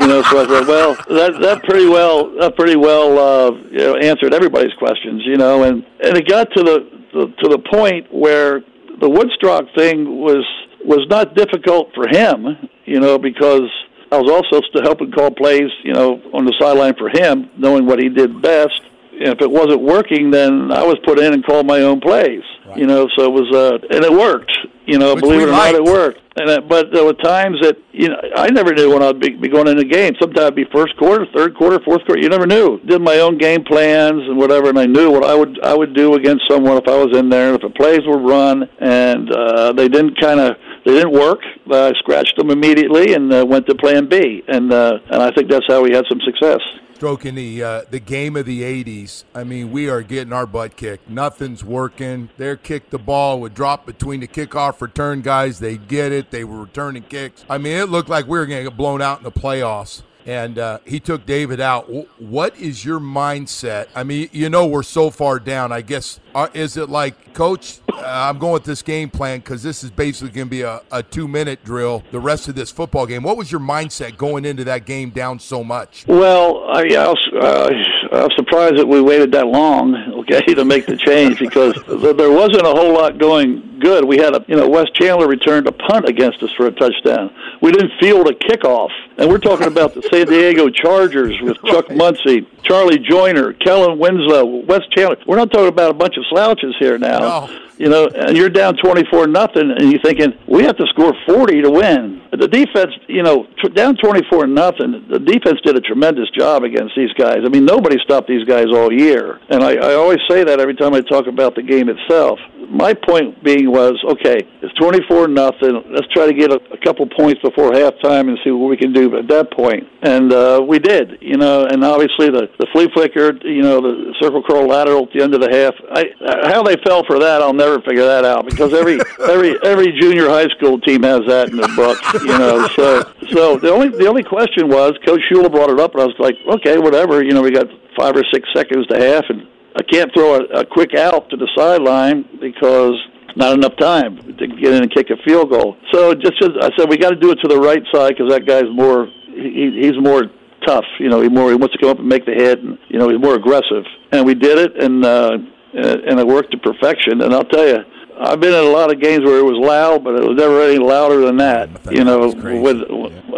you 0.00 0.06
know, 0.06 0.22
so 0.22 0.40
I 0.40 0.46
said, 0.46 0.66
"Well, 0.66 0.94
that 1.08 1.38
that 1.40 1.62
pretty 1.64 1.88
well 1.88 2.30
that 2.38 2.56
pretty 2.56 2.76
well 2.76 3.18
uh, 3.18 3.50
you 3.70 3.78
know, 3.78 3.96
answered 3.96 4.32
everybody's 4.68 4.78
questions." 4.78 5.22
You 5.24 5.36
know, 5.36 5.64
and 5.64 5.84
and 6.02 6.16
it 6.16 6.28
got 6.28 6.48
to 6.56 6.62
the, 6.62 6.78
the 7.12 7.26
to 7.42 7.48
the 7.48 7.58
point 7.70 8.12
where 8.12 8.60
the 9.00 9.08
Woodstock 9.08 9.64
thing 9.76 10.20
was 10.20 10.44
was 10.84 11.06
not 11.08 11.34
difficult 11.34 11.92
for 11.94 12.08
him, 12.08 12.68
you 12.84 13.00
know, 13.00 13.18
because 13.18 13.68
I 14.10 14.18
was 14.18 14.30
also 14.30 14.64
still 14.68 14.82
helping 14.82 15.10
call 15.12 15.30
plays, 15.30 15.70
you 15.84 15.92
know, 15.92 16.20
on 16.32 16.44
the 16.44 16.54
sideline 16.58 16.94
for 16.96 17.10
him, 17.10 17.50
knowing 17.58 17.86
what 17.86 18.00
he 18.00 18.08
did 18.08 18.40
best. 18.40 18.80
And 19.12 19.28
if 19.28 19.40
it 19.40 19.50
wasn't 19.50 19.82
working, 19.82 20.30
then 20.30 20.70
I 20.70 20.84
was 20.84 20.96
put 21.04 21.18
in 21.18 21.32
and 21.34 21.44
called 21.44 21.66
my 21.66 21.80
own 21.80 22.00
plays. 22.00 22.42
You 22.76 22.86
know, 22.86 23.08
so 23.16 23.24
it 23.24 23.32
was, 23.32 23.50
uh, 23.52 23.78
and 23.90 24.04
it 24.04 24.12
worked. 24.12 24.52
You 24.86 24.98
know, 24.98 25.14
Which 25.14 25.22
believe 25.22 25.40
it 25.42 25.48
or 25.48 25.52
not, 25.52 25.74
it 25.74 25.82
worked. 25.82 26.20
And 26.38 26.50
uh, 26.50 26.60
but 26.60 26.92
there 26.92 27.04
were 27.04 27.14
times 27.14 27.58
that 27.62 27.76
you 27.92 28.08
know 28.08 28.20
I 28.36 28.48
never 28.50 28.72
knew 28.72 28.92
when 28.92 29.02
I'd 29.02 29.18
be, 29.18 29.30
be 29.30 29.48
going 29.48 29.66
in 29.66 29.78
a 29.78 29.84
game. 29.84 30.14
Sometimes 30.20 30.52
it'd 30.52 30.54
be 30.54 30.66
first 30.72 30.96
quarter, 30.96 31.26
third 31.34 31.56
quarter, 31.56 31.80
fourth 31.84 32.04
quarter. 32.06 32.20
You 32.20 32.28
never 32.28 32.46
knew. 32.46 32.78
Did 32.86 33.02
my 33.02 33.18
own 33.18 33.38
game 33.38 33.64
plans 33.64 34.22
and 34.22 34.36
whatever, 34.36 34.68
and 34.68 34.78
I 34.78 34.86
knew 34.86 35.10
what 35.10 35.24
I 35.24 35.34
would 35.34 35.58
I 35.64 35.74
would 35.74 35.94
do 35.94 36.14
against 36.14 36.44
someone 36.48 36.76
if 36.76 36.86
I 36.86 36.96
was 36.96 37.16
in 37.16 37.28
there. 37.28 37.54
If 37.54 37.62
the 37.62 37.70
plays 37.70 38.06
were 38.06 38.18
run 38.18 38.68
and 38.78 39.30
uh, 39.32 39.72
they 39.72 39.88
didn't 39.88 40.20
kind 40.20 40.38
of 40.38 40.56
they 40.86 40.92
didn't 40.92 41.12
work, 41.12 41.40
I 41.72 41.92
scratched 41.98 42.36
them 42.36 42.50
immediately 42.50 43.14
and 43.14 43.32
uh, 43.32 43.44
went 43.44 43.66
to 43.66 43.74
Plan 43.74 44.08
B. 44.08 44.44
And 44.46 44.72
uh, 44.72 44.98
and 45.10 45.22
I 45.22 45.32
think 45.32 45.50
that's 45.50 45.66
how 45.66 45.82
we 45.82 45.92
had 45.92 46.04
some 46.08 46.20
success. 46.24 46.60
Stroking 46.98 47.36
the 47.36 47.62
uh, 47.62 47.82
the 47.90 48.00
game 48.00 48.34
of 48.34 48.44
the 48.44 48.62
'80s. 48.62 49.22
I 49.32 49.44
mean, 49.44 49.70
we 49.70 49.88
are 49.88 50.02
getting 50.02 50.32
our 50.32 50.46
butt 50.46 50.74
kicked. 50.74 51.08
Nothing's 51.08 51.62
working. 51.62 52.28
They're 52.38 52.56
kick 52.56 52.90
the 52.90 52.98
ball 52.98 53.40
would 53.40 53.54
drop 53.54 53.86
between 53.86 54.18
the 54.18 54.26
kickoff 54.26 54.80
return 54.80 55.20
guys. 55.20 55.60
They 55.60 55.76
get 55.76 56.10
it. 56.10 56.32
They 56.32 56.42
were 56.42 56.58
returning 56.58 57.04
kicks. 57.04 57.44
I 57.48 57.58
mean, 57.58 57.76
it 57.76 57.88
looked 57.88 58.08
like 58.08 58.26
we 58.26 58.36
were 58.36 58.46
going 58.46 58.64
to 58.64 58.70
get 58.70 58.76
blown 58.76 59.00
out 59.00 59.18
in 59.18 59.22
the 59.22 59.30
playoffs. 59.30 60.02
And 60.28 60.58
uh, 60.58 60.80
he 60.84 61.00
took 61.00 61.24
David 61.24 61.58
out. 61.58 61.88
What 62.20 62.54
is 62.58 62.84
your 62.84 63.00
mindset? 63.00 63.86
I 63.94 64.04
mean, 64.04 64.28
you 64.30 64.50
know, 64.50 64.66
we're 64.66 64.82
so 64.82 65.08
far 65.08 65.38
down. 65.38 65.72
I 65.72 65.80
guess 65.80 66.20
uh, 66.34 66.48
is 66.52 66.76
it 66.76 66.90
like, 66.90 67.32
Coach? 67.32 67.80
Uh, 67.90 68.02
I'm 68.04 68.38
going 68.38 68.52
with 68.52 68.64
this 68.64 68.82
game 68.82 69.08
plan 69.08 69.38
because 69.38 69.62
this 69.62 69.82
is 69.82 69.90
basically 69.90 70.30
going 70.30 70.48
to 70.48 70.50
be 70.50 70.60
a, 70.60 70.82
a 70.92 71.02
two 71.02 71.28
minute 71.28 71.64
drill. 71.64 72.04
The 72.10 72.20
rest 72.20 72.46
of 72.46 72.54
this 72.54 72.70
football 72.70 73.06
game. 73.06 73.22
What 73.22 73.38
was 73.38 73.50
your 73.50 73.62
mindset 73.62 74.18
going 74.18 74.44
into 74.44 74.64
that 74.64 74.84
game 74.84 75.08
down 75.08 75.38
so 75.38 75.64
much? 75.64 76.04
Well, 76.06 76.62
I, 76.74 76.82
I 76.82 77.70
was 78.10 78.20
I 78.20 78.24
was 78.24 78.32
surprised 78.36 78.76
that 78.76 78.86
we 78.86 79.00
waited 79.00 79.32
that 79.32 79.46
long, 79.46 79.94
okay, 80.20 80.42
to 80.54 80.64
make 80.64 80.86
the 80.86 80.96
change 80.96 81.38
because 81.38 81.74
there 81.86 82.30
wasn't 82.30 82.66
a 82.66 82.70
whole 82.70 82.92
lot 82.92 83.18
going 83.18 83.78
good. 83.80 84.04
We 84.04 84.18
had 84.18 84.34
a 84.34 84.44
you 84.48 84.56
know 84.56 84.68
Wes 84.68 84.86
Chandler 84.94 85.28
returned 85.28 85.66
a 85.66 85.72
punt 85.72 86.08
against 86.08 86.42
us 86.42 86.50
for 86.56 86.66
a 86.66 86.72
touchdown. 86.72 87.34
We 87.60 87.72
didn't 87.72 87.92
field 88.00 88.28
a 88.28 88.34
kickoff, 88.34 88.90
and 89.16 89.28
we're 89.28 89.38
talking 89.38 89.66
about 89.66 89.94
the 89.94 90.02
San 90.02 90.26
Diego 90.26 90.68
Chargers 90.68 91.40
with 91.40 91.62
Chuck 91.64 91.94
Muncie, 91.94 92.46
Charlie 92.62 92.98
Joiner, 92.98 93.52
Kellen 93.54 93.98
Winslow, 93.98 94.44
Wes 94.44 94.82
Chandler. 94.96 95.16
We're 95.26 95.36
not 95.36 95.50
talking 95.50 95.68
about 95.68 95.90
a 95.90 95.94
bunch 95.94 96.16
of 96.16 96.24
slouches 96.28 96.74
here 96.78 96.98
now. 96.98 97.18
No. 97.18 97.67
You 97.78 97.88
know, 97.88 98.08
and 98.08 98.36
you're 98.36 98.50
down 98.50 98.76
24 98.76 99.28
nothing, 99.28 99.70
and 99.70 99.92
you're 99.92 100.02
thinking 100.02 100.34
we 100.48 100.64
have 100.64 100.76
to 100.78 100.86
score 100.88 101.14
40 101.28 101.62
to 101.62 101.70
win. 101.70 102.20
The 102.32 102.48
defense, 102.48 102.90
you 103.06 103.22
know, 103.22 103.46
tr- 103.58 103.70
down 103.70 103.96
24 103.96 104.48
nothing. 104.48 105.06
The 105.08 105.20
defense 105.20 105.60
did 105.64 105.76
a 105.76 105.80
tremendous 105.80 106.28
job 106.36 106.64
against 106.64 106.94
these 106.96 107.12
guys. 107.12 107.38
I 107.44 107.48
mean, 107.48 107.64
nobody 107.64 107.96
stopped 108.02 108.26
these 108.26 108.44
guys 108.44 108.66
all 108.74 108.92
year, 108.92 109.38
and 109.48 109.62
I, 109.62 109.76
I 109.76 109.94
always 109.94 110.18
say 110.28 110.42
that 110.42 110.58
every 110.58 110.74
time 110.74 110.92
I 110.92 111.02
talk 111.02 111.28
about 111.28 111.54
the 111.54 111.62
game 111.62 111.88
itself. 111.88 112.40
My 112.70 112.92
point 112.92 113.42
being 113.42 113.70
was, 113.70 113.96
okay, 114.04 114.38
it's 114.62 114.74
24 114.74 115.28
nothing. 115.28 115.82
Let's 115.90 116.06
try 116.12 116.26
to 116.26 116.34
get 116.34 116.52
a, 116.52 116.60
a 116.72 116.78
couple 116.84 117.08
points 117.08 117.40
before 117.42 117.72
halftime 117.72 118.28
and 118.28 118.38
see 118.44 118.50
what 118.50 118.68
we 118.68 118.76
can 118.76 118.92
do 118.92 119.16
at 119.16 119.26
that 119.28 119.50
point. 119.52 119.84
And 120.02 120.32
uh, 120.32 120.62
we 120.66 120.78
did, 120.78 121.18
you 121.20 121.36
know. 121.36 121.64
And 121.64 121.82
obviously 121.82 122.28
the 122.28 122.48
the 122.58 122.66
flea 122.72 122.88
flicker, 122.92 123.32
you 123.46 123.62
know, 123.62 123.80
the 123.80 124.14
circle 124.20 124.42
curl 124.42 124.68
lateral 124.68 125.04
at 125.04 125.12
the 125.12 125.22
end 125.22 125.34
of 125.34 125.40
the 125.40 125.50
half. 125.50 125.74
I 125.90 126.52
how 126.52 126.62
they 126.62 126.76
fell 126.84 127.04
for 127.06 127.18
that, 127.18 127.42
I'll 127.42 127.54
never 127.56 127.80
figure 127.80 128.04
that 128.04 128.24
out 128.24 128.44
because 128.44 128.74
every 128.74 129.00
every 129.28 129.56
every 129.64 129.92
junior 129.98 130.28
high 130.28 130.48
school 130.56 130.78
team 130.80 131.02
has 131.02 131.20
that 131.26 131.48
in 131.50 131.56
their 131.56 131.74
book, 131.74 131.98
you 132.20 132.38
know. 132.38 132.68
So 132.76 133.02
so 133.30 133.58
the 133.58 133.70
only 133.70 133.88
the 133.88 134.06
only 134.06 134.22
question 134.22 134.68
was, 134.68 134.92
Coach 135.06 135.20
Shula 135.32 135.50
brought 135.50 135.70
it 135.70 135.80
up, 135.80 135.92
and 135.94 136.02
I 136.02 136.06
was 136.06 136.18
like, 136.18 136.36
okay, 136.60 136.78
whatever. 136.78 137.24
You 137.24 137.32
know, 137.32 137.42
we 137.42 137.50
got 137.50 137.66
five 137.98 138.14
or 138.14 138.24
six 138.32 138.48
seconds 138.54 138.86
to 138.88 138.98
half, 138.98 139.24
and 139.28 139.46
I 139.78 139.82
can't 139.82 140.10
throw 140.12 140.34
a, 140.34 140.60
a 140.60 140.66
quick 140.66 140.94
out 140.94 141.30
to 141.30 141.36
the 141.36 141.48
sideline 141.56 142.24
because 142.40 142.94
not 143.36 143.54
enough 143.54 143.76
time 143.78 144.16
to 144.16 144.46
get 144.48 144.74
in 144.74 144.82
and 144.82 144.92
kick 144.92 145.10
a 145.10 145.16
field 145.24 145.50
goal. 145.50 145.76
So 145.92 146.14
just, 146.14 146.42
as 146.42 146.50
I 146.60 146.70
said 146.76 146.90
we 146.90 146.98
got 146.98 147.10
to 147.10 147.16
do 147.16 147.30
it 147.30 147.38
to 147.42 147.48
the 147.48 147.58
right 147.58 147.82
side 147.94 148.16
because 148.16 148.30
that 148.32 148.46
guy's 148.46 148.68
more 148.72 149.06
he, 149.28 149.78
he's 149.80 149.98
more 150.00 150.24
tough. 150.66 150.84
You 150.98 151.08
know, 151.08 151.20
he 151.20 151.28
more 151.28 151.50
he 151.50 151.56
wants 151.56 151.74
to 151.74 151.80
come 151.80 151.90
up 151.90 151.98
and 151.98 152.08
make 152.08 152.26
the 152.26 152.34
hit, 152.34 152.58
and 152.58 152.76
you 152.88 152.98
know 152.98 153.08
he's 153.08 153.20
more 153.20 153.34
aggressive. 153.34 153.84
And 154.10 154.26
we 154.26 154.34
did 154.34 154.58
it, 154.58 154.82
and 154.82 155.04
uh, 155.04 155.38
and 155.72 156.18
it 156.18 156.26
worked 156.26 156.50
to 156.52 156.58
perfection. 156.58 157.22
And 157.22 157.32
I'll 157.32 157.44
tell 157.44 157.66
you. 157.66 157.78
I've 158.20 158.40
been 158.40 158.52
in 158.52 158.64
a 158.64 158.70
lot 158.70 158.92
of 158.92 159.00
games 159.00 159.24
where 159.24 159.38
it 159.38 159.44
was 159.44 159.56
loud, 159.56 160.02
but 160.02 160.14
it 160.14 160.22
was 160.22 160.36
never 160.36 160.62
any 160.62 160.78
louder 160.78 161.20
than 161.20 161.36
that. 161.36 161.68
You 161.90 162.04
know, 162.04 162.32
with 162.60 162.82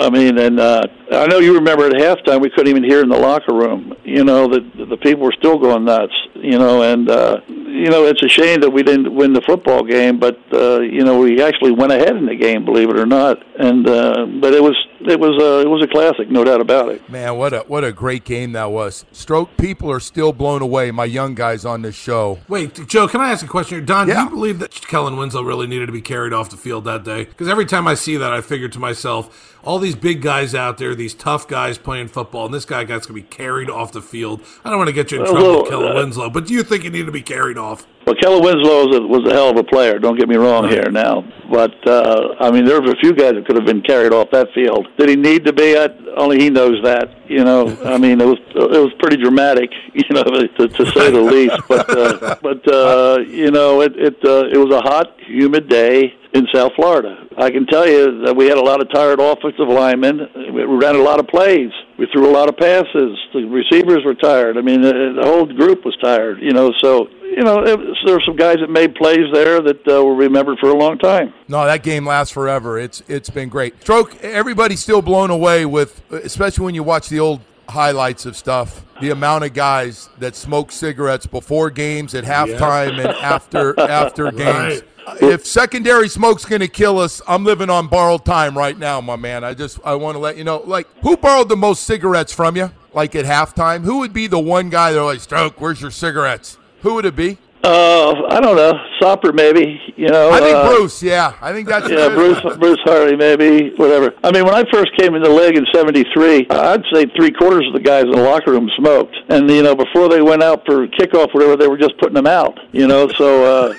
I 0.00 0.08
mean, 0.08 0.38
and 0.38 0.58
uh, 0.58 0.82
I 1.12 1.26
know 1.26 1.38
you 1.38 1.54
remember 1.54 1.86
at 1.86 1.92
halftime 1.92 2.40
we 2.40 2.50
couldn't 2.50 2.68
even 2.68 2.84
hear 2.84 3.02
in 3.02 3.08
the 3.08 3.18
locker 3.18 3.52
room. 3.52 3.94
You 4.04 4.24
know 4.24 4.48
that 4.48 4.88
the 4.88 4.96
people 4.96 5.24
were 5.24 5.34
still 5.38 5.58
going 5.58 5.84
nuts. 5.84 6.14
You 6.34 6.58
know, 6.58 6.82
and 6.82 7.10
uh, 7.10 7.40
you 7.70 7.88
know 7.90 8.04
it's 8.04 8.22
a 8.22 8.28
shame 8.28 8.60
that 8.60 8.70
we 8.70 8.82
didn't 8.82 9.14
win 9.14 9.32
the 9.32 9.40
football 9.42 9.82
game, 9.84 10.18
but 10.18 10.38
uh, 10.52 10.80
you 10.80 11.04
know 11.04 11.18
we 11.20 11.42
actually 11.42 11.72
went 11.72 11.92
ahead 11.92 12.16
in 12.16 12.26
the 12.26 12.34
game, 12.36 12.64
believe 12.64 12.88
it 12.90 12.98
or 12.98 13.06
not. 13.06 13.38
And 13.58 13.88
uh, 13.88 14.26
but 14.40 14.52
it 14.54 14.62
was 14.62 14.76
it 15.00 15.18
was 15.18 15.30
uh, 15.40 15.66
it 15.66 15.68
was 15.70 15.82
a 15.82 15.88
classic, 15.88 16.30
no 16.30 16.44
doubt 16.44 16.60
about 16.60 16.88
it. 16.90 17.08
Man, 17.08 17.36
what 17.36 17.52
a 17.52 17.60
what 17.60 17.84
a 17.84 17.92
great 17.92 18.24
game 18.24 18.52
that 18.52 18.70
was. 18.70 19.04
Stroke 19.12 19.56
people 19.56 19.90
are 19.90 20.00
still 20.00 20.32
blown 20.32 20.62
away. 20.62 20.90
My 20.90 21.04
young 21.06 21.34
guys 21.34 21.64
on 21.64 21.82
this 21.82 21.94
show. 21.94 22.38
Wait, 22.48 22.86
Joe, 22.86 23.08
can 23.08 23.20
I 23.20 23.30
ask 23.30 23.44
a 23.44 23.48
question 23.48 23.78
here? 23.78 23.86
Don, 23.86 24.08
Yeah. 24.08 24.14
do 24.14 24.20
you 24.24 24.30
believe 24.30 24.58
that 24.58 24.72
Kellen 24.88 25.16
Winslow 25.16 25.42
really 25.42 25.66
needed 25.66 25.86
to 25.86 25.92
be 25.92 26.02
carried 26.02 26.32
off 26.32 26.50
the 26.50 26.56
field 26.56 26.84
that 26.84 27.04
day? 27.04 27.24
Because 27.24 27.48
every 27.48 27.66
time 27.66 27.86
I 27.86 27.94
see 27.94 28.16
that, 28.16 28.32
I 28.32 28.40
figure 28.40 28.68
to 28.68 28.78
myself, 28.78 29.58
all 29.62 29.78
these 29.78 29.96
big 29.96 30.22
guys 30.22 30.54
out 30.54 30.78
there, 30.78 30.94
these 30.94 31.14
tough 31.14 31.46
guys 31.46 31.78
playing 31.78 32.08
football, 32.08 32.46
and 32.46 32.54
this 32.54 32.64
guy 32.64 32.84
guy's 32.84 33.06
going 33.06 33.20
to 33.20 33.26
be 33.26 33.36
carried 33.36 33.68
off 33.68 33.92
the 33.92 34.02
field. 34.02 34.42
I 34.64 34.70
don't 34.70 34.78
want 34.78 34.88
to 34.88 34.94
get 34.94 35.10
you 35.10 35.18
in 35.18 35.24
Well, 35.24 35.32
trouble, 35.32 35.52
well, 35.52 35.66
Kellen 35.66 35.92
uh, 35.92 35.94
Winslow, 35.96 36.30
but 36.30 36.46
do 36.46 36.54
you 36.54 36.62
think 36.62 36.84
he 36.84 36.90
needed 36.90 37.06
to 37.06 37.12
be 37.12 37.22
carried 37.22 37.58
off? 37.58 37.86
Well, 38.06 38.16
Kellen 38.20 38.42
Winslow 38.42 38.86
was 38.86 38.96
a, 38.96 39.02
was 39.02 39.30
a 39.30 39.34
hell 39.34 39.50
of 39.50 39.56
a 39.56 39.62
player. 39.62 39.98
Don't 39.98 40.18
get 40.18 40.28
me 40.28 40.36
wrong 40.36 40.68
here 40.68 40.90
now, 40.90 41.22
but 41.50 41.74
uh, 41.86 42.34
I 42.40 42.50
mean 42.50 42.64
there 42.64 42.80
were 42.80 42.90
a 42.90 42.96
few 42.96 43.12
guys 43.12 43.34
that 43.34 43.44
could 43.46 43.56
have 43.56 43.66
been 43.66 43.82
carried 43.82 44.12
off 44.12 44.30
that 44.32 44.48
field. 44.54 44.88
Did 44.98 45.10
he 45.10 45.16
need 45.16 45.44
to 45.44 45.52
be? 45.52 45.76
I, 45.76 45.88
only 46.16 46.40
he 46.40 46.48
knows 46.48 46.82
that. 46.82 47.14
You 47.28 47.44
know, 47.44 47.68
I 47.84 47.98
mean 47.98 48.20
it 48.20 48.26
was 48.26 48.38
it 48.54 48.80
was 48.80 48.92
pretty 48.98 49.18
dramatic, 49.18 49.70
you 49.94 50.08
know, 50.10 50.24
to, 50.24 50.68
to 50.68 50.86
say 50.92 51.10
the 51.10 51.20
least. 51.34 51.60
But 51.68 51.90
uh, 51.90 52.36
but 52.42 52.72
uh, 52.72 53.18
you 53.28 53.50
know 53.50 53.82
it 53.82 53.92
it 53.96 54.16
uh, 54.24 54.46
it 54.46 54.56
was 54.56 54.74
a 54.74 54.80
hot, 54.80 55.14
humid 55.26 55.68
day 55.68 56.14
in 56.32 56.46
South 56.54 56.72
Florida. 56.76 57.19
I 57.38 57.50
can 57.50 57.66
tell 57.66 57.88
you 57.88 58.24
that 58.24 58.34
we 58.34 58.46
had 58.46 58.58
a 58.58 58.62
lot 58.62 58.80
of 58.80 58.90
tired 58.92 59.20
offensive 59.20 59.68
linemen. 59.68 60.28
We 60.52 60.62
ran 60.64 60.96
a 60.96 61.02
lot 61.02 61.20
of 61.20 61.28
plays. 61.28 61.70
We 61.96 62.08
threw 62.12 62.28
a 62.28 62.32
lot 62.32 62.48
of 62.48 62.56
passes. 62.56 63.18
The 63.32 63.44
receivers 63.44 64.04
were 64.04 64.14
tired. 64.14 64.58
I 64.58 64.62
mean, 64.62 64.82
the, 64.82 65.20
whole 65.22 65.46
group 65.46 65.84
was 65.84 65.96
tired. 66.02 66.40
You 66.40 66.52
know, 66.52 66.72
so 66.78 67.08
you 67.22 67.42
know 67.42 67.60
it, 67.62 67.78
there 68.04 68.14
were 68.14 68.22
some 68.26 68.36
guys 68.36 68.56
that 68.60 68.68
made 68.68 68.94
plays 68.96 69.26
there 69.32 69.60
that 69.60 69.86
uh, 69.86 70.04
were 70.04 70.14
remembered 70.14 70.58
for 70.58 70.70
a 70.70 70.76
long 70.76 70.98
time. 70.98 71.32
No, 71.46 71.64
that 71.64 71.82
game 71.84 72.04
lasts 72.04 72.32
forever. 72.32 72.78
It's 72.78 73.02
it's 73.06 73.30
been 73.30 73.48
great. 73.48 73.80
Stroke. 73.80 74.16
Everybody's 74.24 74.80
still 74.80 75.02
blown 75.02 75.30
away 75.30 75.66
with, 75.66 76.02
especially 76.10 76.64
when 76.64 76.74
you 76.74 76.82
watch 76.82 77.08
the 77.08 77.20
old 77.20 77.42
highlights 77.70 78.26
of 78.26 78.36
stuff. 78.36 78.84
The 79.00 79.10
amount 79.10 79.44
of 79.44 79.54
guys 79.54 80.08
that 80.18 80.36
smoke 80.36 80.70
cigarettes 80.72 81.26
before 81.26 81.70
games, 81.70 82.14
at 82.14 82.24
halftime, 82.24 82.98
and 82.98 83.08
after 83.08 83.78
after 83.80 84.30
games. 84.30 84.82
If 85.20 85.46
secondary 85.46 86.08
smoke's 86.08 86.44
going 86.44 86.60
to 86.60 86.68
kill 86.68 86.98
us, 86.98 87.22
I'm 87.26 87.44
living 87.44 87.70
on 87.70 87.88
borrowed 87.88 88.24
time 88.24 88.56
right 88.56 88.78
now, 88.78 89.00
my 89.00 89.16
man. 89.16 89.42
I 89.44 89.54
just 89.54 89.78
I 89.84 89.94
want 89.94 90.16
to 90.16 90.18
let 90.18 90.36
you 90.36 90.44
know, 90.44 90.58
like, 90.58 90.86
who 91.02 91.16
borrowed 91.16 91.48
the 91.48 91.56
most 91.56 91.84
cigarettes 91.84 92.32
from 92.32 92.56
you? 92.56 92.70
Like 92.92 93.14
at 93.14 93.24
halftime, 93.24 93.82
who 93.82 93.98
would 94.00 94.12
be 94.12 94.26
the 94.26 94.38
one 94.38 94.68
guy 94.68 94.92
that 94.92 95.02
like, 95.02 95.20
Stroke, 95.20 95.60
where's 95.60 95.80
your 95.80 95.90
cigarettes? 95.90 96.58
Who 96.82 96.94
would 96.94 97.06
it 97.06 97.16
be? 97.16 97.38
Uh, 97.62 98.22
I 98.30 98.40
don't 98.40 98.56
know, 98.56 98.72
Sopper 98.98 99.34
maybe. 99.34 99.78
You 99.96 100.08
know, 100.08 100.30
I 100.30 100.40
think 100.40 100.56
uh, 100.56 100.68
Bruce. 100.70 101.02
Yeah, 101.02 101.34
I 101.42 101.52
think 101.52 101.68
that's 101.68 101.90
Yeah. 101.90 102.08
Bruce 102.08 102.40
Bruce 102.56 102.78
Hardy, 102.84 103.16
maybe 103.16 103.74
whatever. 103.76 104.14
I 104.24 104.32
mean, 104.32 104.44
when 104.46 104.54
I 104.54 104.64
first 104.70 104.96
came 104.96 105.14
in 105.14 105.22
the 105.22 105.28
league 105.28 105.56
in 105.56 105.66
'73, 105.74 106.48
I'd 106.48 106.82
say 106.92 107.04
three 107.14 107.30
quarters 107.30 107.66
of 107.66 107.74
the 107.74 107.80
guys 107.80 108.04
in 108.04 108.12
the 108.12 108.22
locker 108.22 108.52
room 108.52 108.70
smoked, 108.78 109.14
and 109.28 109.50
you 109.50 109.62
know, 109.62 109.74
before 109.74 110.08
they 110.08 110.22
went 110.22 110.42
out 110.42 110.64
for 110.64 110.86
kickoff, 110.88 111.34
whatever, 111.34 111.54
they 111.56 111.68
were 111.68 111.76
just 111.76 111.98
putting 111.98 112.14
them 112.14 112.26
out. 112.26 112.58
You 112.72 112.86
know, 112.86 113.08
so 113.08 113.68
uh, 113.68 113.74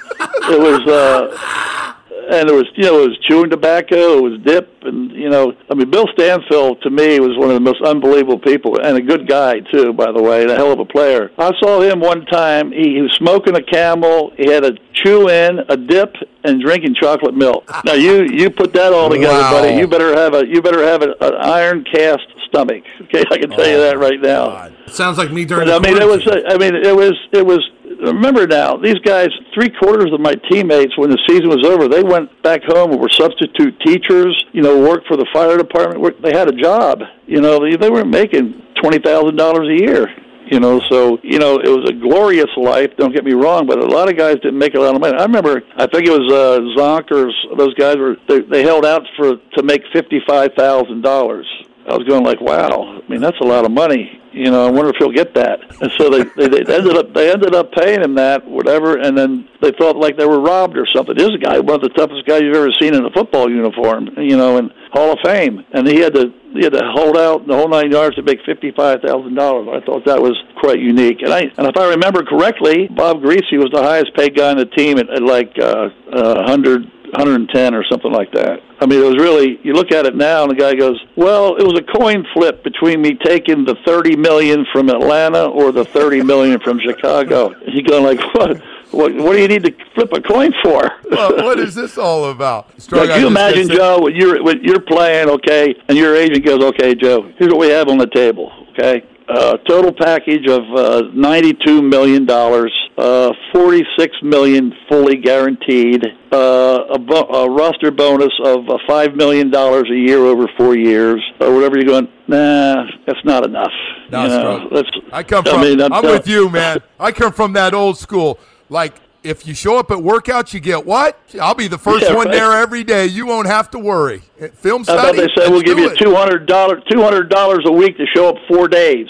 it 0.51 0.59
was. 0.59 0.87
Uh, 0.87 1.95
and 2.31 2.49
it 2.49 2.53
was, 2.53 2.65
you 2.75 2.83
know, 2.83 3.03
it 3.03 3.09
was 3.09 3.17
chewing 3.27 3.49
tobacco, 3.49 4.19
it 4.19 4.21
was 4.21 4.39
dip, 4.45 4.71
and 4.83 5.10
you 5.21 5.29
know, 5.29 5.53
I 5.69 5.75
mean, 5.75 5.89
Bill 5.89 6.07
Stanfill 6.07 6.81
to 6.81 6.89
me 6.89 7.19
was 7.19 7.37
one 7.37 7.49
of 7.49 7.53
the 7.55 7.59
most 7.61 7.81
unbelievable 7.81 8.39
people, 8.39 8.79
and 8.81 8.97
a 8.97 9.01
good 9.01 9.27
guy 9.27 9.59
too, 9.59 9.93
by 9.93 10.11
the 10.11 10.21
way, 10.21 10.41
and 10.41 10.51
a 10.51 10.55
hell 10.55 10.71
of 10.71 10.79
a 10.79 10.85
player. 10.85 11.31
I 11.37 11.51
saw 11.59 11.81
him 11.81 11.99
one 11.99 12.25
time. 12.25 12.71
He, 12.71 12.95
he 12.95 13.01
was 13.01 13.13
smoking 13.17 13.55
a 13.55 13.63
Camel. 13.63 14.31
He 14.37 14.51
had 14.51 14.65
a 14.65 14.71
chew 14.93 15.29
in, 15.29 15.59
a 15.69 15.77
dip, 15.77 16.15
and 16.43 16.61
drinking 16.61 16.95
chocolate 16.95 17.35
milk. 17.35 17.63
Ah. 17.69 17.81
Now 17.85 17.93
you 17.93 18.23
you 18.23 18.49
put 18.49 18.73
that 18.73 18.93
all 18.93 19.09
together, 19.09 19.39
Wow. 19.39 19.51
buddy. 19.61 19.77
You 19.77 19.87
better 19.87 20.15
have 20.17 20.33
a 20.33 20.45
you 20.45 20.61
better 20.61 20.83
have 20.83 21.01
a, 21.03 21.15
an 21.21 21.33
iron 21.35 21.83
cast 21.83 22.25
stomach. 22.47 22.83
Okay, 23.01 23.23
I 23.29 23.37
can 23.39 23.49
tell 23.49 23.67
you 23.67 23.75
oh, 23.75 23.81
that 23.81 23.97
right 23.99 24.21
now. 24.21 24.69
It 24.87 24.91
sounds 24.91 25.17
like 25.17 25.31
me 25.31 25.43
during 25.43 25.67
But, 25.67 25.73
I 25.75 25.79
the 25.79 25.87
mean, 25.87 26.01
it 26.01 26.07
was. 26.07 26.25
I 26.27 26.57
mean, 26.57 26.75
it 26.75 26.95
was. 26.95 27.13
It 27.33 27.45
was. 27.45 27.59
Remember 28.01 28.47
now, 28.47 28.77
these 28.77 28.99
guys. 29.05 29.29
Three 29.53 29.69
quarters 29.69 30.11
of 30.11 30.19
my 30.19 30.33
teammates, 30.49 30.97
when 30.97 31.09
the 31.09 31.19
season 31.27 31.49
was 31.49 31.65
over, 31.65 31.87
they 31.87 32.03
went 32.03 32.29
back 32.41 32.61
home 32.63 32.91
and 32.91 32.99
were 32.99 33.09
substitute 33.09 33.79
teachers. 33.85 34.33
You 34.53 34.61
know, 34.61 34.79
worked 34.81 35.07
for 35.07 35.17
the 35.17 35.27
fire 35.33 35.57
department. 35.57 36.21
They 36.21 36.31
had 36.35 36.47
a 36.47 36.53
job. 36.53 37.01
You 37.27 37.41
know, 37.41 37.59
they, 37.59 37.75
they 37.75 37.89
weren't 37.89 38.09
making 38.09 38.61
twenty 38.81 38.99
thousand 38.99 39.35
dollars 39.35 39.67
a 39.69 39.85
year. 39.85 40.07
You 40.49 40.59
know, 40.59 40.81
so 40.89 41.19
you 41.23 41.39
know 41.39 41.59
it 41.59 41.69
was 41.69 41.89
a 41.89 41.93
glorious 41.93 42.49
life. 42.57 42.89
Don't 42.97 43.13
get 43.13 43.23
me 43.23 43.33
wrong, 43.33 43.67
but 43.67 43.77
a 43.77 43.85
lot 43.85 44.09
of 44.09 44.17
guys 44.17 44.35
didn't 44.35 44.57
make 44.57 44.73
a 44.73 44.79
lot 44.79 44.95
of 44.95 44.99
money. 44.99 45.15
I 45.17 45.23
remember, 45.23 45.61
I 45.77 45.87
think 45.87 46.07
it 46.07 46.11
was 46.11 46.27
uh, 46.33 46.59
Zonk 46.75 47.11
or 47.11 47.31
those 47.55 47.73
guys 47.75 47.97
were 47.97 48.15
they, 48.27 48.41
they 48.41 48.63
held 48.63 48.85
out 48.85 49.03
for 49.15 49.35
to 49.37 49.63
make 49.63 49.81
fifty 49.93 50.19
five 50.27 50.51
thousand 50.57 51.03
dollars. 51.03 51.47
I 51.87 51.95
was 51.95 52.07
going 52.07 52.23
like, 52.23 52.41
wow. 52.41 53.01
I 53.01 53.09
mean, 53.09 53.21
that's 53.21 53.39
a 53.41 53.45
lot 53.45 53.65
of 53.65 53.71
money. 53.71 54.20
You 54.31 54.49
know, 54.49 54.65
I 54.65 54.71
wonder 54.71 54.89
if 54.89 54.95
he'll 54.97 55.11
get 55.11 55.33
that. 55.35 55.59
And 55.81 55.91
so 55.97 56.09
they, 56.09 56.23
they 56.35 56.63
they 56.63 56.75
ended 56.75 56.95
up 56.95 57.13
they 57.13 57.31
ended 57.31 57.53
up 57.53 57.71
paying 57.73 58.01
him 58.01 58.15
that 58.15 58.45
whatever, 58.45 58.97
and 58.97 59.17
then 59.17 59.47
they 59.61 59.71
felt 59.73 59.97
like 59.97 60.17
they 60.17 60.25
were 60.25 60.39
robbed 60.39 60.77
or 60.77 60.85
something. 60.85 61.15
This 61.15 61.35
guy, 61.41 61.59
one 61.59 61.75
of 61.75 61.81
the 61.81 61.89
toughest 61.89 62.25
guys 62.25 62.41
you've 62.41 62.55
ever 62.55 62.71
seen 62.79 62.93
in 62.93 63.03
a 63.03 63.11
football 63.11 63.49
uniform. 63.49 64.09
You 64.17 64.37
know, 64.37 64.57
in 64.57 64.71
Hall 64.93 65.11
of 65.11 65.19
Fame, 65.23 65.65
and 65.73 65.87
he 65.87 65.99
had 65.99 66.13
to 66.13 66.33
he 66.53 66.63
had 66.63 66.73
to 66.73 66.81
hold 66.93 67.17
out 67.17 67.47
the 67.47 67.55
whole 67.55 67.67
nine 67.67 67.91
yards 67.91 68.15
to 68.15 68.23
make 68.23 68.39
fifty 68.45 68.71
five 68.71 69.01
thousand 69.01 69.35
dollars. 69.35 69.67
I 69.71 69.85
thought 69.85 70.05
that 70.05 70.21
was 70.21 70.37
quite 70.59 70.79
unique. 70.79 71.21
And 71.21 71.33
I 71.33 71.41
and 71.57 71.67
if 71.67 71.77
I 71.77 71.89
remember 71.89 72.23
correctly, 72.23 72.87
Bob 72.87 73.21
Griese 73.21 73.51
was 73.53 73.71
the 73.73 73.83
highest 73.83 74.15
paid 74.15 74.35
guy 74.35 74.51
on 74.51 74.57
the 74.57 74.65
team 74.65 74.97
at, 74.97 75.09
at 75.09 75.21
like 75.21 75.57
uh, 75.59 75.89
uh, 76.11 76.43
hundred 76.43 76.89
110 77.13 77.73
or 77.73 77.83
something 77.85 78.11
like 78.11 78.31
that. 78.31 78.61
I 78.79 78.85
mean, 78.85 78.99
it 78.99 79.05
was 79.05 79.17
really. 79.17 79.59
You 79.63 79.73
look 79.73 79.91
at 79.91 80.05
it 80.05 80.15
now, 80.15 80.43
and 80.43 80.51
the 80.51 80.55
guy 80.55 80.75
goes, 80.75 80.99
"Well, 81.15 81.55
it 81.55 81.63
was 81.63 81.77
a 81.77 81.99
coin 81.99 82.25
flip 82.33 82.63
between 82.63 83.01
me 83.01 83.15
taking 83.15 83.65
the 83.65 83.75
30 83.85 84.15
million 84.15 84.65
from 84.71 84.89
Atlanta 84.89 85.45
or 85.45 85.71
the 85.71 85.85
30 85.85 86.23
million 86.23 86.59
from 86.59 86.79
Chicago." 86.79 87.53
You 87.67 87.83
going 87.83 88.03
like, 88.03 88.21
"What? 88.33 88.61
What, 88.91 89.15
what 89.15 89.33
do 89.33 89.41
you 89.41 89.47
need 89.47 89.63
to 89.63 89.73
flip 89.95 90.11
a 90.13 90.21
coin 90.21 90.53
for?" 90.63 90.89
Well, 91.09 91.43
what 91.43 91.59
is 91.59 91.75
this 91.75 91.97
all 91.97 92.31
about? 92.31 92.69
Like, 92.91 93.09
I 93.09 93.19
you 93.19 93.27
imagine, 93.27 93.69
Joe, 93.69 94.01
when 94.01 94.15
you're 94.15 94.43
when 94.43 94.63
you're 94.63 94.81
playing, 94.81 95.29
okay, 95.29 95.75
and 95.87 95.97
your 95.97 96.15
agent 96.15 96.43
goes, 96.43 96.63
"Okay, 96.63 96.95
Joe, 96.95 97.31
here's 97.37 97.51
what 97.51 97.59
we 97.59 97.69
have 97.69 97.87
on 97.87 97.97
the 97.97 98.07
table." 98.07 98.51
Okay, 98.71 99.03
uh, 99.31 99.57
total 99.67 99.91
package 99.93 100.47
of 100.49 100.61
uh, 100.75 101.03
ninety-two 101.13 101.81
million 101.81 102.25
dollars, 102.25 102.73
uh, 102.97 103.31
forty-six 103.53 104.15
million 104.21 104.73
fully 104.89 105.15
guaranteed, 105.17 106.03
uh, 106.31 106.83
a, 106.95 106.99
bo- 106.99 107.27
a 107.27 107.49
roster 107.49 107.91
bonus 107.91 108.33
of 108.43 108.67
uh, 108.69 108.77
five 108.87 109.15
million 109.15 109.49
dollars 109.49 109.89
a 109.91 109.95
year 109.95 110.19
over 110.19 110.47
four 110.57 110.75
years, 110.75 111.21
or 111.39 111.53
whatever. 111.53 111.77
You're 111.77 111.85
going, 111.87 112.07
nah, 112.27 112.83
that's 113.07 113.23
not 113.23 113.45
enough. 113.45 113.71
No, 114.11 114.23
You 114.23 114.29
know, 114.29 114.69
that's- 114.71 115.01
I 115.13 115.23
come 115.23 115.47
I 115.47 115.51
from. 115.51 115.61
mean, 115.61 115.81
I'm, 115.81 115.93
I'm- 115.93 116.03
with 116.05 116.27
you, 116.27 116.49
man. 116.49 116.79
I 116.99 117.11
come 117.11 117.31
from 117.33 117.53
that 117.53 117.73
old 117.73 117.97
school. 117.97 118.39
Like, 118.69 118.95
if 119.23 119.45
you 119.45 119.53
show 119.53 119.77
up 119.77 119.91
at 119.91 119.97
workouts, 119.97 120.53
you 120.53 120.59
get 120.59 120.85
what? 120.85 121.19
I'll 121.39 121.53
be 121.55 121.67
the 121.67 121.77
first 121.77 122.03
Yeah, 122.05 122.15
one 122.15 122.27
right. 122.27 122.33
there 122.33 122.51
every 122.53 122.83
day. 122.83 123.05
You 123.05 123.25
won't 123.25 123.47
have 123.47 123.69
to 123.71 123.79
worry. 123.79 124.23
Film 124.55 124.81
I 124.81 124.83
study. 124.83 125.01
thought 125.01 125.15
they 125.15 125.41
said 125.41 125.51
we'll 125.51 125.61
give 125.61 125.77
you 125.77 125.95
two 125.95 126.15
hundred 126.15 126.45
dollars 126.47 126.83
two 126.91 127.01
hundred 127.01 127.29
dollars 127.29 127.59
a 127.65 127.71
week 127.71 127.97
to 127.97 128.05
show 128.15 128.29
up 128.29 128.35
four 128.47 128.67
days. 128.67 129.07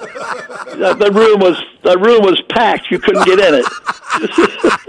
That, 0.00 0.96
the 0.98 1.10
room 1.12 1.40
was 1.40 1.62
the 1.82 1.98
room 1.98 2.22
was 2.22 2.40
packed. 2.48 2.90
You 2.90 2.98
couldn't 2.98 3.24
get 3.24 3.38
in 3.38 3.54
it. 3.54 3.66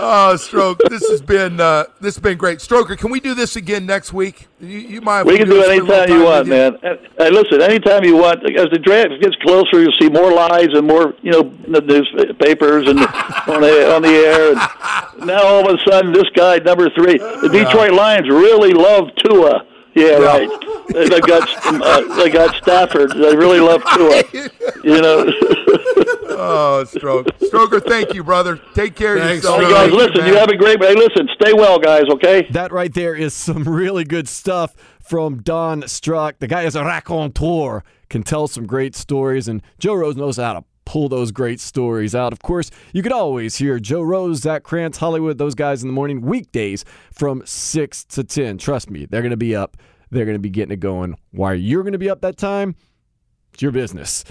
Oh, 0.00 0.36
Stroke, 0.36 0.78
this 0.88 1.08
has 1.10 1.20
been 1.20 1.58
uh, 1.58 1.84
this 2.00 2.14
has 2.14 2.22
been 2.22 2.38
great. 2.38 2.60
Stroker, 2.60 2.96
can 2.96 3.10
we 3.10 3.18
do 3.18 3.34
this 3.34 3.56
again 3.56 3.84
next 3.84 4.12
week? 4.12 4.46
You, 4.60 4.78
you 4.78 5.00
mind? 5.00 5.26
We 5.26 5.36
can 5.36 5.48
do 5.48 5.60
it 5.60 5.64
for 5.64 5.72
a 5.72 5.76
little 5.76 5.92
anytime 5.92 6.16
you 6.16 6.24
want, 6.24 6.46
man. 6.46 6.78
And, 6.84 6.98
and 7.18 7.34
listen, 7.34 7.60
anytime 7.60 8.04
you 8.04 8.16
want. 8.16 8.44
As 8.56 8.70
the 8.70 8.78
draft 8.78 9.20
gets 9.20 9.34
closer, 9.42 9.82
you'll 9.82 9.92
see 9.98 10.08
more 10.08 10.32
lies 10.32 10.68
and 10.72 10.86
more, 10.86 11.14
you 11.22 11.32
know, 11.32 11.42
the 11.42 11.80
newspapers 11.80 12.86
and 12.86 13.00
on 13.48 13.60
the 13.60 13.92
on 13.92 14.02
the 14.02 14.08
air. 14.08 14.50
And 15.18 15.26
now 15.26 15.42
all 15.42 15.68
of 15.68 15.74
a 15.74 15.90
sudden, 15.90 16.12
this 16.12 16.28
guy 16.34 16.58
number 16.58 16.88
three, 16.90 17.18
the 17.18 17.48
Detroit 17.50 17.92
Lions 17.92 18.28
really 18.28 18.72
love 18.72 19.08
Tua. 19.16 19.66
Yeah, 19.98 20.18
right. 20.18 20.48
They 20.88 21.08
they 21.08 21.20
got 21.20 21.48
uh, 21.66 22.16
they 22.16 22.30
got 22.30 22.54
Stafford. 22.56 23.10
They 23.12 23.36
really 23.36 23.60
love 23.60 23.82
Tua. 23.94 24.22
You 24.84 25.00
know. 25.02 25.32
Oh, 26.40 26.84
Stroke, 26.84 27.26
Stroker, 27.40 27.84
thank 27.84 28.14
you, 28.14 28.22
brother. 28.22 28.60
Take 28.72 28.94
care 28.94 29.16
of 29.16 29.22
Thanks, 29.22 29.42
yourself. 29.42 29.60
Hey 29.60 29.70
guys, 29.70 29.90
Thank 29.90 29.92
you, 29.92 29.98
listen. 29.98 30.26
You 30.26 30.34
have 30.36 30.48
a 30.48 30.56
great. 30.56 30.80
Hey, 30.80 30.94
listen. 30.94 31.28
Stay 31.34 31.52
well, 31.52 31.80
guys. 31.80 32.04
Okay. 32.08 32.46
That 32.52 32.70
right 32.70 32.94
there 32.94 33.14
is 33.14 33.34
some 33.34 33.64
really 33.64 34.04
good 34.04 34.28
stuff 34.28 34.76
from 35.00 35.42
Don 35.42 35.88
Strock. 35.88 36.38
The 36.38 36.46
guy 36.46 36.62
is 36.62 36.76
a 36.76 36.84
raconteur, 36.84 37.82
can 38.08 38.22
tell 38.22 38.46
some 38.46 38.66
great 38.66 38.94
stories, 38.94 39.48
and 39.48 39.62
Joe 39.80 39.94
Rose 39.94 40.14
knows 40.16 40.36
how 40.36 40.52
to 40.54 40.64
pull 40.88 41.10
those 41.10 41.30
great 41.32 41.60
stories 41.60 42.14
out. 42.14 42.32
Of 42.32 42.40
course, 42.40 42.70
you 42.94 43.02
could 43.02 43.12
always 43.12 43.56
hear 43.56 43.78
Joe 43.78 44.00
Rose, 44.00 44.38
Zach 44.38 44.62
Krantz, 44.62 44.96
Hollywood, 44.96 45.36
those 45.36 45.54
guys 45.54 45.82
in 45.82 45.88
the 45.88 45.92
morning, 45.92 46.22
weekdays 46.22 46.82
from 47.12 47.42
6 47.44 48.04
to 48.04 48.24
10. 48.24 48.56
Trust 48.56 48.88
me, 48.88 49.04
they're 49.04 49.20
going 49.20 49.30
to 49.30 49.36
be 49.36 49.54
up. 49.54 49.76
They're 50.10 50.24
going 50.24 50.36
to 50.36 50.40
be 50.40 50.48
getting 50.48 50.72
it 50.72 50.80
going. 50.80 51.16
Why 51.30 51.52
you're 51.52 51.82
going 51.82 51.92
to 51.92 51.98
be 51.98 52.08
up 52.08 52.22
that 52.22 52.38
time, 52.38 52.74
it's 53.52 53.60
your 53.60 53.70
business. 53.70 54.24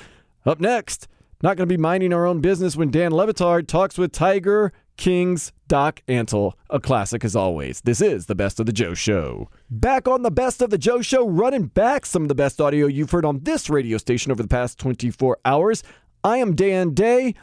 Up 0.48 0.60
next, 0.60 1.08
not 1.43 1.58
going 1.58 1.70
to 1.70 1.78
be 1.78 1.80
minding 1.80 2.12
our 2.12 2.26
own 2.26 2.41
business 2.41 2.76
when 2.76 2.89
Dan 2.89 3.12
Le 3.12 3.28
Batard 3.28 3.67
talks 3.67 4.00
with 4.00 4.12
Tiger 4.12 4.74
King's 4.98 5.54
Doc 5.67 6.02
Antle, 6.08 6.54
a 6.70 6.80
classic 6.80 7.24
as 7.24 7.36
always. 7.36 7.82
This 7.82 8.02
is 8.02 8.26
the 8.26 8.36
Best 8.36 8.60
of 8.60 8.65
the 8.65 8.74
Joe 8.74 8.96
Show. 8.96 9.48
Back 9.70 10.08
on 10.08 10.24
the 10.24 10.32
Best 10.32 10.62
of 10.62 10.72
the 10.72 10.78
Joe 10.78 11.02
Show, 11.02 11.28
running 11.28 11.67
back 11.67 12.06
some 12.06 12.24
of 12.24 12.30
the 12.30 12.36
best 12.36 12.60
audio 12.60 12.88
you've 12.88 13.12
heard 13.12 13.26
on 13.26 13.41
this 13.43 13.70
radio 13.70 14.00
station 14.00 14.32
over 14.32 14.41
the 14.41 14.50
past 14.50 14.80
24 14.80 15.38
hours. 15.46 15.84
I 16.24 16.38
am 16.38 16.56
Dan 16.56 16.94
Day. 16.94 17.36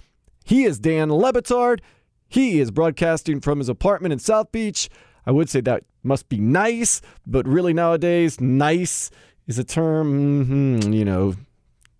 He 0.45 0.65
is 0.65 0.79
Dan 0.79 1.11
Le 1.11 1.33
Batard. 1.33 1.81
He 2.29 2.61
is 2.61 2.71
broadcasting 2.71 3.41
from 3.41 3.59
his 3.59 3.69
apartment 3.69 4.13
in 4.13 4.19
South 4.19 4.53
Beach. 4.53 4.89
I 5.27 5.31
would 5.31 5.49
say 5.49 5.61
that 5.63 5.85
must 6.03 6.29
be 6.29 6.39
nice, 6.39 7.01
but 7.27 7.47
really 7.47 7.73
nowadays, 7.73 8.41
nice 8.41 9.11
is 9.47 9.59
a 9.59 9.65
term, 9.65 10.81
mhm, 10.81 10.95
you 10.95 11.05
know, 11.05 11.35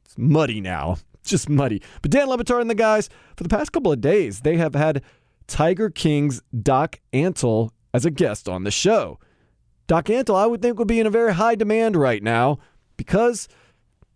it's 0.05 0.17
muddy 0.19 0.61
now. 0.61 0.97
Just 1.25 1.49
muddy. 1.49 1.81
But 2.03 2.11
Dan 2.11 2.29
Le 2.29 2.37
Batard 2.37 2.61
and 2.61 2.69
the 2.69 2.75
guys, 2.75 3.09
for 3.37 3.45
the 3.45 3.49
past 3.49 3.73
couple 3.73 3.91
of 3.93 4.01
days, 4.01 4.41
they 4.41 4.57
have 4.59 4.75
had 4.75 5.03
Tiger 5.47 5.89
King's 5.89 6.43
Doc 6.63 7.01
Antle 7.15 7.71
as 7.95 8.05
a 8.05 8.11
guest 8.11 8.47
on 8.49 8.65
the 8.65 8.71
show. 8.71 9.19
Doc 9.87 10.07
Antle, 10.07 10.37
I 10.37 10.47
would 10.47 10.61
think, 10.61 10.79
would 10.79 10.89
be 10.89 11.01
in 11.01 11.07
a 11.07 11.11
very 11.11 11.35
high 11.35 11.55
demand 11.55 11.97
right 11.97 12.23
now 12.23 12.59
because 12.97 13.49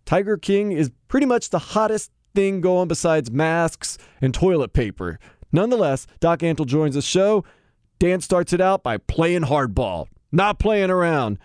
Tiger 0.05 0.37
King 0.37 0.73
is 0.73 0.91
pretty 1.09 1.27
much 1.27 1.51
the 1.51 1.59
hottest 1.59 2.11
thing 2.35 2.61
going 2.61 2.89
besides 2.89 3.31
masks 3.31 3.99
and 4.21 4.33
toilet 4.35 4.73
paper. 4.73 5.19
Nonetheless, 5.53 6.07
Doc 6.21 6.41
Antle 6.41 6.67
joins 6.67 6.95
the 6.95 7.03
show. 7.03 7.45
Dan 7.99 8.21
starts 8.21 8.53
it 8.53 8.61
out 8.61 8.83
by 8.83 8.99
playing 8.99 9.43
hardball, 9.43 10.07
not 10.31 10.59
playing 10.59 10.91
around. 10.91 11.39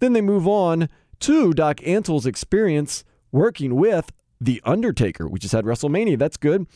Then 0.00 0.12
they 0.12 0.20
move 0.20 0.46
on 0.46 0.88
to 1.20 1.52
Doc 1.54 1.78
Antle's 1.78 2.26
experience 2.26 3.04
working 3.32 3.76
with 3.76 4.12
The 4.40 4.60
Undertaker. 4.64 5.28
We 5.28 5.38
just 5.38 5.52
had 5.52 5.64
WrestleMania. 5.64 6.18
That's 6.18 6.36
good. 6.36 6.66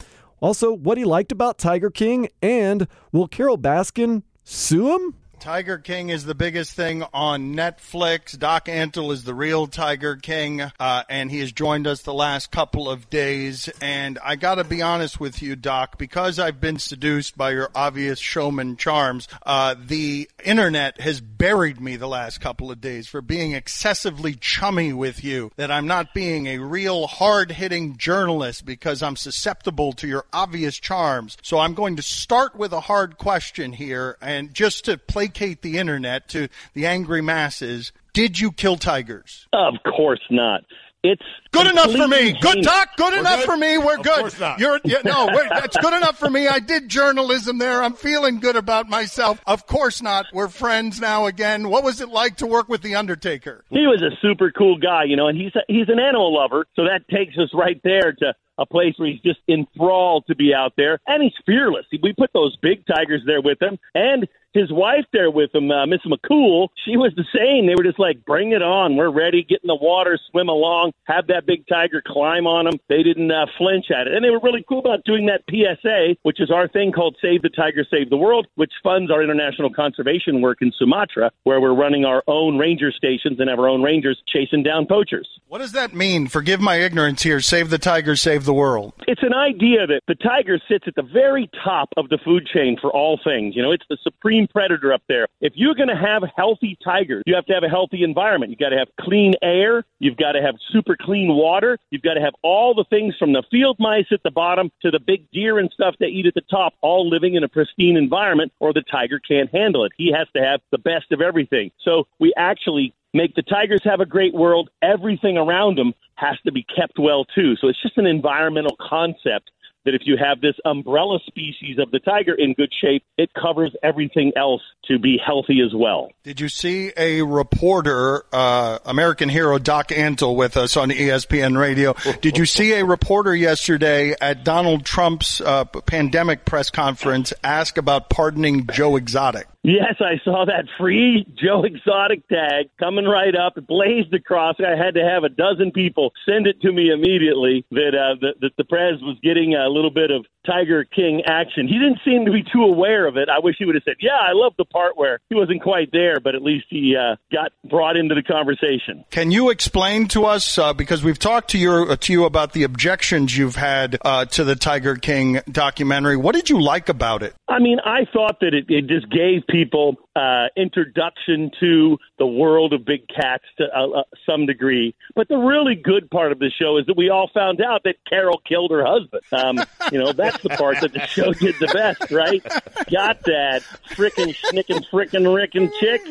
Also, 0.41 0.73
what 0.73 0.97
he 0.97 1.05
liked 1.05 1.33
about 1.33 1.59
Tiger 1.59 1.91
King 1.91 2.29
and 2.41 2.87
will 3.13 3.29
Carole 3.29 3.59
Baskin 3.59 4.23
sue 4.43 4.95
him? 4.95 5.15
Tiger 5.41 5.79
King 5.79 6.11
is 6.11 6.27
the 6.27 6.35
biggest 6.35 6.75
thing 6.75 7.03
on 7.15 7.55
Netflix. 7.55 8.39
Doc 8.39 8.67
Antle 8.67 9.11
is 9.11 9.25
the 9.25 9.33
real 9.33 9.67
Tiger 9.67 10.15
King, 10.17 10.61
uh, 10.61 11.03
and 11.09 11.31
he 11.31 11.41
has 11.41 11.51
joined 11.51 11.87
us 11.87 12.03
the 12.03 12.13
last 12.13 12.51
couple 12.51 12.91
of 12.91 13.09
days. 13.09 13.71
And 13.81 14.19
I 14.23 14.37
got 14.37 14.57
to 14.57 14.65
be 14.65 14.83
honest 14.83 15.19
with 15.19 15.41
you, 15.41 15.57
Doc, 15.57 15.97
because 15.97 16.39
I've 16.39 16.61
been 16.61 16.79
seduced 16.79 17.39
by 17.39 17.53
your 17.53 17.71
obvious 17.75 18.19
showman 18.19 18.77
charms. 18.77 19.29
Uh, 19.47 19.75
the 19.83 20.29
internet 20.45 21.01
has 21.01 21.23
buried 21.23 21.81
me 21.81 21.97
the 21.97 22.07
last 22.07 22.43
couple 22.43 22.71
of 22.71 22.83
days 22.83 23.09
for 23.09 23.23
being 23.23 23.53
excessively 23.53 24.35
chummy 24.35 24.93
with 24.93 25.25
you. 25.25 25.53
That 25.57 25.71
I'm 25.71 25.87
not 25.87 26.13
being 26.13 26.49
a 26.49 26.59
real 26.59 27.07
hard-hitting 27.07 27.97
journalist 27.97 28.67
because 28.67 29.03
I'm 29.03 29.17
susceptible 29.17 29.95
to 29.95 30.07
your 30.07 30.27
obvious 30.35 30.79
charms. 30.79 31.39
So 31.41 31.59
I'm 31.59 31.73
going 31.73 31.97
to 31.97 32.03
start 32.03 32.55
with 32.55 32.75
a 32.75 32.81
hard 32.81 33.17
question 33.17 33.73
here, 33.73 34.19
and 34.21 34.53
just 34.53 34.85
to 34.85 34.99
placate 35.31 35.63
the 35.63 35.79
internet 35.79 36.29
to 36.29 36.49
the 36.75 36.87
angry 36.87 37.23
masses, 37.23 37.93
did 38.13 38.41
you 38.41 38.51
kill 38.53 38.77
tigers? 38.77 39.47
Of 39.53 39.75
course 39.85 40.21
not. 40.31 40.63
It's 41.03 41.23
Good 41.51 41.67
enough 41.67 41.87
for 41.93 41.93
me. 42.09 42.33
completely 42.33 42.33
Good 42.43 42.49
heinous. 42.57 42.67
doc. 42.67 42.89
Good 42.99 43.15
enough 43.15 43.37
good? 43.39 43.47
for 43.47 43.57
me. 43.57 43.79
We're 43.79 43.97
Of 43.97 44.03
good. 44.03 44.19
course 44.19 44.39
not. 44.39 44.59
You're 44.61 44.79
yeah, 44.85 44.99
no. 45.03 45.29
Wait, 45.33 45.49
that's 45.49 45.77
good 45.79 45.95
enough 45.95 46.19
for 46.19 46.29
me. 46.29 46.47
I 46.47 46.59
did 46.59 46.91
journalism 46.91 47.57
there. 47.57 47.83
I'm 47.83 47.95
feeling 47.95 48.39
good 48.39 48.55
about 48.55 48.87
myself. 48.91 49.41
Of 49.47 49.67
course 49.67 50.03
not. 50.03 50.27
We're 50.35 50.49
friends 50.49 51.01
now 51.01 51.25
again. 51.25 51.71
What 51.71 51.85
was 51.85 52.03
it 52.03 52.11
like 52.11 52.37
to 52.39 52.47
work 52.47 52.69
with 52.69 52.83
the 52.83 52.97
Undertaker? 52.97 53.65
He 53.71 53.87
was 53.87 54.03
a 54.03 54.15
super 54.21 54.51
cool 54.51 54.77
guy, 54.77 55.05
you 55.05 55.17
know, 55.17 55.29
and 55.29 55.41
he's 55.41 55.55
a, 55.57 55.61
he's 55.69 55.89
an 55.89 55.99
animal 55.99 56.35
lover, 56.35 56.67
so 56.77 56.83
that 56.85 57.09
takes 57.09 57.39
us 57.39 57.49
right 57.55 57.81
there 57.83 58.13
to 58.13 58.35
a 58.59 58.67
place 58.67 58.93
where 58.99 59.09
he's 59.11 59.23
just 59.23 59.41
enthralled 59.49 60.27
to 60.27 60.35
be 60.37 60.53
out 60.55 60.75
there, 60.77 61.01
and 61.07 61.23
he's 61.23 61.33
fearless. 61.47 61.87
We 62.03 62.13
put 62.13 62.29
those 62.35 62.57
big 62.61 62.85
tigers 62.87 63.23
there 63.25 63.41
with 63.41 63.61
him, 63.63 63.79
and 63.95 64.29
his 64.53 64.73
wife 64.73 65.05
there 65.13 65.31
with 65.31 65.55
him, 65.55 65.71
uh, 65.71 65.87
Miss 65.87 66.01
McCool, 66.07 66.69
she 66.85 66.97
was 66.97 67.13
the 67.17 67.25
same. 67.35 67.67
They 67.67 67.75
were 67.75 67.85
just 67.85 67.99
like, 67.99 68.25
bring 68.25 68.53
it 68.53 68.63
on. 68.63 68.97
We're 68.97 69.11
ready. 69.11 69.45
Get 69.49 69.61
in 69.63 69.69
the 69.69 69.77
water, 69.77 70.19
swim 70.31 70.49
along, 70.49 70.93
have 71.05 71.27
that 71.29 71.47
big 71.47 71.67
tiger 71.69 72.03
climb 72.05 72.47
on 72.47 72.65
them. 72.65 72.75
They 72.89 73.03
didn't 73.03 73.31
uh, 73.31 73.47
flinch 73.57 73.87
at 73.91 74.07
it. 74.07 74.15
And 74.15 74.25
they 74.25 74.31
were 74.31 74.41
really 74.43 74.65
cool 74.69 74.81
about 74.81 75.05
doing 75.05 75.27
that 75.27 75.43
PSA, 75.49 76.17
which 76.23 76.41
is 76.41 76.51
our 76.51 76.69
thing 76.69 76.93
called 76.93 77.17
Save 77.23 77.43
the 77.43 77.49
Tiger, 77.49 77.85
Save 77.91 78.11
the 78.11 78.17
World, 78.17 78.47
which 78.57 78.73
funds 78.83 79.11
our 79.11 79.23
international 79.23 79.73
conservation 79.73 80.41
work 80.41 80.59
in 80.61 80.73
Sumatra, 80.79 81.31
where 81.45 81.61
we're 81.61 81.75
running 81.75 82.05
our 82.05 82.23
own 82.27 82.59
ranger 82.59 82.93
stations 82.93 83.39
and 83.39 83.49
have 83.49 83.59
our 83.59 83.69
own 83.69 83.83
rangers 83.83 84.21
chasing 84.27 84.63
down 84.63 84.87
poachers. 84.87 85.29
What 85.47 85.59
does 85.59 85.73
that 85.73 85.95
mean? 85.95 86.27
Forgive 86.29 86.61
my 86.61 86.77
ignorance 86.77 87.23
here. 87.23 87.41
Save 87.41 87.71
the 87.71 87.79
tiger, 87.79 88.17
save 88.17 88.45
the 88.45 88.55
world. 88.55 88.95
It's 89.07 89.23
an 89.23 89.35
idea 89.35 89.87
that 89.87 90.03
the 90.07 90.15
tiger 90.15 90.61
sits 90.69 90.85
at 90.87 90.95
the 90.95 91.03
very 91.03 91.51
top 91.65 91.89
of 91.97 92.09
the 92.09 92.19
food 92.25 92.47
chain 92.47 92.77
for 92.81 92.91
all 92.91 93.19
things. 93.23 93.57
You 93.57 93.63
know, 93.63 93.73
it's 93.73 93.85
the 93.89 93.99
supreme 94.03 94.40
predator 94.47 94.93
up 94.93 95.03
there. 95.09 95.27
If 95.41 95.55
you're 95.57 95.75
going 95.75 95.89
to 95.89 95.97
have 95.97 96.23
healthy 96.37 96.77
tigers, 96.83 97.23
you 97.27 97.35
have 97.35 97.47
to 97.47 97.53
have 97.53 97.63
a 97.63 97.69
healthy 97.69 98.03
environment. 98.03 98.51
You've 98.51 98.59
got 98.59 98.71
to 98.71 98.79
have 98.79 98.89
clean 99.01 99.35
air. 99.43 99.85
You've 99.99 100.17
got 100.17 100.33
to 100.33 100.43
have 100.43 100.55
super 100.73 100.97
clean 101.01 101.35
water. 101.35 101.79
You've 101.91 102.03
got 102.03 102.15
to 102.15 102.21
have 102.21 102.35
all 102.43 102.75
the 102.75 102.85
things 102.91 103.15
from 103.19 103.33
the 103.33 103.43
field 103.51 103.77
mice 103.79 104.07
at 104.13 104.23
the 104.23 104.31
bottom 104.31 104.71
to 104.83 104.91
the 104.91 105.01
big 105.01 105.31
deer 105.31 105.59
and 105.59 105.71
stuff 105.73 105.95
they 105.99 106.07
eat 106.07 106.27
at 106.27 106.35
the 106.35 106.43
top, 106.51 106.75
all 106.81 107.09
living 107.09 107.35
in 107.35 107.45
a 107.45 107.49
pristine 107.49 107.97
environment, 107.97 108.53
or 108.61 108.73
the 108.73 108.83
tiger 108.83 109.19
can't 109.19 109.51
handle 109.55 109.85
it. 109.85 109.93
He 109.97 110.13
has 110.17 110.29
to 110.37 110.43
have 110.43 110.61
the 110.71 110.79
best 110.79 111.13
of 111.13 111.21
everything. 111.21 111.71
So 111.85 112.07
we 112.19 112.33
actually 112.37 112.95
make 113.13 113.35
the 113.35 113.43
tigers 113.43 113.83
have 113.85 114.01
a 114.01 114.07
great 114.07 114.35
world. 114.35 114.71
Everything 114.83 115.37
around 115.37 115.77
them 115.77 115.95
has 116.15 116.37
to 116.45 116.53
be 116.53 116.63
kept 116.63 116.99
well 116.99 117.25
too. 117.25 117.57
So 117.57 117.69
it's 117.69 117.81
just 117.83 117.99
an 117.99 118.07
environmental 118.07 118.77
concept 118.81 119.51
that 119.85 119.95
if 119.95 120.03
you 120.05 120.17
have 120.17 120.41
this 120.41 120.55
umbrella 120.65 121.19
species 121.27 121.79
of 121.79 121.91
the 121.91 121.99
tiger 121.99 122.35
in 122.35 122.55
good 122.55 122.73
shape, 122.81 123.05
it 123.17 123.31
covers 123.35 123.75
everything 123.83 124.33
else 124.37 124.63
to 124.87 124.99
be 124.99 125.19
healthy 125.25 125.61
as 125.65 125.73
well. 125.75 126.11
Did 126.23 126.41
you 126.41 126.49
see 126.49 126.93
a 126.97 127.23
reporter, 127.23 128.25
uh, 128.33 128.79
American 128.85 129.29
hero 129.29 129.59
Doc 129.59 129.89
Antle, 129.89 130.37
with 130.37 130.57
us 130.57 130.77
on 130.77 130.91
ESPN 130.91 131.59
Radio? 131.59 131.95
Did 132.21 132.37
you 132.37 132.47
see 132.47 132.73
a 132.73 132.85
reporter 132.85 133.35
yesterday 133.35 134.15
at 134.21 134.45
Donald 134.45 134.85
Trump's 134.85 135.41
uh, 135.41 135.65
pandemic 135.65 136.45
press 136.45 136.71
conference 136.71 137.33
ask 137.43 137.79
about 137.79 138.11
pardoning 138.11 138.67
Joe 138.73 138.97
Exotic? 138.97 139.47
Yes, 139.63 139.97
I 140.01 140.19
saw 140.25 140.47
that 140.47 140.65
free 140.79 141.27
Joe 141.37 141.65
Exotic 141.65 142.27
tag 142.29 142.71
coming 142.79 143.05
right 143.05 143.35
up. 143.37 143.59
It 143.59 143.67
blazed 143.67 144.15
across. 144.15 144.57
I 144.59 144.75
had 144.75 144.95
to 144.95 145.05
have 145.05 145.23
a 145.23 145.29
dozen 145.29 145.71
people 145.71 146.13
send 146.27 146.47
it 146.47 146.63
to 146.63 146.73
me 146.73 146.91
immediately 146.91 147.67
that 147.71 147.93
uh, 147.93 148.17
that, 148.23 148.41
that 148.41 148.53
the 148.57 148.65
Prez 148.65 149.03
was 149.03 149.19
getting 149.23 149.55
a 149.55 149.69
little 149.69 149.91
bit 149.91 150.11
of 150.11 150.25
Tiger 150.47 150.85
King 150.85 151.23
action. 151.27 151.69
He 151.69 151.75
didn't 151.75 152.01
seem 152.07 152.25
to 152.25 152.33
be 152.33 152.43
too 152.43 152.63
aware 152.63 153.07
of 153.07 153.19
it. 153.19 153.29
I 153.29 153.41
wish 153.41 153.57
he 153.59 153.67
would 153.67 153.75
have 153.75 153.85
said, 153.85 153.97
"Yeah, 154.01 154.17
I 154.17 154.33
love 154.33 154.55
the 154.57 154.65
part 154.65 154.97
where 154.97 155.21
he 155.29 155.35
wasn't 155.35 155.63
quite 155.63 155.93
there, 155.93 156.21
but 156.21 156.35
at 156.35 156.43
least 156.43 156.65
he 156.71 156.97
uh, 156.97 157.17
got 157.31 157.53
brought 157.69 157.99
into 157.99 158.15
the 158.15 158.23
conversation." 158.23 159.05
Can 159.11 159.31
you 159.31 159.51
explain 159.51 160.09
to 160.09 160.25
us 160.25 160.57
uh, 160.57 160.73
because 160.73 161.05
we've 161.05 161.19
talked 161.19 161.51
to 161.51 161.59
you 161.59 161.97
to 161.97 162.13
you 162.13 162.25
about 162.25 162.55
the 162.55 162.63
objections 162.63 163.37
you've 163.37 163.57
had 163.57 163.99
uh, 164.07 164.25
to 164.25 164.45
the 164.45 164.57
Tiger 164.57 164.97
King 164.97 165.43
documentary? 165.53 166.17
What 166.17 166.35
did 166.35 166.49
you 166.49 166.63
like 166.63 166.89
about 166.89 167.23
it? 167.23 167.35
I 167.47 167.59
mean, 167.59 167.79
I 167.85 168.07
thought 168.11 168.41
that 168.41 168.55
it, 168.55 168.65
it 168.69 168.87
just 168.87 169.11
gave 169.11 169.47
people 169.51 169.97
uh, 170.17 170.47
introduction 170.57 171.51
to 171.61 171.99
the 172.19 172.27
world 172.27 172.73
of 172.73 172.85
big 172.85 173.07
cats 173.09 173.45
to 173.59 173.65
uh, 173.75 174.01
uh, 174.01 174.03
some 174.27 174.47
degree. 174.47 174.95
But 175.15 175.29
the 175.29 175.37
really 175.37 175.75
good 175.75 176.11
part 176.11 176.33
of 176.33 176.39
the 176.39 176.51
show 176.51 176.79
is 176.79 176.87
that 176.87 176.97
we 176.97 177.11
all 177.11 177.31
found 177.33 177.61
out 177.61 177.83
that 177.85 177.97
Carol 178.09 178.41
killed 178.47 178.71
her 178.71 178.85
husband. 178.85 179.23
Um, 179.33 179.59
you 179.93 179.99
know, 179.99 180.13
that's 180.13 180.43
the 180.43 180.51
part 180.51 180.81
that 180.81 180.93
the 180.93 181.07
show 181.07 181.33
did 181.33 181.55
the 181.61 181.69
best, 181.69 182.11
right? 182.11 182.43
Got 182.91 183.23
that 183.25 183.63
frickin' 183.91 184.35
schnickin' 184.35 184.85
frickin' 184.91 185.35
rickin' 185.35 185.71
chick, 185.81 186.03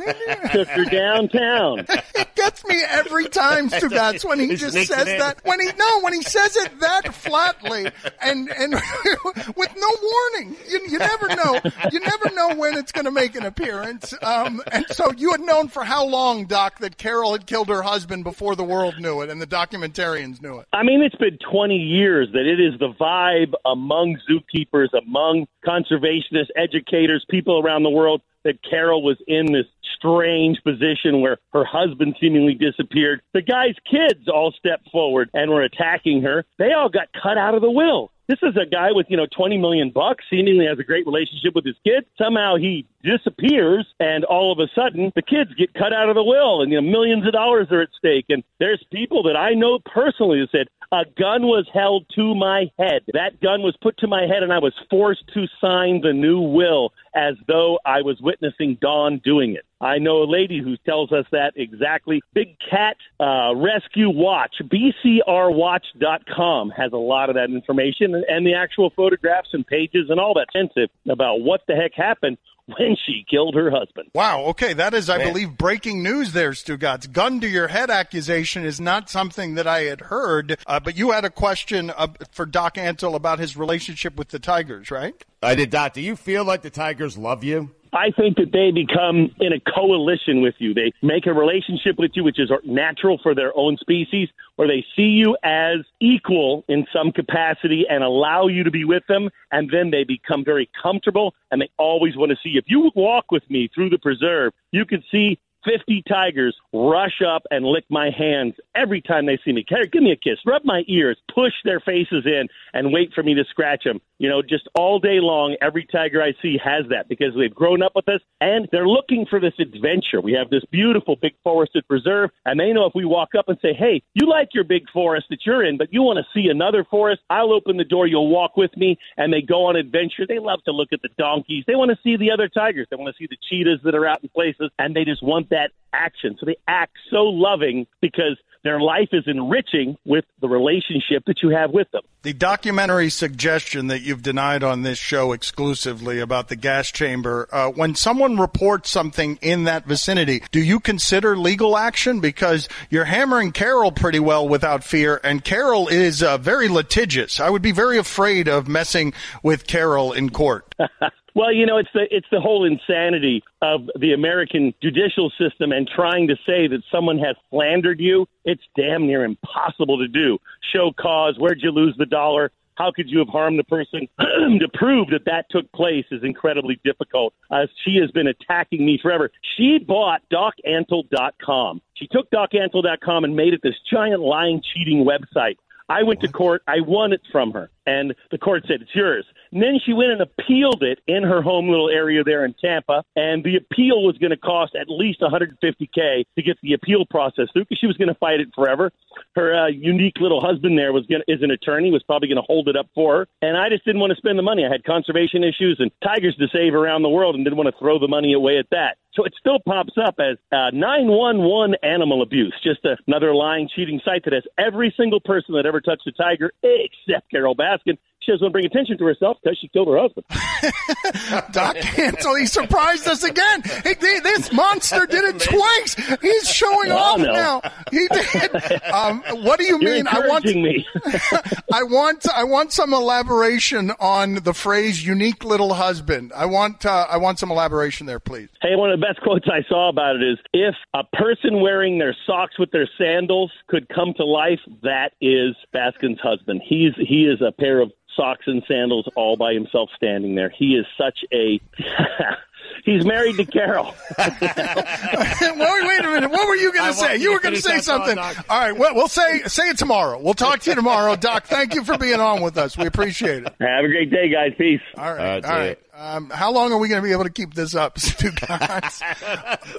took 0.52 0.68
her 0.70 0.86
downtown. 0.86 1.86
It 2.16 2.36
gets 2.36 2.66
me 2.66 2.82
every 2.88 3.26
time, 3.26 3.70
Stugotz, 3.70 4.26
when 4.26 4.40
he 4.40 4.56
just 4.56 4.74
says 4.74 5.06
that. 5.06 5.40
When 5.44 5.60
he 5.60 5.68
no, 5.78 6.02
when 6.02 6.14
he 6.14 6.22
says 6.22 6.56
it 6.58 6.80
that 6.80 7.14
flatly 7.14 7.92
and 8.22 8.50
and 8.50 8.74
with 9.56 9.76
no 9.76 9.88
warning. 10.02 10.56
You, 10.70 10.80
you 10.90 11.00
never 11.00 11.28
know. 11.30 11.60
You 11.92 12.00
never 12.00 12.30
know 12.34 12.56
when 12.56 12.78
it's 12.78 12.92
going 12.92 13.06
to 13.06 13.12
make 13.12 13.29
an 13.36 13.46
appearance. 13.46 14.14
Um, 14.22 14.62
and 14.72 14.86
so 14.90 15.12
you 15.12 15.32
had 15.32 15.42
known 15.42 15.68
for 15.68 15.84
how 15.84 16.06
long, 16.06 16.46
Doc, 16.46 16.80
that 16.80 16.98
Carol 16.98 17.32
had 17.32 17.46
killed 17.46 17.70
her 17.70 17.82
husband 17.82 18.24
before 18.24 18.56
the 18.56 18.64
world 18.64 19.00
knew 19.00 19.22
it 19.22 19.30
and 19.30 19.42
the 19.42 19.48
documentarians 19.48 20.42
knew 20.42 20.60
it. 20.60 20.68
I 20.74 20.84
mean, 20.84 21.02
it's 21.02 21.16
been 21.16 21.38
20 21.52 21.76
years 21.76 22.30
that 22.34 22.46
it 22.46 22.60
is 22.60 22.80
the 22.80 22.94
vibe 23.00 23.54
among 23.66 24.18
zookeepers, 24.30 24.90
among 24.98 25.48
conservationists, 25.66 26.50
educators, 26.56 27.26
people 27.30 27.60
around 27.60 27.84
the 27.84 27.90
world 27.90 28.22
that 28.44 28.60
Carol 28.68 29.04
was 29.04 29.18
in 29.28 29.52
this 29.52 29.66
strange 29.96 30.58
position 30.64 31.22
where 31.22 31.38
her 31.52 31.66
husband 31.66 32.16
seemingly 32.22 32.54
disappeared. 32.54 33.22
The 33.34 33.42
guy's 33.42 33.76
kids 33.90 34.28
all 34.28 34.54
stepped 34.58 34.90
forward 34.92 35.30
and 35.34 35.52
were 35.52 35.62
attacking 35.62 36.22
her. 36.24 36.46
They 36.58 36.72
all 36.72 36.90
got 36.90 37.10
cut 37.22 37.38
out 37.38 37.56
of 37.56 37.62
the 37.62 37.72
will. 37.72 38.12
This 38.30 38.38
is 38.44 38.56
a 38.62 38.70
guy 38.70 38.92
with, 38.92 39.08
you 39.10 39.18
know, 39.18 39.26
20 39.36 39.58
million 39.58 39.90
bucks, 39.90 40.24
seemingly 40.30 40.68
has 40.68 40.78
a 40.78 40.84
great 40.84 41.08
relationship 41.08 41.56
with 41.56 41.66
his 41.66 41.76
kids. 41.84 42.06
Somehow 42.16 42.58
he 42.58 42.86
disappears 43.02 43.88
and 44.00 44.24
all 44.24 44.52
of 44.52 44.60
a 44.60 44.70
sudden 44.76 45.12
the 45.16 45.24
kids 45.24 45.50
get 45.58 45.74
cut 45.74 45.94
out 45.94 46.10
of 46.10 46.16
the 46.16 46.24
will 46.24 46.62
and, 46.62 46.72
you 46.72 46.80
know, 46.80 46.88
millions 46.88 47.26
of 47.26 47.34
dollars 47.34 47.70
are 47.72 47.82
at 47.82 47.90
stake. 47.98 48.26
And 48.30 48.44
there's 48.60 48.86
people 48.92 49.24
that 49.24 49.36
I 49.36 49.56
know 49.56 49.80
personally 49.80 50.42
that 50.42 50.52
said, 50.52 50.68
a 50.92 51.06
gun 51.18 51.48
was 51.48 51.68
held 51.74 52.06
to 52.18 52.36
my 52.36 52.70
head. 52.78 53.02
That 53.14 53.42
gun 53.42 53.64
was 53.64 53.76
put 53.82 53.98
to 53.98 54.08
my 54.08 54.28
head 54.28 54.44
and 54.44 54.54
I 54.54 54.60
was 54.60 54.74
forced 54.92 55.24
to 55.34 55.48
sign 55.60 56.02
the 56.02 56.14
new 56.14 56.40
will 56.40 56.94
as 57.16 57.34
though 57.48 57.80
I 57.84 58.04
was 58.04 58.22
witnessing 58.22 58.78
Dawn 58.80 59.22
doing 59.24 59.56
it. 59.56 59.66
I 59.82 59.98
know 59.98 60.24
a 60.24 60.30
lady 60.30 60.60
who 60.62 60.76
tells 60.78 61.14
us 61.14 61.26
that 61.32 61.54
exactly. 61.56 62.22
Big 62.34 62.58
Cat 62.70 62.98
uh, 63.20 63.56
Rescue 63.56 64.10
Watch, 64.10 64.56
BCRWatch.com 64.64 66.72
has 66.72 66.92
a 66.92 66.98
lot 66.98 67.30
of 67.30 67.36
that 67.36 67.50
information 67.50 68.14
and, 68.16 68.26
and 68.26 68.46
the 68.46 68.56
actual 68.56 68.90
photographs 68.90 69.54
and 69.54 69.66
pages 69.66 70.10
and 70.10 70.20
all 70.20 70.34
that 70.34 70.48
sensitive 70.52 70.90
about 71.10 71.40
what 71.42 71.62
the 71.68 71.76
heck 71.76 71.94
happened 71.96 72.38
when 72.78 72.96
she 73.06 73.26
killed 73.30 73.56
her 73.56 73.72
husband. 73.72 74.10
Wow. 74.14 74.46
Okay, 74.48 74.74
that 74.74 74.94
is, 74.94 75.10
I 75.10 75.18
Man. 75.18 75.28
believe, 75.28 75.58
breaking 75.58 76.04
news 76.04 76.34
there, 76.34 76.52
Stugotz. 76.52 77.12
Gun 77.12 77.40
to 77.40 77.48
your 77.48 77.70
head 77.70 77.90
accusation 77.90 78.66
is 78.66 78.80
not 78.80 79.10
something 79.10 79.56
that 79.56 79.68
I 79.68 79.84
had 79.84 80.02
heard, 80.02 80.58
uh, 80.68 80.80
but 80.80 80.98
you 80.98 81.12
had 81.12 81.26
a 81.26 81.30
question 81.30 81.90
uh, 81.90 82.08
for 82.32 82.46
Doc 82.46 82.76
Antle 82.76 83.16
about 83.16 83.40
his 83.40 83.58
relationship 83.58 84.18
with 84.18 84.30
the 84.30 84.40
Tigers, 84.40 84.92
right? 84.92 85.26
I 85.42 85.56
did, 85.56 85.70
Doc. 85.70 85.94
Do 85.94 86.02
you 86.02 86.16
feel 86.16 86.44
like 86.44 86.62
the 86.62 86.70
Tigers 86.70 87.18
love 87.18 87.44
you? 87.44 87.72
I 87.94 88.12
think 88.12 88.38
that 88.38 88.52
they 88.52 88.72
become 88.72 89.34
in 89.40 89.54
a 89.54 89.60
coalition 89.60 90.42
with 90.42 90.56
you. 90.60 90.74
They 90.74 90.92
make 91.02 91.26
a 91.26 91.34
relationship 91.34 91.98
with 91.98 92.12
you, 92.14 92.24
which 92.24 92.40
is 92.40 92.52
natural 92.66 93.20
for 93.24 93.34
their 93.34 93.52
own 93.58 93.78
species, 93.78 94.30
where 94.58 94.68
they 94.68 94.86
see 94.96 95.10
you 95.18 95.38
as 95.44 95.78
equal 96.00 96.66
in 96.68 96.86
some 96.94 97.12
capacity 97.12 97.86
and 97.90 98.04
allow 98.04 98.48
you 98.48 98.64
to 98.64 98.70
be 98.70 98.86
with 98.86 99.04
them. 99.08 99.30
And 99.52 99.72
then 99.72 99.90
they 99.90 100.04
become 100.04 100.44
very 100.46 100.70
comfortable 100.80 101.34
and 101.52 101.62
they 101.62 101.70
always 101.78 102.16
want 102.16 102.32
to 102.32 102.38
see. 102.44 102.58
If 102.58 102.66
you 102.68 102.92
walk 102.94 103.32
with 103.32 103.50
me 103.50 103.70
through 103.74 103.90
the 103.90 103.98
preserve, 103.98 104.54
you 104.72 104.86
can 104.86 105.04
see 105.12 105.40
50 105.66 106.04
tigers 106.08 106.56
rush 106.74 107.22
up 107.26 107.44
and 107.52 107.66
lick 107.66 107.86
my 107.90 108.10
hands 108.16 108.54
every 108.76 109.02
time 109.02 109.26
they 109.26 109.40
see 109.44 109.52
me. 109.52 109.66
Give 109.92 110.04
me 110.04 110.12
a 110.12 110.16
kiss, 110.16 110.40
rub 110.46 110.64
my 110.66 110.84
ears, 110.88 111.18
push 111.34 111.54
their 111.64 111.80
faces 111.80 112.26
in, 112.26 112.48
and 112.74 112.94
wait 112.94 113.12
for 113.14 113.24
me 113.24 113.34
to 113.34 113.44
scratch 113.50 113.84
them. 113.84 114.00
You 114.20 114.28
know, 114.28 114.42
just 114.42 114.68
all 114.76 115.00
day 115.00 115.20
long, 115.22 115.56
every 115.62 115.88
tiger 115.90 116.22
I 116.22 116.34
see 116.42 116.58
has 116.64 116.86
that 116.90 117.08
because 117.08 117.34
they've 117.38 117.54
grown 117.54 117.82
up 117.82 117.94
with 117.96 118.10
us 118.10 118.20
and 118.42 118.68
they're 118.72 118.88
looking 118.88 119.26
for 119.30 119.40
this 119.40 119.54
adventure. 119.60 120.20
We 120.22 120.34
have 120.34 120.50
this 120.50 120.64
beautiful 120.72 121.16
big 121.16 121.34
forested 121.44 121.88
preserve, 121.88 122.30
and 122.46 122.60
they 122.60 122.74
know 122.74 122.86
if 122.86 122.94
we 122.94 123.06
walk 123.06 123.30
up 123.38 123.48
and 123.48 123.58
say, 123.62 123.74
Hey, 123.74 124.02
you 124.14 124.28
like 124.28 124.50
your 124.54 124.66
big 124.66 124.90
forest 124.92 125.28
that 125.30 125.46
you're 125.46 125.64
in, 125.64 125.78
but 125.78 125.94
you 125.94 126.02
want 126.02 126.18
to 126.18 126.26
see 126.34 126.50
another 126.50 126.86
forest, 126.90 127.22
I'll 127.30 127.54
open 127.54 127.78
the 127.78 127.86
door, 127.86 128.08
you'll 128.08 128.30
walk 128.30 128.58
with 128.58 128.76
me, 128.76 128.98
and 129.16 129.32
they 129.32 129.42
go 129.42 129.66
on 129.66 129.78
adventure. 129.78 130.26
They 130.28 130.40
love 130.40 130.64
to 130.66 130.72
look 130.72 130.90
at 130.92 131.02
the 131.02 131.10
donkeys. 131.18 131.64
They 131.66 131.76
want 131.76 131.92
to 131.92 131.98
see 132.04 132.18
the 132.18 132.32
other 132.32 132.50
tigers. 132.50 132.88
They 132.90 132.98
want 132.98 133.16
to 133.16 133.18
see 133.18 133.28
the 133.30 133.38
cheetahs 133.50 133.80
that 133.84 133.96
are 133.96 134.06
out 134.06 134.22
in 134.22 134.30
places, 134.30 134.70
and 134.78 134.96
they 134.96 135.06
just 135.06 135.24
want 135.24 135.49
that 135.50 135.72
action. 135.94 136.36
So 136.40 136.46
they 136.46 136.58
act 136.68 136.94
so 137.10 137.24
loving 137.24 137.88
because 138.02 138.38
their 138.64 138.80
life 138.80 139.10
is 139.14 139.24
enriching 139.26 139.98
with 140.06 140.26
the 140.42 140.50
relationship 140.50 141.24
that 141.28 141.42
you 141.42 141.50
have 141.50 141.72
with 141.72 141.90
them. 141.92 142.02
The 142.24 142.34
documentary 142.34 143.10
suggestion 143.10 143.88
that 143.88 144.02
you've 144.02 144.22
denied 144.22 144.64
on 144.64 144.82
this 144.82 144.98
show 144.98 145.32
exclusively 145.32 146.20
about 146.20 146.50
the 146.50 146.58
gas 146.58 146.92
chamber, 146.92 147.48
uh, 147.54 147.70
when 147.70 147.96
someone 147.96 148.38
reports 148.38 148.90
something 148.90 149.40
in 149.42 149.64
that 149.64 149.86
vicinity, 149.86 150.44
do 150.52 150.60
you 150.60 150.82
consider 150.82 151.38
legal 151.38 151.78
action? 151.78 152.20
Because 152.20 152.68
you're 152.90 153.06
hammering 153.06 153.54
Carol 153.54 153.94
pretty 153.94 154.20
well 154.20 154.48
without 154.48 154.84
fear, 154.84 155.22
and 155.24 155.44
Carol 155.44 155.88
is 155.88 156.22
uh, 156.22 156.38
very 156.38 156.68
litigious. 156.68 157.40
I 157.40 157.50
would 157.50 157.62
be 157.62 157.72
very 157.72 157.98
afraid 157.98 158.50
of 158.50 158.68
messing 158.68 159.14
with 159.42 159.66
Carol 159.66 160.12
in 160.12 160.30
court. 160.30 160.76
Well, 161.36 161.54
you 161.54 161.66
know, 161.66 161.78
it's 161.78 161.90
the 161.94 162.08
it's 162.12 162.28
the 162.32 162.40
whole 162.40 162.66
insanity 162.66 163.44
of 163.62 163.82
the 164.00 164.14
American 164.14 164.74
judicial 164.82 165.32
system 165.40 165.72
and 165.72 165.88
trying 165.88 166.28
to 166.28 166.36
say 166.46 166.68
that 166.68 166.82
someone 166.92 167.20
has 167.20 167.36
slandered 167.50 168.00
you. 168.00 168.28
It's 168.46 168.64
damn 168.76 169.08
near 169.08 169.24
impossible 169.24 170.00
to 170.00 170.08
do. 170.08 170.40
Show 170.74 170.92
cause. 171.00 171.36
Where'd 171.38 171.62
you 171.62 171.72
lose 171.72 171.96
the 171.98 172.06
dollar? 172.06 172.52
How 172.80 172.92
could 172.96 173.10
you 173.10 173.20
have 173.20 173.28
harmed 173.28 173.60
the 173.60 173.66
person? 173.66 174.08
to 174.20 174.68
prove 174.74 175.10
that 175.10 175.26
that 175.26 175.48
took 175.50 175.70
place 175.74 176.06
is 176.12 176.24
incredibly 176.24 176.80
difficult. 176.86 177.34
Uh, 177.52 177.68
she 177.84 177.98
has 177.98 178.10
been 178.12 178.28
attacking 178.28 178.86
me 178.86 178.98
forever. 179.02 179.30
She 179.58 179.80
bought 179.80 180.22
DocAntle.com. 180.32 181.82
She 181.96 182.08
took 182.08 182.32
DocAntle.com 182.32 183.26
and 183.26 183.36
made 183.36 183.54
it 183.54 183.60
this 183.62 183.76
giant 183.92 184.22
lying, 184.22 184.62
cheating 184.74 185.06
website. 185.06 185.58
I 185.90 186.04
went 186.04 186.22
to 186.22 186.28
court. 186.28 186.62
I 186.68 186.82
won 186.86 187.14
it 187.14 187.22
from 187.32 187.52
her. 187.52 187.72
And 187.86 188.14
the 188.30 188.38
court 188.38 188.66
said, 188.68 188.82
it's 188.82 188.94
yours. 188.94 189.26
And 189.52 189.64
then 189.64 189.80
she 189.84 189.94
went 189.94 190.12
and 190.12 190.22
appealed 190.22 190.84
it 190.84 191.00
in 191.08 191.24
her 191.24 191.42
home 191.42 191.70
little 191.70 191.90
area 191.90 192.24
there 192.24 192.46
in 192.46 192.54
Tampa. 192.54 193.04
And 193.16 193.44
the 193.44 193.58
appeal 193.58 194.06
was 194.06 194.16
going 194.20 194.30
to 194.30 194.38
cost 194.38 194.76
at 194.80 194.86
least 194.88 195.22
150K 195.22 196.26
to 196.36 196.44
get 196.44 196.58
the 196.62 196.74
appeal 196.74 197.06
process 197.10 197.48
through 197.52 197.64
because 197.64 197.80
she 197.80 197.88
was 197.88 197.98
going 197.98 198.10
to 198.10 198.20
fight 198.20 198.40
it 198.40 198.50
forever. 198.54 198.92
Her 199.36 199.66
uh, 199.66 199.68
unique 199.68 200.18
little 200.20 200.40
husband 200.40 200.78
there 200.78 200.94
was 200.94 201.08
gonna, 201.08 201.24
is 201.28 201.42
an 201.42 201.50
attorney, 201.50 201.90
was 201.90 202.04
probably 202.04 202.28
going 202.28 202.38
to 202.38 202.46
hold 202.46 202.68
it 202.68 202.76
up 202.78 202.88
for 202.94 203.18
her. 203.18 203.28
And 203.42 203.58
I 203.58 203.70
just 203.70 203.84
didn't 203.86 204.02
want 204.02 204.12
to 204.12 204.18
spend 204.18 204.38
the 204.38 204.44
money. 204.44 204.66
I 204.66 204.72
had 204.72 204.84
conservation 204.84 205.44
issues 205.44 205.78
and 205.80 205.90
tigers 206.04 206.36
to 206.38 206.48
save 206.54 206.76
around 206.76 207.02
the 207.02 207.10
world 207.10 207.34
and 207.34 207.44
didn't 207.44 207.58
want 207.58 207.74
to 207.74 207.80
throw 207.80 207.98
the 207.98 208.08
money 208.08 208.34
away 208.34 208.60
at 208.60 208.70
that. 208.70 208.98
So 209.20 209.26
it 209.26 209.34
still 209.38 209.60
pops 209.66 209.96
up 210.02 210.16
as 210.20 210.38
uh, 210.50 210.70
911 210.72 211.76
animal 211.84 212.22
abuse, 212.22 212.56
just 212.64 212.80
another 213.06 213.36
lying, 213.36 213.68
cheating 213.76 214.00
site 214.06 214.24
that 214.24 214.32
has 214.32 214.44
every 214.58 214.94
single 214.96 215.20
person 215.20 215.56
that 215.56 215.66
ever 215.66 215.82
touched 215.82 216.08
a 216.08 216.14
tiger 216.14 216.54
except 216.64 217.30
Carole 217.30 217.54
Baskin. 217.54 217.98
She 218.22 218.32
doesn't 218.34 218.44
want 218.44 218.52
to 218.52 218.54
bring 218.54 218.66
attention 218.66 218.98
to 218.98 219.06
herself 219.06 219.38
because 219.42 219.58
she 219.60 219.68
killed 219.70 219.88
her 219.88 219.98
husband. 219.98 220.26
Doc 221.52 221.76
Antle, 221.78 222.40
he 222.40 222.46
surprised 222.46 223.08
us 223.08 223.24
again. 223.24 223.64
He, 223.84 223.90
he, 223.90 224.20
this 224.20 224.52
monster 224.52 225.06
did 225.06 225.24
it 225.36 225.40
twice. 225.42 225.96
He's 226.22 226.50
showing 226.50 226.92
Oh, 226.92 226.98
off 226.98 227.20
now. 227.20 227.62
He 227.92 228.08
did. 228.10 228.84
Um, 228.92 229.24
what 229.44 229.58
do 229.60 229.66
you 229.66 229.80
You're 229.82 229.94
mean? 229.96 230.08
I 230.08 230.20
want. 230.28 230.46
me. 230.46 230.86
I 231.74 231.84
want. 231.84 232.28
I 232.30 232.44
want 232.44 232.72
some 232.74 232.94
elaboration 232.94 233.92
on 234.00 234.36
the 234.36 234.54
phrase 234.54 235.06
"unique 235.06 235.44
little 235.44 235.74
husband." 235.74 236.32
I 236.36 236.46
want. 236.46 236.86
Uh, 236.86 237.08
I 237.10 237.18
want 237.18 237.40
some 237.40 237.52
elaboration 237.52 238.06
there, 238.06 238.20
please. 238.20 238.50
Hey, 238.62 238.76
one 238.76 238.92
of 238.92 239.00
the 239.00 239.06
best 239.06 239.22
quotes 239.22 239.48
I 239.48 239.64
saw 239.70 239.90
about 239.90 240.18
it 240.18 240.24
is 240.24 240.38
if 240.54 240.76
a 240.94 241.04
person 241.16 241.62
wearing 241.62 241.98
their 242.00 242.16
socks 242.28 242.60
with 242.60 242.72
their 242.72 242.90
sandals 242.98 243.52
could 243.68 243.88
come 243.90 244.14
to 244.18 244.26
life, 244.26 244.60
that 244.84 245.14
is 245.22 245.56
Baskin's 245.74 246.20
husband. 246.20 246.62
He's 246.66 246.94
he 246.98 247.26
is 247.26 247.42
a 247.42 247.52
pair 247.52 247.80
of 247.82 247.92
socks 248.20 248.44
and 248.48 248.64
sandals 248.68 249.08
all 249.16 249.38
by 249.38 249.54
himself 249.54 249.90
standing 249.96 250.36
there. 250.36 250.50
He 250.50 250.76
is 250.76 250.86
such 250.98 251.20
a 251.32 251.60
He's 252.86 253.06
married 253.06 253.38
to 253.38 253.46
Carole. 253.46 253.94
wait, 254.18 254.30
wait 254.30 256.06
a 256.06 256.10
minute. 256.12 256.32
What 256.32 256.48
were 256.48 256.56
you 256.56 256.74
going 256.74 256.92
to 256.92 256.94
say? 256.94 257.16
You 257.16 257.30
you 257.30 257.34
were 257.34 257.40
going 257.40 257.56
to 257.56 257.62
say 257.62 257.80
something. 257.80 258.16
Doc. 258.16 258.46
All 258.50 258.60
right. 258.60 258.78
Well, 258.78 258.96
we'll 258.96 259.08
say 259.08 259.44
say 259.44 259.70
it 259.70 259.78
tomorrow. 259.78 260.20
We'll 260.22 260.34
talk 260.34 260.62
to 260.62 260.70
you 260.72 260.76
tomorrow, 260.76 261.16
Doc. 261.16 261.46
Thank 261.46 261.76
you 261.76 261.84
for 261.84 261.98
being 261.98 262.20
on 262.20 262.42
with 262.42 262.58
us. 262.58 262.78
We 262.78 262.86
appreciate 262.86 263.44
it. 263.44 263.56
Have 263.60 263.86
a 263.86 263.88
great 263.88 264.10
day, 264.10 264.30
guys. 264.30 264.54
Peace. 264.58 264.82
All 264.98 265.14
right. 265.14 265.42
That's 265.42 265.46
all 265.46 265.60
right. 265.60 265.80
Um, 265.94 266.30
how 266.30 266.52
long 266.52 266.72
are 266.72 266.78
we 266.78 266.88
going 266.88 267.02
to 267.02 267.06
be 267.06 267.12
able 267.12 267.26
to 267.26 267.30
keep 267.30 267.54
this 267.54 267.76
up, 267.76 268.00
Stu 268.00 268.32
guys? 268.32 269.02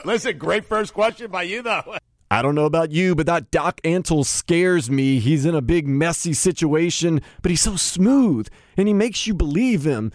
Listen, 0.05 0.37
great 0.37 0.66
first 0.66 0.92
question 0.92 1.31
by 1.31 1.44
you, 1.44 1.62
though. 1.62 1.96
I 2.32 2.42
don't 2.42 2.54
know 2.54 2.64
about 2.64 2.92
you, 2.92 3.16
but 3.16 3.26
that 3.26 3.50
Doc 3.50 3.80
Antle 3.82 4.24
scares 4.24 4.88
me. 4.88 5.18
He's 5.18 5.44
in 5.44 5.56
a 5.56 5.60
big, 5.60 5.88
messy 5.88 6.32
situation, 6.32 7.20
but 7.42 7.50
he's 7.50 7.60
so 7.60 7.74
smooth 7.74 8.46
and 8.76 8.86
he 8.86 8.94
makes 8.94 9.26
you 9.26 9.34
believe 9.34 9.84
him. 9.84 10.12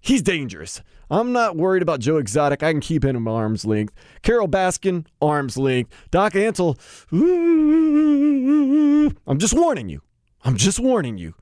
He's 0.00 0.22
dangerous. 0.22 0.82
I'm 1.10 1.32
not 1.32 1.56
worried 1.56 1.82
about 1.82 2.00
Joe 2.00 2.16
Exotic. 2.16 2.62
I 2.62 2.72
can 2.72 2.80
keep 2.80 3.04
him 3.04 3.28
at 3.28 3.30
arm's 3.30 3.66
length. 3.66 3.94
Carole 4.22 4.48
Baskin, 4.48 5.04
arm's 5.20 5.58
length. 5.58 5.92
Doc 6.10 6.32
Antle, 6.32 6.78
I'm 9.26 9.38
just 9.38 9.54
warning 9.54 9.90
you. 9.90 10.00
I'm 10.44 10.56
just 10.56 10.80
warning 10.80 11.18
you. 11.18 11.34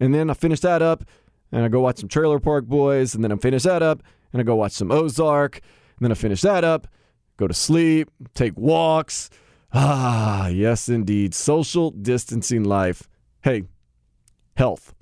And 0.00 0.14
then 0.14 0.30
I 0.30 0.34
finish 0.34 0.60
that 0.60 0.80
up 0.80 1.04
and 1.52 1.62
I 1.62 1.68
go 1.68 1.80
watch 1.80 1.98
some 1.98 2.08
Trailer 2.08 2.40
Park 2.40 2.64
Boys, 2.64 3.14
and 3.14 3.22
then 3.22 3.30
I 3.30 3.36
finish 3.36 3.64
that 3.64 3.82
up 3.82 4.02
and 4.32 4.40
I 4.40 4.44
go 4.44 4.56
watch 4.56 4.72
some 4.72 4.90
Ozark, 4.90 5.56
and 5.56 6.04
then 6.04 6.10
I 6.10 6.14
finish 6.14 6.40
that 6.40 6.64
up, 6.64 6.88
go 7.36 7.46
to 7.46 7.54
sleep, 7.54 8.10
take 8.34 8.56
walks. 8.58 9.30
Ah, 9.76 10.46
yes, 10.46 10.88
indeed. 10.88 11.34
Social 11.34 11.90
distancing 11.90 12.62
life. 12.62 13.08
Hey, 13.42 13.64
health, 14.56 14.94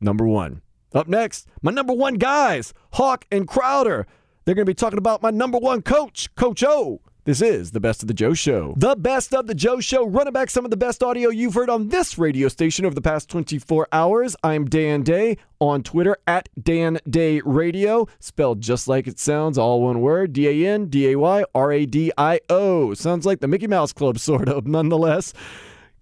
number 0.00 0.24
one. 0.24 0.62
Up 0.94 1.08
next, 1.08 1.48
my 1.60 1.72
number 1.72 1.92
one 1.92 2.14
guys, 2.14 2.72
Hoch 2.92 3.26
and 3.32 3.48
Crowder. 3.48 4.06
They're 4.44 4.54
going 4.54 4.64
to 4.64 4.70
be 4.70 4.74
talking 4.74 4.98
about 4.98 5.22
my 5.22 5.30
number 5.30 5.58
one 5.58 5.82
coach, 5.82 6.32
Coach 6.36 6.62
O. 6.62 7.00
This 7.26 7.42
is 7.42 7.72
the 7.72 7.80
Best 7.80 8.02
of 8.02 8.06
the 8.06 8.14
Joe 8.14 8.34
Show. 8.34 8.74
The 8.76 8.94
Best 8.94 9.34
of 9.34 9.48
the 9.48 9.54
Joe 9.56 9.80
Show, 9.80 10.06
running 10.06 10.32
back 10.32 10.48
some 10.48 10.64
of 10.64 10.70
the 10.70 10.76
best 10.76 11.02
audio 11.02 11.28
you've 11.28 11.54
heard 11.54 11.68
on 11.68 11.88
this 11.88 12.18
radio 12.18 12.46
station 12.46 12.86
over 12.86 12.94
the 12.94 13.00
past 13.00 13.28
24 13.28 13.88
hours. 13.90 14.36
I'm 14.44 14.66
Dan 14.66 15.02
Day 15.02 15.38
on 15.58 15.82
Twitter 15.82 16.16
at 16.28 16.48
Dan 16.62 17.00
Day 17.10 17.40
Radio, 17.44 18.06
spelled 18.20 18.60
just 18.60 18.86
like 18.86 19.08
it 19.08 19.18
sounds, 19.18 19.58
all 19.58 19.82
one 19.82 20.02
word 20.02 20.34
D 20.34 20.46
A 20.46 20.72
N 20.72 20.86
D 20.86 21.10
A 21.10 21.18
Y 21.18 21.44
R 21.52 21.72
A 21.72 21.84
D 21.84 22.12
I 22.16 22.38
O. 22.48 22.94
Sounds 22.94 23.26
like 23.26 23.40
the 23.40 23.48
Mickey 23.48 23.66
Mouse 23.66 23.92
Club, 23.92 24.18
sort 24.20 24.48
of, 24.48 24.68
nonetheless. 24.68 25.32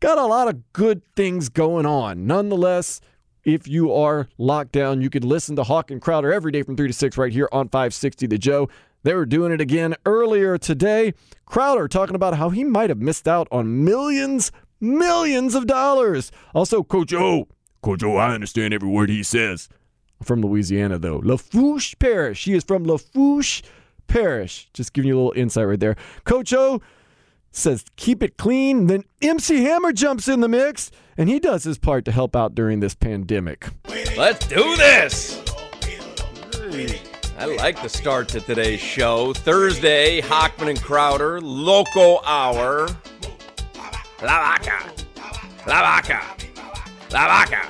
Got 0.00 0.18
a 0.18 0.26
lot 0.26 0.48
of 0.48 0.74
good 0.74 1.00
things 1.16 1.48
going 1.48 1.86
on. 1.86 2.26
Nonetheless, 2.26 3.00
if 3.44 3.66
you 3.66 3.94
are 3.94 4.28
locked 4.36 4.72
down, 4.72 5.00
you 5.00 5.08
can 5.08 5.22
listen 5.22 5.56
to 5.56 5.64
Hoch 5.64 5.90
and 5.90 6.02
Crowder 6.02 6.34
every 6.34 6.52
day 6.52 6.62
from 6.62 6.76
3 6.76 6.88
to 6.88 6.92
6 6.92 7.16
right 7.16 7.32
here 7.32 7.48
on 7.50 7.70
560 7.70 8.26
The 8.26 8.36
Joe. 8.36 8.68
They 9.04 9.14
were 9.14 9.26
doing 9.26 9.52
it 9.52 9.60
again 9.60 9.94
earlier 10.06 10.56
today. 10.58 11.12
Crowder 11.44 11.88
talking 11.88 12.16
about 12.16 12.36
how 12.36 12.48
he 12.48 12.64
might 12.64 12.88
have 12.88 13.00
missed 13.00 13.28
out 13.28 13.46
on 13.52 13.84
millions, 13.84 14.50
millions 14.80 15.54
of 15.54 15.66
dollars. 15.66 16.32
Also, 16.54 16.82
Coach 16.82 17.12
O. 17.12 17.46
Coach 17.82 18.02
O, 18.02 18.16
I 18.16 18.34
understand 18.34 18.72
every 18.72 18.88
word 18.88 19.10
he 19.10 19.22
says. 19.22 19.68
I'm 20.20 20.24
from 20.24 20.40
Louisiana, 20.40 20.98
though. 20.98 21.20
Lafourche 21.22 21.98
Parish. 21.98 22.44
He 22.44 22.54
is 22.54 22.64
from 22.64 22.84
Lafourche 22.84 23.62
Parish. 24.06 24.70
Just 24.72 24.94
giving 24.94 25.08
you 25.08 25.16
a 25.16 25.18
little 25.18 25.40
insight 25.40 25.68
right 25.68 25.80
there. 25.80 25.96
Coach 26.24 26.54
O 26.54 26.80
says 27.52 27.84
keep 27.96 28.22
it 28.22 28.38
clean. 28.38 28.86
Then 28.86 29.04
MC 29.20 29.64
Hammer 29.64 29.92
jumps 29.92 30.28
in 30.28 30.40
the 30.40 30.48
mix, 30.48 30.90
and 31.18 31.28
he 31.28 31.38
does 31.38 31.64
his 31.64 31.76
part 31.76 32.06
to 32.06 32.12
help 32.12 32.34
out 32.34 32.54
during 32.54 32.80
this 32.80 32.94
pandemic. 32.94 33.68
Let's 34.16 34.46
do 34.46 34.76
this. 34.76 35.42
I 37.36 37.46
like 37.46 37.82
the 37.82 37.88
start 37.88 38.28
to 38.28 38.40
today's 38.40 38.78
show. 38.78 39.32
Thursday, 39.32 40.20
Hochman 40.20 40.70
and 40.70 40.80
Crowder, 40.80 41.40
Loco 41.40 42.22
Hour. 42.24 42.86
La 44.22 44.56
Vaca. 44.56 44.92
La 45.66 45.82
Vaca. 45.82 46.22
La 47.10 47.26
Vaca. 47.26 47.68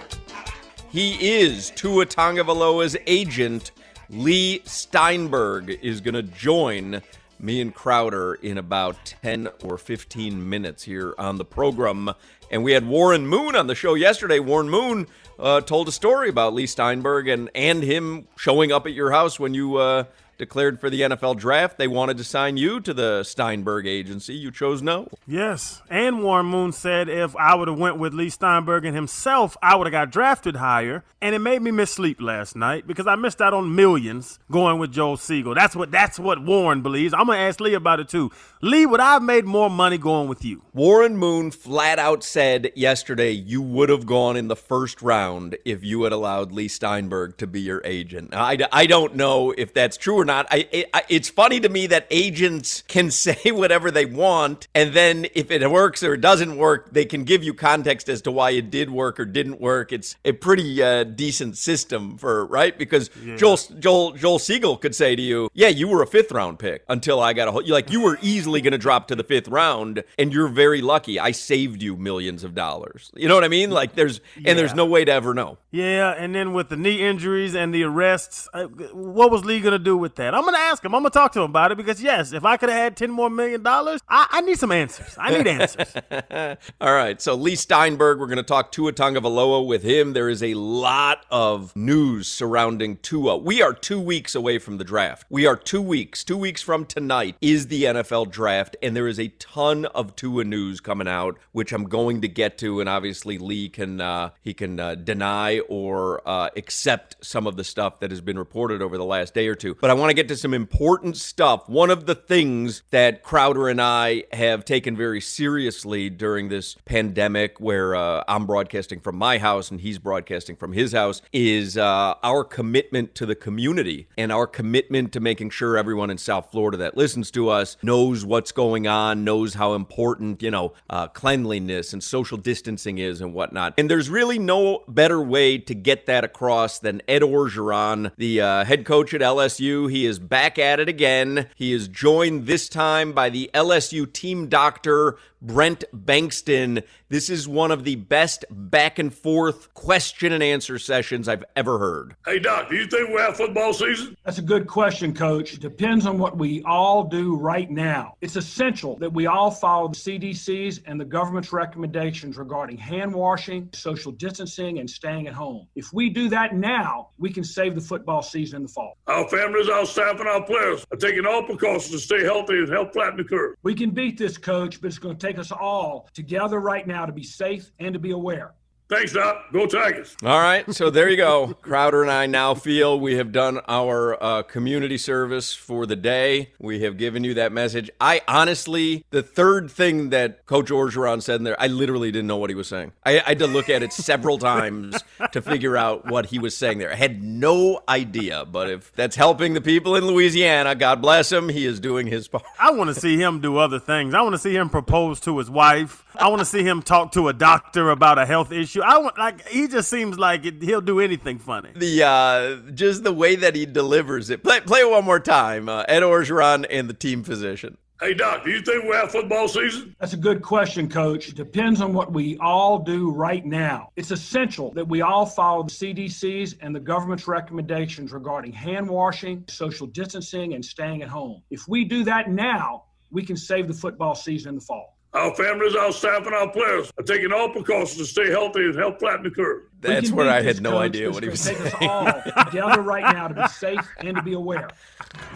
He 0.90 1.38
is 1.38 1.70
Tua 1.70 2.04
Tagovailoa's 2.04 2.94
agent. 3.06 3.72
Leigh 4.10 4.60
Steinberg 4.64 5.70
is 5.82 6.02
going 6.02 6.14
to 6.14 6.22
join 6.22 7.00
me 7.40 7.62
and 7.62 7.74
Crowder 7.74 8.34
in 8.34 8.58
about 8.58 8.96
10 9.22 9.48
or 9.64 9.78
15 9.78 10.46
minutes 10.46 10.82
here 10.82 11.14
on 11.16 11.36
the 11.38 11.44
program. 11.44 12.10
And 12.50 12.62
we 12.62 12.72
had 12.72 12.86
Warren 12.86 13.26
Moon 13.26 13.56
on 13.56 13.66
the 13.66 13.74
show 13.74 13.94
yesterday. 13.94 14.40
Warren 14.40 14.68
Moon 14.68 15.06
uh, 15.38 15.60
told 15.60 15.88
a 15.88 15.92
story 15.92 16.28
about 16.28 16.54
Leigh 16.54 16.66
Steinberg 16.66 17.28
and, 17.28 17.50
and 17.54 17.82
him 17.82 18.28
showing 18.36 18.72
up 18.72 18.86
at 18.86 18.92
your 18.92 19.10
house 19.10 19.38
when 19.38 19.54
you 19.54 19.76
uh, 19.76 20.04
declared 20.38 20.80
for 20.80 20.90
the 20.90 21.02
NFL 21.02 21.36
draft. 21.36 21.78
They 21.78 21.88
wanted 21.88 22.16
to 22.18 22.24
sign 22.24 22.56
you 22.56 22.80
to 22.80 22.94
the 22.94 23.22
Steinberg 23.22 23.86
agency. 23.86 24.34
You 24.34 24.50
chose 24.50 24.82
no. 24.82 25.08
Yes, 25.26 25.82
and 25.88 26.22
Warren 26.22 26.46
Moon 26.46 26.72
said 26.72 27.08
if 27.08 27.34
I 27.36 27.54
would 27.54 27.68
have 27.68 27.78
went 27.78 27.98
with 27.98 28.14
Leigh 28.14 28.30
Steinberg 28.30 28.84
and 28.84 28.94
himself, 28.94 29.56
I 29.62 29.76
would 29.76 29.86
have 29.86 29.92
got 29.92 30.10
drafted 30.10 30.56
higher. 30.56 31.04
And 31.20 31.34
it 31.34 31.38
made 31.38 31.62
me 31.62 31.70
miss 31.70 31.90
sleep 31.90 32.20
last 32.20 32.54
night 32.54 32.86
because 32.86 33.06
I 33.06 33.14
missed 33.14 33.40
out 33.40 33.54
on 33.54 33.74
millions 33.74 34.38
going 34.50 34.78
with 34.78 34.92
Joe 34.92 35.16
Siegel. 35.16 35.54
That's 35.54 35.74
what 35.74 35.90
that's 35.90 36.18
what 36.18 36.44
Warren 36.44 36.82
believes. 36.82 37.14
I'm 37.14 37.26
gonna 37.26 37.38
ask 37.38 37.60
Leigh 37.60 37.72
about 37.72 37.98
it 37.98 38.10
too. 38.10 38.30
Leigh, 38.60 38.84
would 38.84 39.00
I 39.00 39.14
have 39.14 39.22
made 39.22 39.46
more 39.46 39.70
money 39.70 39.96
going 39.96 40.28
with 40.28 40.44
you? 40.44 40.62
Warren 40.74 41.16
Moon 41.16 41.50
flat 41.50 41.98
out 41.98 42.22
said 42.22 42.72
yesterday 42.74 43.30
you 43.30 43.62
would 43.62 43.88
have 43.88 44.04
gone 44.04 44.36
in 44.36 44.48
the 44.48 44.56
first 44.56 45.00
round 45.00 45.56
if 45.64 45.82
you 45.82 46.02
had 46.02 46.12
allowed 46.12 46.52
Leigh 46.52 46.68
Steinberg 46.68 47.38
to 47.38 47.46
be 47.46 47.60
your 47.60 47.80
agent. 47.84 48.34
I, 48.34 48.58
I 48.70 48.86
don't 48.86 49.14
know 49.16 49.52
if 49.56 49.72
that's 49.72 49.96
true 49.96 50.18
or 50.18 50.24
not. 50.26 50.33
Not. 50.34 50.48
I, 50.50 50.68
it, 50.72 50.90
I, 50.92 51.02
it's 51.08 51.28
funny 51.28 51.60
to 51.60 51.68
me 51.68 51.86
that 51.86 52.08
agents 52.10 52.82
can 52.88 53.10
say 53.24 53.52
whatever 53.52 53.90
they 53.92 54.04
want, 54.06 54.66
and 54.74 54.92
then 54.92 55.26
if 55.34 55.50
it 55.50 55.70
works 55.70 56.02
or 56.02 56.14
it 56.14 56.20
doesn't 56.20 56.56
work, 56.56 56.92
they 56.92 57.04
can 57.04 57.22
give 57.24 57.44
you 57.44 57.54
context 57.54 58.08
as 58.08 58.20
to 58.22 58.32
why 58.32 58.50
it 58.50 58.70
did 58.70 58.90
work 58.90 59.20
or 59.20 59.24
didn't 59.24 59.60
work. 59.60 59.92
It's 59.92 60.16
a 60.24 60.32
pretty 60.32 60.82
uh, 60.82 61.04
decent 61.04 61.56
system 61.56 62.18
for 62.18 62.44
right 62.46 62.76
because 62.76 63.10
Yeah. 63.24 63.36
Joel 63.36 63.58
Joel 63.78 64.12
Joel 64.12 64.38
Siegel 64.40 64.76
could 64.76 64.94
say 64.94 65.14
to 65.14 65.22
you, 65.22 65.48
"Yeah, 65.54 65.68
you 65.68 65.86
were 65.86 66.02
a 66.02 66.06
fifth 66.06 66.32
round 66.32 66.58
pick 66.58 66.84
until 66.88 67.20
I 67.20 67.32
got 67.32 67.46
a 67.48 67.52
hold. 67.52 67.68
Like 67.68 67.90
you 67.92 68.00
were 68.00 68.18
easily 68.20 68.60
going 68.60 68.72
to 68.72 68.78
drop 68.78 69.06
to 69.08 69.14
the 69.16 69.24
fifth 69.24 69.48
round, 69.48 70.02
and 70.18 70.32
you're 70.32 70.48
very 70.48 70.80
lucky. 70.82 71.20
I 71.20 71.30
saved 71.30 71.80
you 71.82 71.96
millions 71.96 72.42
of 72.42 72.54
dollars. 72.54 73.12
You 73.14 73.28
know 73.28 73.34
what 73.36 73.44
I 73.44 73.48
mean? 73.48 73.70
Like 73.70 73.94
there's 73.94 74.20
and 74.44 74.58
there's 74.58 74.74
no 74.74 74.86
way 74.86 75.04
to 75.04 75.12
ever 75.12 75.32
know. 75.32 75.58
Yeah, 75.70 76.10
and 76.10 76.34
then 76.34 76.52
with 76.52 76.68
the 76.68 76.76
knee 76.76 77.00
injuries 77.00 77.54
and 77.54 77.74
the 77.74 77.82
arrests, 77.84 78.48
uh, 78.52 78.64
what 78.64 79.30
was 79.30 79.44
Leigh 79.44 79.60
going 79.60 79.72
to 79.72 79.78
do 79.78 79.96
with 79.96 80.13
that? 80.16 80.34
I'm 80.34 80.42
going 80.42 80.54
to 80.54 80.60
ask 80.60 80.84
him. 80.84 80.94
I'm 80.94 81.02
going 81.02 81.10
to 81.10 81.18
talk 81.18 81.32
to 81.32 81.40
him 81.40 81.50
about 81.50 81.72
it 81.72 81.76
because, 81.76 82.02
yes, 82.02 82.32
if 82.32 82.44
I 82.44 82.56
could 82.56 82.68
have 82.68 82.78
had 82.78 82.96
10 82.96 83.10
more 83.10 83.30
million 83.30 83.62
dollars, 83.62 84.00
I, 84.08 84.26
I 84.30 84.40
need 84.42 84.58
some 84.58 84.72
answers. 84.72 85.14
I 85.18 85.36
need 85.36 85.46
answers. 85.46 85.94
All 86.80 86.92
right, 86.92 87.20
so 87.20 87.34
Leigh 87.34 87.54
Steinberg, 87.56 88.18
we're 88.18 88.26
going 88.26 88.36
to 88.36 88.42
talk 88.42 88.72
Tua 88.72 88.92
Tagovailoa 88.92 89.66
with 89.66 89.82
him. 89.82 90.12
There 90.12 90.28
is 90.28 90.42
a 90.42 90.54
lot 90.54 91.24
of 91.30 91.74
news 91.76 92.28
surrounding 92.28 92.96
Tua. 92.98 93.36
We 93.36 93.62
are 93.62 93.72
two 93.72 94.00
weeks 94.00 94.34
away 94.34 94.58
from 94.58 94.78
the 94.78 94.84
draft. 94.84 95.26
We 95.30 95.46
are 95.46 95.56
two 95.56 95.82
weeks. 95.82 96.24
Two 96.24 96.36
weeks 96.36 96.62
from 96.62 96.86
tonight 96.86 97.36
is 97.40 97.68
the 97.68 97.84
NFL 97.84 98.30
draft, 98.30 98.76
and 98.82 98.96
there 98.96 99.08
is 99.08 99.18
a 99.18 99.28
ton 99.28 99.86
of 99.86 100.16
Tua 100.16 100.44
news 100.44 100.80
coming 100.80 101.08
out, 101.08 101.38
which 101.52 101.72
I'm 101.72 101.84
going 101.84 102.20
to 102.20 102.28
get 102.28 102.58
to. 102.58 102.80
And 102.80 102.88
obviously, 102.88 103.38
Leigh 103.38 103.68
can 103.68 104.00
uh, 104.00 104.30
he 104.42 104.54
can 104.54 104.78
uh, 104.80 104.94
deny 104.94 105.60
or 105.60 106.26
uh, 106.28 106.50
accept 106.56 107.16
some 107.24 107.46
of 107.46 107.56
the 107.56 107.64
stuff 107.64 108.00
that 108.00 108.10
has 108.10 108.20
been 108.20 108.38
reported 108.38 108.82
over 108.82 108.96
the 108.96 109.04
last 109.04 109.34
day 109.34 109.48
or 109.48 109.54
two. 109.54 109.76
But 109.80 109.90
I 109.90 109.94
want 109.94 110.03
to 110.10 110.14
get 110.14 110.28
to 110.28 110.36
some 110.36 110.54
important 110.54 111.16
stuff. 111.16 111.68
One 111.68 111.90
of 111.90 112.06
the 112.06 112.14
things 112.14 112.82
that 112.90 113.22
Crowder 113.22 113.68
and 113.68 113.80
I 113.80 114.24
have 114.32 114.64
taken 114.64 114.96
very 114.96 115.20
seriously 115.20 116.10
during 116.10 116.48
this 116.48 116.76
pandemic, 116.84 117.60
where 117.60 117.94
uh, 117.94 118.24
I'm 118.26 118.46
broadcasting 118.46 119.00
from 119.00 119.16
my 119.16 119.38
house 119.38 119.70
and 119.70 119.80
he's 119.80 119.98
broadcasting 119.98 120.56
from 120.56 120.72
his 120.72 120.92
house, 120.92 121.22
is 121.32 121.76
uh, 121.78 122.14
our 122.22 122.44
commitment 122.44 123.14
to 123.16 123.26
the 123.26 123.34
community 123.34 124.08
and 124.16 124.32
our 124.32 124.46
commitment 124.46 125.12
to 125.12 125.20
making 125.20 125.50
sure 125.50 125.76
everyone 125.76 126.10
in 126.10 126.18
South 126.18 126.50
Florida 126.50 126.76
that 126.78 126.96
listens 126.96 127.30
to 127.32 127.48
us 127.48 127.76
knows 127.82 128.24
what's 128.24 128.52
going 128.52 128.86
on, 128.86 129.24
knows 129.24 129.54
how 129.54 129.74
important, 129.74 130.42
you 130.42 130.50
know, 130.50 130.72
uh, 130.90 131.08
cleanliness 131.08 131.92
and 131.92 132.02
social 132.02 132.36
distancing 132.36 132.98
is 132.98 133.20
and 133.20 133.34
whatnot. 133.34 133.74
And 133.78 133.90
there's 133.90 134.10
really 134.10 134.38
no 134.38 134.84
better 134.88 135.20
way 135.20 135.58
to 135.58 135.74
get 135.74 136.06
that 136.06 136.24
across 136.24 136.78
than 136.78 137.02
Ed 137.08 137.22
Orgeron, 137.22 138.12
the 138.16 138.40
uh, 138.40 138.64
head 138.64 138.84
coach 138.84 139.14
at 139.14 139.20
LSU. 139.20 139.90
He 139.94 140.06
is 140.06 140.18
back 140.18 140.58
at 140.58 140.80
it 140.80 140.88
again. 140.88 141.46
He 141.54 141.72
is 141.72 141.86
joined 141.86 142.46
this 142.46 142.68
time 142.68 143.12
by 143.12 143.30
the 143.30 143.48
LSU 143.54 144.12
team 144.12 144.48
doctor, 144.48 145.18
Brent 145.44 145.84
Bankston. 145.94 146.82
This 147.10 147.28
is 147.28 147.46
one 147.46 147.70
of 147.70 147.84
the 147.84 147.96
best 147.96 148.44
back 148.50 148.98
and 148.98 149.12
forth 149.12 149.72
question 149.74 150.32
and 150.32 150.42
answer 150.42 150.78
sessions 150.78 151.28
I've 151.28 151.44
ever 151.54 151.78
heard. 151.78 152.16
Hey, 152.24 152.38
Doc, 152.38 152.70
do 152.70 152.76
you 152.76 152.86
think 152.86 153.10
we'll 153.10 153.22
have 153.22 153.36
football 153.36 153.72
season? 153.72 154.16
That's 154.24 154.38
a 154.38 154.42
good 154.42 154.66
question, 154.66 155.14
Coach. 155.14 155.52
It 155.52 155.60
depends 155.60 156.06
on 156.06 156.18
what 156.18 156.38
we 156.38 156.62
all 156.64 157.04
do 157.04 157.36
right 157.36 157.70
now. 157.70 158.16
It's 158.22 158.36
essential 158.36 158.96
that 158.96 159.12
we 159.12 159.26
all 159.26 159.50
follow 159.50 159.88
the 159.88 159.96
CDC's 159.96 160.80
and 160.86 160.98
the 160.98 161.04
government's 161.04 161.52
recommendations 161.52 162.38
regarding 162.38 162.78
hand 162.78 163.12
washing, 163.12 163.68
social 163.72 164.12
distancing, 164.12 164.78
and 164.78 164.88
staying 164.88 165.28
at 165.28 165.34
home. 165.34 165.66
If 165.74 165.92
we 165.92 166.08
do 166.08 166.28
that 166.30 166.54
now, 166.56 167.08
we 167.18 167.30
can 167.30 167.44
save 167.44 167.74
the 167.74 167.80
football 167.80 168.22
season 168.22 168.56
in 168.56 168.62
the 168.62 168.68
fall. 168.68 168.96
Our 169.06 169.28
families, 169.28 169.68
our 169.68 169.84
staff, 169.84 170.18
and 170.18 170.28
our 170.28 170.42
players 170.42 170.86
are 170.90 170.96
taking 170.96 171.26
all 171.26 171.42
precautions 171.42 171.90
to 171.90 171.98
stay 171.98 172.24
healthy 172.24 172.54
and 172.54 172.68
help 172.68 172.92
flatten 172.94 173.18
the 173.18 173.24
curve. 173.24 173.56
We 173.62 173.74
can 173.74 173.90
beat 173.90 174.16
this, 174.16 174.38
Coach, 174.38 174.80
but 174.80 174.88
it's 174.88 174.98
going 174.98 175.16
to 175.16 175.26
take 175.26 175.33
us 175.38 175.52
all 175.52 176.08
together 176.14 176.60
right 176.60 176.86
now 176.86 177.06
to 177.06 177.12
be 177.12 177.22
safe 177.22 177.70
and 177.78 177.92
to 177.94 177.98
be 177.98 178.10
aware. 178.10 178.54
Thanks, 178.86 179.14
Doc. 179.14 179.50
Go 179.50 179.66
Tigers. 179.66 180.14
All 180.22 180.40
right, 180.40 180.70
so 180.74 180.90
there 180.90 181.08
you 181.08 181.16
go. 181.16 181.54
Crowder 181.62 182.02
and 182.02 182.10
I 182.10 182.26
now 182.26 182.52
feel 182.52 183.00
we 183.00 183.16
have 183.16 183.32
done 183.32 183.60
our 183.66 184.22
uh, 184.22 184.42
community 184.42 184.98
service 184.98 185.54
for 185.54 185.86
the 185.86 185.96
day. 185.96 186.50
We 186.58 186.80
have 186.80 186.98
given 186.98 187.24
you 187.24 187.32
that 187.34 187.50
message. 187.50 187.90
I 187.98 188.20
honestly, 188.28 189.06
the 189.08 189.22
third 189.22 189.70
thing 189.70 190.10
that 190.10 190.44
Coach 190.44 190.68
Orgeron 190.68 191.22
said 191.22 191.36
in 191.36 191.44
there, 191.44 191.58
I 191.58 191.68
literally 191.68 192.12
didn't 192.12 192.26
know 192.26 192.36
what 192.36 192.50
he 192.50 192.56
was 192.56 192.68
saying. 192.68 192.92
I, 193.06 193.20
I 193.20 193.30
had 193.30 193.38
to 193.38 193.46
look 193.46 193.70
at 193.70 193.82
it 193.82 193.92
several 193.92 194.38
times 194.38 195.02
to 195.32 195.40
figure 195.40 195.78
out 195.78 196.06
what 196.10 196.26
he 196.26 196.38
was 196.38 196.54
saying 196.54 196.76
there. 196.76 196.92
I 196.92 196.96
had 196.96 197.22
no 197.22 197.80
idea, 197.88 198.44
but 198.44 198.68
if 198.68 198.92
that's 198.92 199.16
helping 199.16 199.54
the 199.54 199.62
people 199.62 199.96
in 199.96 200.06
Louisiana, 200.06 200.74
God 200.74 201.00
bless 201.00 201.32
him. 201.32 201.48
He 201.48 201.64
is 201.64 201.80
doing 201.80 202.06
his 202.06 202.28
part. 202.28 202.44
I 202.60 202.70
want 202.72 202.94
to 202.94 203.00
see 203.00 203.16
him 203.16 203.40
do 203.40 203.56
other 203.56 203.78
things. 203.78 204.12
I 204.12 204.20
want 204.20 204.34
to 204.34 204.38
see 204.38 204.54
him 204.54 204.68
propose 204.68 205.20
to 205.20 205.38
his 205.38 205.48
wife. 205.48 206.04
I 206.16 206.28
want 206.28 206.40
to 206.40 206.44
see 206.44 206.62
him 206.62 206.82
talk 206.82 207.12
to 207.12 207.28
a 207.28 207.32
doctor 207.32 207.90
about 207.90 208.18
a 208.18 208.26
health 208.26 208.52
issue. 208.52 208.73
I 208.82 208.98
want 208.98 209.18
like 209.18 209.46
he 209.48 209.68
just 209.68 209.88
seems 209.88 210.18
like 210.18 210.44
it, 210.44 210.62
he'll 210.62 210.80
do 210.80 211.00
anything 211.00 211.38
funny. 211.38 211.70
The 211.74 212.02
uh, 212.02 212.56
just 212.72 213.04
the 213.04 213.12
way 213.12 213.36
that 213.36 213.54
he 213.54 213.66
delivers 213.66 214.30
it. 214.30 214.42
Play, 214.42 214.60
play 214.60 214.80
it 214.80 214.90
one 214.90 215.04
more 215.04 215.20
time. 215.20 215.68
Uh, 215.68 215.84
Ed 215.88 216.02
Orgeron 216.02 216.66
and 216.68 216.88
the 216.88 216.94
team 216.94 217.22
physician. 217.22 217.76
Hey, 218.00 218.12
Doc, 218.12 218.44
do 218.44 218.50
you 218.50 218.60
think 218.60 218.84
we'll 218.84 219.00
have 219.00 219.12
football 219.12 219.46
season? 219.46 219.94
That's 220.00 220.14
a 220.14 220.18
good 220.18 220.42
question, 220.42 220.88
Coach. 220.88 221.28
It 221.28 221.36
depends 221.36 221.80
on 221.80 221.92
what 221.92 222.12
we 222.12 222.36
all 222.38 222.80
do 222.80 223.12
right 223.12 223.46
now. 223.46 223.92
It's 223.94 224.10
essential 224.10 224.72
that 224.72 224.86
we 224.86 225.00
all 225.00 225.24
follow 225.24 225.62
the 225.62 225.70
CDC's 225.70 226.56
and 226.60 226.74
the 226.74 226.80
government's 226.80 227.28
recommendations 227.28 228.12
regarding 228.12 228.52
hand 228.52 228.88
washing, 228.88 229.44
social 229.48 229.86
distancing, 229.86 230.54
and 230.54 230.64
staying 230.64 231.02
at 231.02 231.08
home. 231.08 231.42
If 231.50 231.68
we 231.68 231.84
do 231.84 232.02
that 232.04 232.28
now, 232.28 232.84
we 233.12 233.24
can 233.24 233.36
save 233.36 233.68
the 233.68 233.74
football 233.74 234.16
season 234.16 234.50
in 234.50 234.54
the 234.56 234.60
fall. 234.60 234.98
Our 235.14 235.32
families, 235.36 235.76
our 235.76 235.92
staff, 235.92 236.26
and 236.26 236.34
our 236.34 236.50
players 236.50 236.92
are 236.98 237.04
taking 237.04 237.32
all 237.32 237.48
precautions 237.48 237.98
to 237.98 238.04
stay 238.04 238.30
healthy 238.30 238.64
and 238.64 238.74
help 238.74 238.98
flatten 238.98 239.22
the 239.22 239.30
curve. 239.30 239.62
That's 239.80 240.10
where 240.10 240.28
I 240.28 240.42
had 240.42 240.60
no 240.60 240.78
idea 240.78 241.08
what 241.10 241.22
he 241.22 241.28
was 241.28 241.46
it's 241.46 241.56
gonna 241.56 241.70
saying. 241.70 241.80
Take 241.80 241.88
us 241.88 242.32
all 242.36 242.44
together 242.46 242.82
right 242.82 243.14
now 243.14 243.28
to 243.28 243.34
be 243.34 243.48
safe 243.48 243.88
and 243.98 244.16
to 244.16 244.22
be 244.22 244.32
aware. 244.32 244.68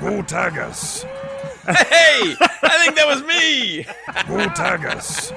Go 0.00 0.22
Tigers. 0.22 1.02
Hey, 1.64 2.34
I 2.40 2.82
think 2.82 2.96
that 2.96 3.06
was 3.06 3.22
me. 3.22 3.86
Go 4.26 4.48
Tigers. 4.48 5.32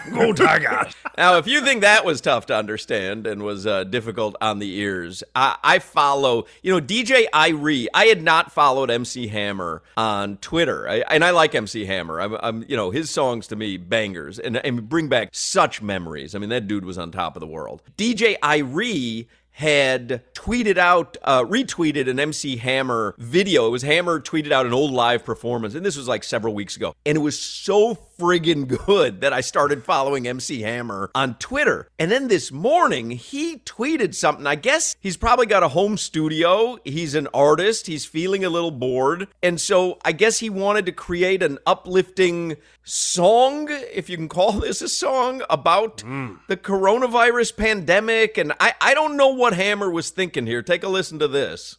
Go 0.12 0.32
Tigers. 0.32 0.94
Now, 1.18 1.36
if 1.36 1.46
you 1.46 1.60
think 1.62 1.82
that 1.82 2.04
was 2.04 2.20
tough 2.20 2.46
to 2.46 2.56
understand 2.56 3.26
and 3.26 3.42
was 3.42 3.66
uh, 3.66 3.84
difficult 3.84 4.36
on 4.40 4.58
the 4.58 4.76
ears, 4.78 5.22
I, 5.34 5.56
I 5.62 5.78
follow, 5.78 6.46
you 6.62 6.72
know, 6.72 6.80
DJ 6.80 7.26
Irie. 7.32 7.86
I 7.92 8.06
had 8.06 8.22
not 8.22 8.52
followed 8.52 8.90
MC 8.90 9.26
Hammer 9.26 9.82
on 9.96 10.38
Twitter, 10.38 10.88
I, 10.88 10.96
and 11.10 11.24
I 11.24 11.30
like 11.30 11.54
MC 11.54 11.84
Hammer. 11.84 12.20
I'm, 12.20 12.34
I'm, 12.40 12.64
you 12.68 12.76
know, 12.76 12.90
his 12.90 13.10
songs 13.10 13.46
to 13.48 13.56
me 13.56 13.76
bangers 13.76 14.38
and, 14.38 14.56
and 14.58 14.88
bring 14.88 15.08
back 15.08 15.28
such 15.32 15.82
memories. 15.82 16.34
I 16.34 16.38
mean, 16.38 16.50
that 16.50 16.66
dude 16.66 16.84
was 16.84 16.98
on 16.98 17.10
top 17.10 17.36
of 17.36 17.40
the 17.40 17.46
world. 17.46 17.82
DJ 17.96 18.38
Irie 18.38 19.26
had 19.52 20.22
tweeted 20.34 20.78
out, 20.78 21.16
uh, 21.22 21.44
retweeted 21.44 22.08
an 22.08 22.18
MC 22.18 22.56
Hammer 22.56 23.14
video. 23.18 23.66
It 23.66 23.70
was 23.70 23.82
Hammer 23.82 24.18
tweeted 24.18 24.50
out 24.50 24.66
an 24.66 24.72
old 24.72 24.90
live 24.90 25.24
performance, 25.24 25.74
and 25.74 25.84
this 25.84 25.96
was 25.96 26.08
like 26.08 26.24
several 26.24 26.54
weeks 26.54 26.76
ago. 26.76 26.94
And 27.04 27.16
it 27.16 27.20
was 27.20 27.38
so 27.38 27.94
friggin' 28.22 28.68
good 28.86 29.20
that 29.20 29.32
I 29.32 29.40
started 29.40 29.84
following 29.84 30.28
MC 30.28 30.60
Hammer 30.60 31.10
on 31.12 31.34
Twitter. 31.38 31.88
And 31.98 32.08
then 32.08 32.28
this 32.28 32.52
morning, 32.52 33.10
he 33.10 33.56
tweeted 33.56 34.14
something. 34.14 34.46
I 34.46 34.54
guess 34.54 34.94
he's 35.00 35.16
probably 35.16 35.46
got 35.46 35.64
a 35.64 35.68
home 35.68 35.96
studio. 35.96 36.78
He's 36.84 37.16
an 37.16 37.26
artist. 37.34 37.88
He's 37.88 38.04
feeling 38.04 38.44
a 38.44 38.48
little 38.48 38.70
bored. 38.70 39.26
And 39.42 39.60
so 39.60 39.98
I 40.04 40.12
guess 40.12 40.38
he 40.38 40.50
wanted 40.50 40.86
to 40.86 40.92
create 40.92 41.42
an 41.42 41.58
uplifting 41.66 42.58
song, 42.84 43.66
if 43.70 44.08
you 44.08 44.16
can 44.16 44.28
call 44.28 44.52
this 44.60 44.82
a 44.82 44.88
song, 44.88 45.42
about 45.50 46.02
hmm. 46.02 46.34
the 46.46 46.56
coronavirus 46.56 47.56
pandemic. 47.56 48.38
And 48.38 48.52
I, 48.60 48.74
I 48.80 48.94
don't 48.94 49.16
know 49.16 49.30
what 49.30 49.54
Hammer 49.54 49.90
was 49.90 50.10
thinking 50.10 50.46
here. 50.46 50.62
Take 50.62 50.84
a 50.84 50.88
listen 50.88 51.18
to 51.18 51.26
this. 51.26 51.78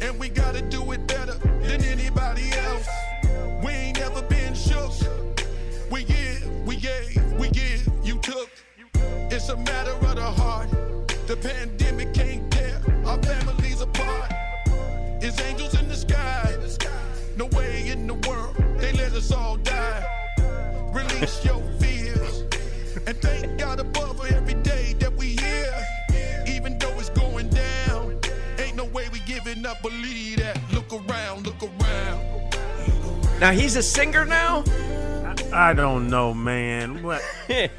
And 0.00 0.18
we 0.18 0.30
gotta 0.30 0.62
do 0.62 0.75
It's 9.36 9.50
a 9.50 9.56
matter 9.58 9.90
of 9.90 10.16
the 10.16 10.22
heart. 10.22 10.70
The 11.26 11.36
pandemic 11.36 12.14
can't 12.14 12.50
tear 12.50 12.80
our 13.04 13.22
families 13.22 13.82
apart. 13.82 14.32
It's 15.20 15.38
angels 15.42 15.78
in 15.78 15.88
the 15.88 15.94
sky. 15.94 16.56
No 17.36 17.44
way 17.52 17.86
in 17.90 18.06
the 18.06 18.14
world 18.26 18.56
they 18.78 18.92
let 18.92 19.12
us 19.12 19.30
all 19.30 19.58
die. 19.58 20.02
Release 20.90 21.44
your 21.44 21.60
fears. 21.78 22.44
And 23.06 23.14
thank 23.20 23.58
God 23.58 23.78
above 23.78 24.16
for 24.16 24.26
every 24.26 24.54
day 24.54 24.94
that 25.00 25.14
we 25.14 25.36
here. 25.36 25.86
Even 26.46 26.78
though 26.78 26.98
it's 26.98 27.10
going 27.10 27.50
down, 27.50 28.18
ain't 28.58 28.74
no 28.74 28.86
way 28.86 29.10
we 29.12 29.20
giving 29.26 29.66
up. 29.66 29.82
Believe 29.82 30.38
that. 30.38 30.58
Look 30.72 30.90
around, 30.90 31.44
look 31.44 31.62
around. 31.62 32.56
Now 33.38 33.52
he's 33.52 33.76
a 33.76 33.82
singer 33.82 34.24
now? 34.24 34.64
I 35.52 35.74
don't 35.74 36.08
know, 36.08 36.32
man. 36.32 37.02
What? 37.02 37.22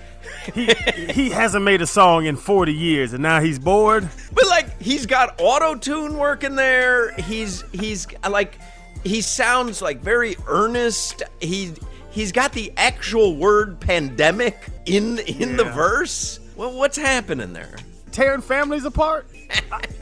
he 0.54 0.74
he 1.12 1.30
hasn't 1.30 1.64
made 1.64 1.82
a 1.82 1.88
song 1.88 2.26
in 2.26 2.36
40 2.36 2.74
years 2.74 3.14
and 3.14 3.24
now 3.24 3.40
he's 3.40 3.60
bored. 3.60 4.08
But 4.34 4.48
like 4.48 4.82
he's 4.82 5.06
got 5.06 5.40
auto 5.40 5.76
tune 5.76 6.18
working 6.18 6.56
there. 6.56 7.14
He's 7.14 7.64
he's 7.72 8.08
like 8.30 8.60
he 9.04 9.22
sounds 9.22 9.82
like 9.82 10.00
very 10.00 10.36
earnest. 10.48 11.24
He 11.40 11.74
he's 12.12 12.32
got 12.32 12.54
the 12.54 12.72
actual 12.78 13.36
word 13.36 13.80
pandemic 13.80 14.58
in 14.86 15.20
in 15.20 15.58
the 15.58 15.66
verse. 15.66 16.40
Well, 16.56 16.74
what's 16.74 16.98
happening 16.98 17.54
there? 17.54 17.76
Tearing 18.12 18.42
families 18.42 18.86
apart. 18.86 19.28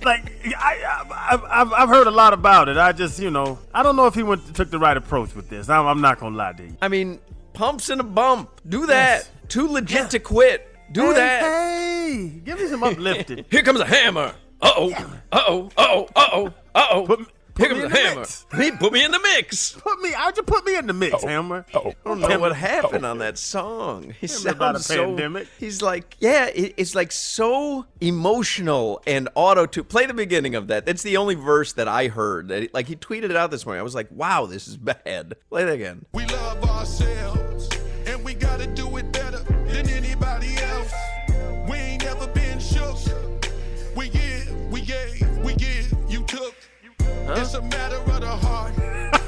like 0.04 0.32
I, 0.58 1.04
I, 1.12 1.62
I've, 1.62 1.74
I've 1.74 1.90
heard 1.90 2.08
a 2.08 2.12
lot 2.12 2.34
about 2.34 2.70
it. 2.70 2.78
I 2.78 2.94
just, 2.94 3.20
you 3.20 3.30
know, 3.30 3.60
I 3.74 3.84
don't 3.84 3.96
know 3.96 4.08
if 4.08 4.16
he 4.16 4.24
went 4.24 4.56
took 4.56 4.72
the 4.72 4.80
right 4.80 4.96
approach 4.96 5.36
with 5.36 5.50
this. 5.50 5.70
I'm, 5.70 5.86
I'm 5.86 6.02
not 6.02 6.20
gonna 6.20 6.36
lie 6.36 6.54
to 6.54 6.64
you. 6.64 6.78
I 6.82 6.88
mean, 6.88 7.20
pumps 7.56 7.90
and 7.90 8.00
a 8.02 8.04
bump. 8.04 8.62
Do 8.68 8.86
that. 8.88 9.28
Too 9.48 9.68
legit 9.68 10.12
to 10.12 10.20
quit. 10.20 10.68
Do 10.92 11.08
Hey, 11.08 11.14
that. 11.16 11.42
Hey, 11.42 12.42
give 12.44 12.60
me 12.60 12.68
some 12.68 12.84
uplifting. 12.84 13.46
Here 13.50 13.64
comes 13.64 13.80
a 13.80 13.86
hammer. 13.86 14.36
Uh 14.62 14.72
oh. 14.76 14.92
Uh 15.32 15.42
oh. 15.48 15.70
Uh 15.78 15.84
oh. 15.88 16.08
Uh 16.16 16.28
oh. 16.34 16.54
Uh 16.76 16.86
oh. 16.92 17.06
Put, 17.06 17.28
Here 17.58 17.70
put 17.70 17.78
comes 17.78 17.78
me 17.78 17.84
a 17.84 17.86
in 17.86 17.92
the 17.92 17.98
hammer. 18.10 18.20
mix. 18.22 18.46
He 18.58 18.72
put 18.72 18.92
me 18.94 19.06
in 19.06 19.12
the 19.12 19.20
mix. 19.20 19.72
Put 19.74 20.02
me. 20.02 20.12
How'd 20.12 20.36
you 20.36 20.44
put 20.44 20.66
me 20.66 20.78
in 20.78 20.88
the 20.88 20.94
mix, 20.94 21.24
Hammer? 21.24 21.66
I 21.74 21.94
don't 22.04 22.20
know 22.20 22.40
what 22.40 22.56
happened 22.56 23.06
on 23.06 23.20
that 23.20 23.38
song. 23.38 24.14
He 24.20 24.26
about 24.48 24.76
a 24.76 24.80
sounds 24.80 24.86
so. 24.88 25.06
pandemic. 25.06 25.48
He's 25.58 25.82
like, 25.82 26.18
yeah, 26.20 26.48
it, 26.48 26.74
it's 26.78 26.96
like 26.96 27.12
so 27.14 27.86
emotional 28.02 29.02
and 29.08 29.30
auto 29.36 29.66
to 29.68 29.84
play 29.84 30.06
the 30.06 30.14
beginning 30.14 30.56
of 30.56 30.68
that. 30.68 30.86
That's 30.86 31.04
the 31.04 31.16
only 31.18 31.36
verse 31.36 31.74
that 31.74 31.88
I 31.88 32.08
heard. 32.08 32.50
That 32.50 32.74
like 32.74 32.88
he 32.88 32.96
tweeted 32.96 33.26
it 33.26 33.36
out 33.36 33.52
this 33.52 33.66
morning. 33.66 33.80
I 33.80 33.84
was 33.84 33.96
like, 33.96 34.10
wow, 34.12 34.46
this 34.46 34.68
is 34.68 34.76
bad. 34.78 35.36
Play 35.50 35.64
that 35.64 35.74
again. 35.74 36.06
We 36.14 36.26
love 36.26 36.64
ourselves, 36.64 37.70
and 38.06 38.24
we 38.26 38.34
gotta 38.34 38.68
do 38.68 38.98
it 38.98 39.12
better 39.14 39.40
than 39.40 39.88
anybody 39.90 40.58
else. 40.58 40.94
We 41.70 41.78
ain't 41.78 42.04
never 42.04 42.28
been 42.28 42.60
shook. 42.60 42.98
We 43.96 44.10
give, 44.10 44.72
we 44.72 44.82
gave, 44.82 45.38
we 45.40 45.54
give, 45.56 45.96
you 46.10 46.24
took. 46.24 46.54
It's 47.28 47.54
a 47.54 47.62
matter 47.62 47.98
of 47.98 48.22
the 48.22 48.28
heart. 48.28 48.76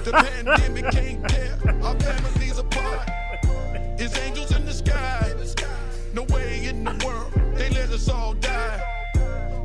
The 0.03 0.11
pandemic 0.45 0.91
can't 0.91 1.27
tear 1.29 1.57
our 1.83 1.95
families 1.99 2.57
apart. 2.57 3.09
It's 3.99 4.17
angels 4.19 4.51
in 4.55 4.65
the 4.65 4.73
sky. 4.73 5.33
No 6.13 6.23
way 6.23 6.65
in 6.65 6.83
the 6.83 7.01
world 7.05 7.31
they 7.57 7.69
let 7.69 7.89
us 7.89 8.07
all 8.09 8.33
die. 8.33 8.81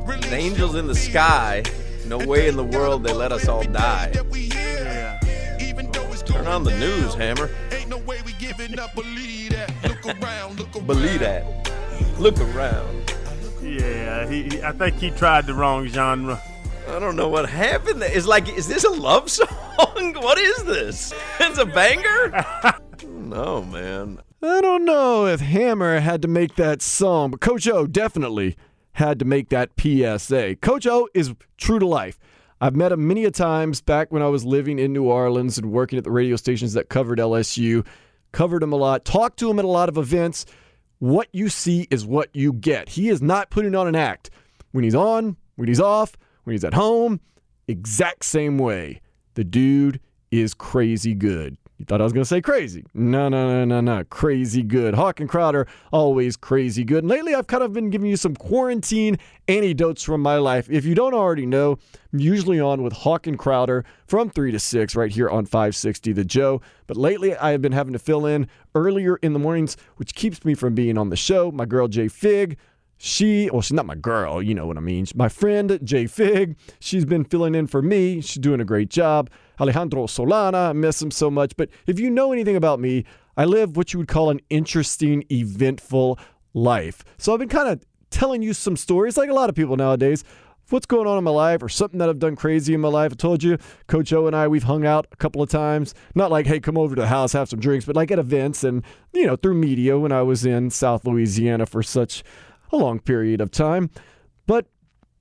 Release 0.05 0.29
The 0.29 0.35
angels 0.35 0.75
in 0.75 0.87
the 0.87 0.95
sky. 0.95 1.63
No 2.05 2.17
way 2.17 2.47
in 2.47 2.55
the 2.57 2.63
world 2.63 3.03
they 3.03 3.13
let 3.13 3.31
us 3.31 3.47
all 3.47 3.63
die. 3.63 4.11
Turn 6.25 6.47
on 6.47 6.63
the 6.63 6.77
news, 6.79 7.13
Hammer. 7.15 7.49
Ain't 7.71 7.89
no 7.89 7.97
way 7.99 8.17
we 8.25 8.33
giving 8.33 8.79
up. 8.79 8.95
Believe 8.95 9.51
that. 9.51 9.71
Look 9.83 10.05
around. 10.21 10.57
Look 10.59 10.75
around. 10.75 10.87
Believe 10.87 11.19
that. 11.19 11.43
Look 12.17 12.39
around. 12.39 13.13
Yeah, 13.61 14.27
he, 14.27 14.43
he- 14.43 14.63
I 14.63 14.71
think 14.71 14.95
he 14.95 15.09
tried 15.11 15.45
the 15.47 15.53
wrong 15.53 15.87
genre. 15.87 16.41
I 16.93 16.99
don't 16.99 17.15
know 17.15 17.27
what 17.27 17.49
happened. 17.49 18.03
It's 18.03 18.27
like, 18.27 18.47
is 18.55 18.67
this 18.67 18.83
a 18.83 18.89
love 18.91 19.27
song? 19.31 19.47
What 19.77 20.37
is 20.37 20.63
this? 20.63 21.11
It's 21.39 21.57
a 21.57 21.65
banger? 21.65 22.45
no, 23.07 23.63
man. 23.63 24.19
I 24.43 24.61
don't 24.61 24.85
know 24.85 25.25
if 25.25 25.39
Hammer 25.39 25.99
had 26.01 26.21
to 26.21 26.27
make 26.27 26.55
that 26.55 26.83
song, 26.83 27.31
but 27.31 27.41
Coach 27.41 27.67
O 27.67 27.87
definitely 27.87 28.55
had 28.91 29.17
to 29.17 29.25
make 29.25 29.49
that 29.49 29.71
PSA. 29.79 30.57
Coach 30.57 30.85
O 30.85 31.07
is 31.15 31.33
true 31.57 31.79
to 31.79 31.87
life. 31.87 32.19
I've 32.61 32.75
met 32.75 32.91
him 32.91 33.07
many 33.07 33.25
a 33.25 33.31
times 33.31 33.81
back 33.81 34.11
when 34.11 34.21
I 34.21 34.27
was 34.27 34.45
living 34.45 34.77
in 34.77 34.93
New 34.93 35.05
Orleans 35.05 35.57
and 35.57 35.71
working 35.71 35.97
at 35.97 36.03
the 36.03 36.11
radio 36.11 36.35
stations 36.35 36.73
that 36.73 36.89
covered 36.89 37.17
LSU. 37.17 37.87
Covered 38.31 38.61
him 38.61 38.71
a 38.71 38.75
lot, 38.75 39.03
talked 39.03 39.39
to 39.39 39.49
him 39.49 39.57
at 39.57 39.65
a 39.65 39.67
lot 39.67 39.89
of 39.89 39.97
events. 39.97 40.45
What 40.99 41.27
you 41.31 41.49
see 41.49 41.87
is 41.89 42.05
what 42.05 42.29
you 42.33 42.53
get. 42.53 42.89
He 42.89 43.09
is 43.09 43.19
not 43.19 43.49
putting 43.49 43.73
on 43.73 43.87
an 43.87 43.95
act. 43.95 44.29
When 44.71 44.83
he's 44.83 44.95
on, 44.95 45.37
when 45.55 45.67
he's 45.67 45.79
off, 45.81 46.15
when 46.43 46.53
he's 46.53 46.63
at 46.63 46.73
home, 46.73 47.19
exact 47.67 48.25
same 48.25 48.57
way. 48.57 49.01
The 49.35 49.43
dude 49.43 49.99
is 50.31 50.53
crazy 50.53 51.13
good. 51.13 51.57
You 51.79 51.85
thought 51.85 52.01
I 52.01 52.03
was 52.03 52.13
going 52.13 52.21
to 52.21 52.27
say 52.27 52.39
crazy. 52.39 52.85
No, 52.93 53.29
no, 53.29 53.47
no, 53.47 53.65
no, 53.65 53.81
no. 53.81 54.03
Crazy 54.05 54.61
good. 54.61 54.93
Hoch 54.93 55.19
and 55.19 55.27
Crowder, 55.27 55.67
always 55.91 56.37
crazy 56.37 56.83
good. 56.83 56.99
And 57.03 57.09
lately, 57.09 57.33
I've 57.33 57.47
kind 57.47 57.63
of 57.63 57.73
been 57.73 57.89
giving 57.89 58.09
you 58.09 58.15
some 58.15 58.35
quarantine 58.35 59.17
anecdotes 59.47 60.03
from 60.03 60.21
my 60.21 60.37
life. 60.37 60.69
If 60.69 60.85
you 60.85 60.95
don't 60.95 61.13
already 61.13 61.45
know, 61.45 61.79
I'm 62.13 62.19
usually 62.19 62.59
on 62.59 62.83
with 62.83 62.93
Hoch 62.93 63.27
and 63.27 63.37
Crowder 63.37 63.83
from 64.05 64.29
3 64.29 64.51
to 64.51 64.59
6 64.59 64.95
right 64.95 65.11
here 65.11 65.29
on 65.29 65.45
560 65.45 66.13
The 66.13 66.23
Joe. 66.23 66.61
But 66.87 66.95
lately, 66.95 67.35
I 67.35 67.51
have 67.51 67.61
been 67.61 67.71
having 67.73 67.93
to 67.93 67.99
fill 67.99 68.27
in 68.27 68.47
earlier 68.75 69.17
in 69.17 69.33
the 69.33 69.39
mornings, 69.39 69.75
which 69.97 70.15
keeps 70.15 70.45
me 70.45 70.53
from 70.53 70.75
being 70.75 70.97
on 70.97 71.09
the 71.09 71.15
show. 71.17 71.51
My 71.51 71.65
girl, 71.65 71.87
Jay 71.87 72.07
Fig, 72.07 72.57
she, 72.97 73.49
well, 73.51 73.61
she's 73.61 73.73
not 73.73 73.85
my 73.85 73.95
girl, 73.95 74.41
you 74.41 74.53
know 74.53 74.65
what 74.65 74.77
I 74.77 74.81
mean. 74.81 75.05
My 75.15 75.27
friend, 75.29 75.79
Jay 75.83 76.07
Fig, 76.07 76.55
she's 76.79 77.05
been 77.05 77.25
filling 77.25 77.55
in 77.55 77.67
for 77.67 77.81
me. 77.81 78.21
She's 78.21 78.41
doing 78.41 78.61
a 78.61 78.65
great 78.65 78.89
job. 78.89 79.29
Alejandro 79.59 80.05
Solana, 80.07 80.69
I 80.69 80.73
miss 80.73 81.01
him 81.01 81.11
so 81.11 81.29
much. 81.29 81.55
But 81.57 81.69
if 81.85 81.99
you 81.99 82.09
know 82.09 82.31
anything 82.31 82.55
about 82.55 82.79
me, 82.79 83.05
I 83.35 83.45
live 83.45 83.75
what 83.75 83.93
you 83.93 83.99
would 83.99 84.07
call 84.07 84.29
an 84.29 84.39
interesting, 84.49 85.25
eventful 85.31 86.19
life. 86.53 87.03
So 87.17 87.33
I've 87.33 87.39
been 87.39 87.49
kind 87.49 87.67
of 87.67 87.83
telling 88.09 88.41
you 88.41 88.53
some 88.53 88.77
stories, 88.77 89.17
like 89.17 89.29
a 89.29 89.33
lot 89.33 89.49
of 89.49 89.55
people 89.55 89.75
nowadays, 89.75 90.23
what's 90.69 90.85
going 90.85 91.07
on 91.07 91.17
in 91.17 91.23
my 91.23 91.31
life 91.31 91.61
or 91.61 91.69
something 91.69 91.99
that 91.99 92.09
I've 92.09 92.19
done 92.19 92.35
crazy 92.35 92.73
in 92.73 92.81
my 92.81 92.87
life. 92.87 93.11
I 93.11 93.15
told 93.15 93.43
you, 93.43 93.57
Coach 93.87 94.13
O 94.13 94.27
and 94.27 94.35
I, 94.35 94.47
we've 94.47 94.63
hung 94.63 94.85
out 94.85 95.07
a 95.11 95.15
couple 95.17 95.41
of 95.41 95.49
times. 95.49 95.93
Not 96.15 96.31
like, 96.31 96.47
hey, 96.47 96.59
come 96.59 96.77
over 96.77 96.95
to 96.95 97.01
the 97.01 97.07
house, 97.07 97.33
have 97.33 97.49
some 97.49 97.59
drinks, 97.59 97.85
but 97.85 97.95
like 97.95 98.11
at 98.11 98.19
events 98.19 98.63
and, 98.63 98.83
you 99.13 99.25
know, 99.25 99.35
through 99.35 99.55
media 99.55 99.97
when 99.99 100.11
I 100.11 100.21
was 100.21 100.45
in 100.45 100.69
South 100.69 101.05
Louisiana 101.05 101.65
for 101.65 101.83
such 101.83 102.23
a 102.73 102.77
long 102.77 102.99
period 102.99 103.39
of 103.39 103.51
time. 103.51 103.89
But 104.45 104.67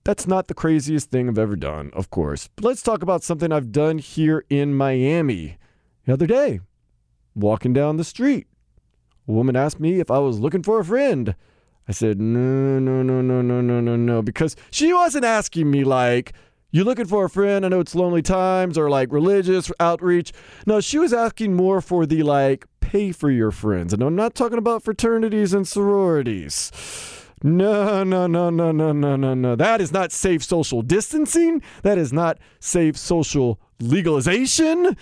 that's 0.04 0.26
not 0.26 0.48
the 0.48 0.54
craziest 0.54 1.10
thing 1.10 1.28
I've 1.28 1.38
ever 1.38 1.56
done, 1.56 1.90
of 1.94 2.10
course. 2.10 2.48
But 2.56 2.64
let's 2.64 2.82
talk 2.82 3.02
about 3.02 3.22
something 3.22 3.52
I've 3.52 3.70
done 3.70 3.98
here 3.98 4.44
in 4.50 4.74
Miami. 4.74 5.58
The 6.06 6.12
other 6.12 6.26
day, 6.26 6.60
walking 7.34 7.72
down 7.72 7.96
the 7.96 8.04
street, 8.04 8.48
a 9.28 9.32
woman 9.32 9.54
asked 9.54 9.78
me 9.78 10.00
if 10.00 10.10
I 10.10 10.18
was 10.18 10.40
looking 10.40 10.64
for 10.64 10.80
a 10.80 10.84
friend. 10.84 11.36
I 11.88 11.92
said, 11.92 12.20
no, 12.20 12.78
no, 12.78 13.02
no, 13.02 13.20
no, 13.20 13.42
no, 13.42 13.60
no, 13.60 13.80
no, 13.80 13.96
no, 13.96 14.22
because 14.22 14.56
she 14.70 14.92
wasn't 14.92 15.24
asking 15.24 15.70
me 15.70 15.84
like, 15.84 16.32
you 16.70 16.84
looking 16.84 17.06
for 17.06 17.26
a 17.26 17.30
friend? 17.30 17.64
I 17.64 17.68
know 17.68 17.80
it's 17.80 17.94
lonely 17.94 18.22
times 18.22 18.78
or 18.78 18.88
like 18.88 19.12
religious 19.12 19.70
outreach. 19.78 20.32
No, 20.66 20.80
she 20.80 20.98
was 20.98 21.12
asking 21.12 21.54
more 21.54 21.80
for 21.80 22.06
the 22.06 22.22
like, 22.22 22.64
pay 22.80 23.12
for 23.12 23.30
your 23.30 23.50
friends. 23.50 23.92
And 23.92 24.02
I'm 24.02 24.16
not 24.16 24.34
talking 24.34 24.58
about 24.58 24.82
fraternities 24.82 25.52
and 25.52 25.68
sororities. 25.68 26.72
No, 27.42 28.04
no, 28.04 28.26
no, 28.26 28.50
no, 28.50 28.70
no, 28.70 28.92
no, 28.92 29.16
no, 29.16 29.34
no. 29.34 29.56
That 29.56 29.80
is 29.80 29.92
not 29.92 30.12
safe 30.12 30.44
social 30.44 30.82
distancing. 30.82 31.60
That 31.82 31.98
is 31.98 32.12
not 32.12 32.38
safe 32.60 32.96
social 32.96 33.60
legalization. 33.80 34.96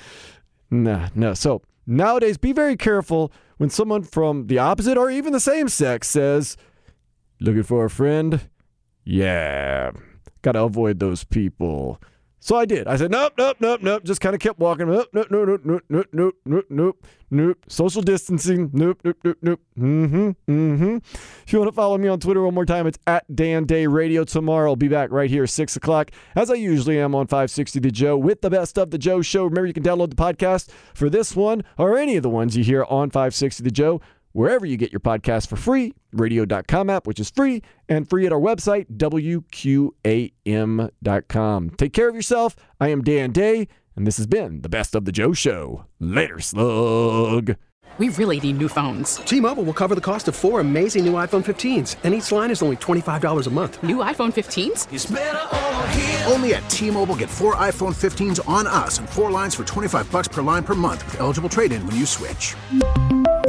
Nah, 0.70 1.08
no. 1.14 1.34
So 1.34 1.62
nowadays, 1.86 2.38
be 2.38 2.52
very 2.52 2.76
careful 2.76 3.30
when 3.58 3.68
someone 3.68 4.02
from 4.02 4.46
the 4.46 4.58
opposite 4.58 4.96
or 4.96 5.10
even 5.10 5.32
the 5.32 5.40
same 5.40 5.68
sex 5.68 6.08
says, 6.08 6.56
looking 7.40 7.62
for 7.62 7.84
a 7.84 7.90
friend? 7.90 8.48
Yeah. 9.04 9.90
Got 10.42 10.52
to 10.52 10.62
avoid 10.62 10.98
those 10.98 11.24
people. 11.24 12.00
So 12.42 12.56
I 12.56 12.64
did. 12.64 12.88
I 12.88 12.96
said, 12.96 13.10
nope, 13.10 13.34
nope, 13.36 13.58
nope, 13.60 13.82
nope. 13.82 14.02
Just 14.02 14.22
kind 14.22 14.34
of 14.34 14.40
kept 14.40 14.58
walking. 14.58 14.88
Nope, 14.88 15.08
nope, 15.12 15.26
nope, 15.30 15.46
nope, 15.46 15.62
nope, 15.62 15.82
nope, 15.90 16.06
nope, 16.10 16.36
nope, 16.46 16.66
nope, 16.70 17.06
nope. 17.30 17.58
Social 17.68 18.00
distancing. 18.00 18.70
Nope, 18.72 19.02
nope, 19.04 19.18
nope, 19.22 19.36
nope. 19.42 19.60
Mm-hmm, 19.78 20.30
mm-hmm. 20.50 20.96
If 21.46 21.52
you 21.52 21.58
want 21.58 21.70
to 21.70 21.76
follow 21.76 21.98
me 21.98 22.08
on 22.08 22.18
Twitter 22.18 22.42
one 22.42 22.54
more 22.54 22.64
time, 22.64 22.86
it's 22.86 22.98
at 23.06 23.24
Dan 23.34 23.64
Day 23.66 23.86
Radio. 23.86 24.24
Tomorrow 24.24 24.70
I'll 24.70 24.76
be 24.76 24.88
back 24.88 25.10
right 25.10 25.28
here, 25.28 25.46
6 25.46 25.76
o'clock, 25.76 26.12
as 26.34 26.50
I 26.50 26.54
usually 26.54 26.98
am 26.98 27.14
on 27.14 27.26
560 27.26 27.78
The 27.78 27.90
Joe 27.90 28.16
with 28.16 28.40
the 28.40 28.48
best 28.48 28.78
of 28.78 28.90
The 28.90 28.98
Joe 28.98 29.20
Show. 29.20 29.44
Remember, 29.44 29.66
you 29.66 29.74
can 29.74 29.82
download 29.82 30.08
the 30.08 30.16
podcast 30.16 30.70
for 30.94 31.10
this 31.10 31.36
one 31.36 31.62
or 31.76 31.98
any 31.98 32.16
of 32.16 32.22
the 32.22 32.30
ones 32.30 32.56
you 32.56 32.64
hear 32.64 32.84
on 32.84 33.10
560 33.10 33.62
The 33.62 33.70
Joe 33.70 34.00
wherever 34.32 34.66
you 34.66 34.76
get 34.76 34.92
your 34.92 35.00
podcast 35.00 35.48
for 35.48 35.56
free, 35.56 35.94
radio.com 36.12 36.90
app, 36.90 37.06
which 37.06 37.20
is 37.20 37.30
free, 37.30 37.62
and 37.88 38.08
free 38.08 38.26
at 38.26 38.32
our 38.32 38.40
website, 38.40 38.86
WQAM.com. 38.96 39.90
Take 41.70 41.92
care 41.92 42.08
of 42.08 42.14
yourself. 42.14 42.56
I 42.80 42.88
am 42.88 43.02
Dan 43.02 43.32
Day, 43.32 43.68
and 43.96 44.06
this 44.06 44.16
has 44.16 44.26
been 44.26 44.62
the 44.62 44.68
Best 44.68 44.94
of 44.94 45.04
the 45.04 45.12
Joe 45.12 45.32
Show. 45.32 45.84
Later, 45.98 46.38
slug. 46.40 47.56
We 47.98 48.08
really 48.10 48.40
need 48.40 48.58
new 48.58 48.68
phones. 48.68 49.16
T-Mobile 49.16 49.64
will 49.64 49.74
cover 49.74 49.94
the 49.94 50.00
cost 50.00 50.28
of 50.28 50.36
four 50.36 50.60
amazing 50.60 51.04
new 51.04 51.12
iPhone 51.14 51.44
15s, 51.44 51.96
and 52.04 52.14
each 52.14 52.32
line 52.32 52.50
is 52.50 52.62
only 52.62 52.76
$25 52.76 53.46
a 53.46 53.50
month. 53.50 53.82
New 53.82 53.96
iPhone 53.96 54.32
15s? 54.32 56.30
Only 56.32 56.54
at 56.54 56.70
T-Mobile 56.70 57.16
get 57.16 57.28
four 57.28 57.56
iPhone 57.56 57.94
15s 57.94 58.48
on 58.48 58.66
us 58.66 58.98
and 59.00 59.08
four 59.08 59.30
lines 59.30 59.54
for 59.54 59.64
25 59.64 60.10
bucks 60.10 60.28
per 60.28 60.40
line 60.40 60.62
per 60.62 60.74
month 60.74 61.04
with 61.04 61.20
eligible 61.20 61.48
trade-in 61.50 61.84
when 61.86 61.96
you 61.96 62.06
switch. 62.06 62.54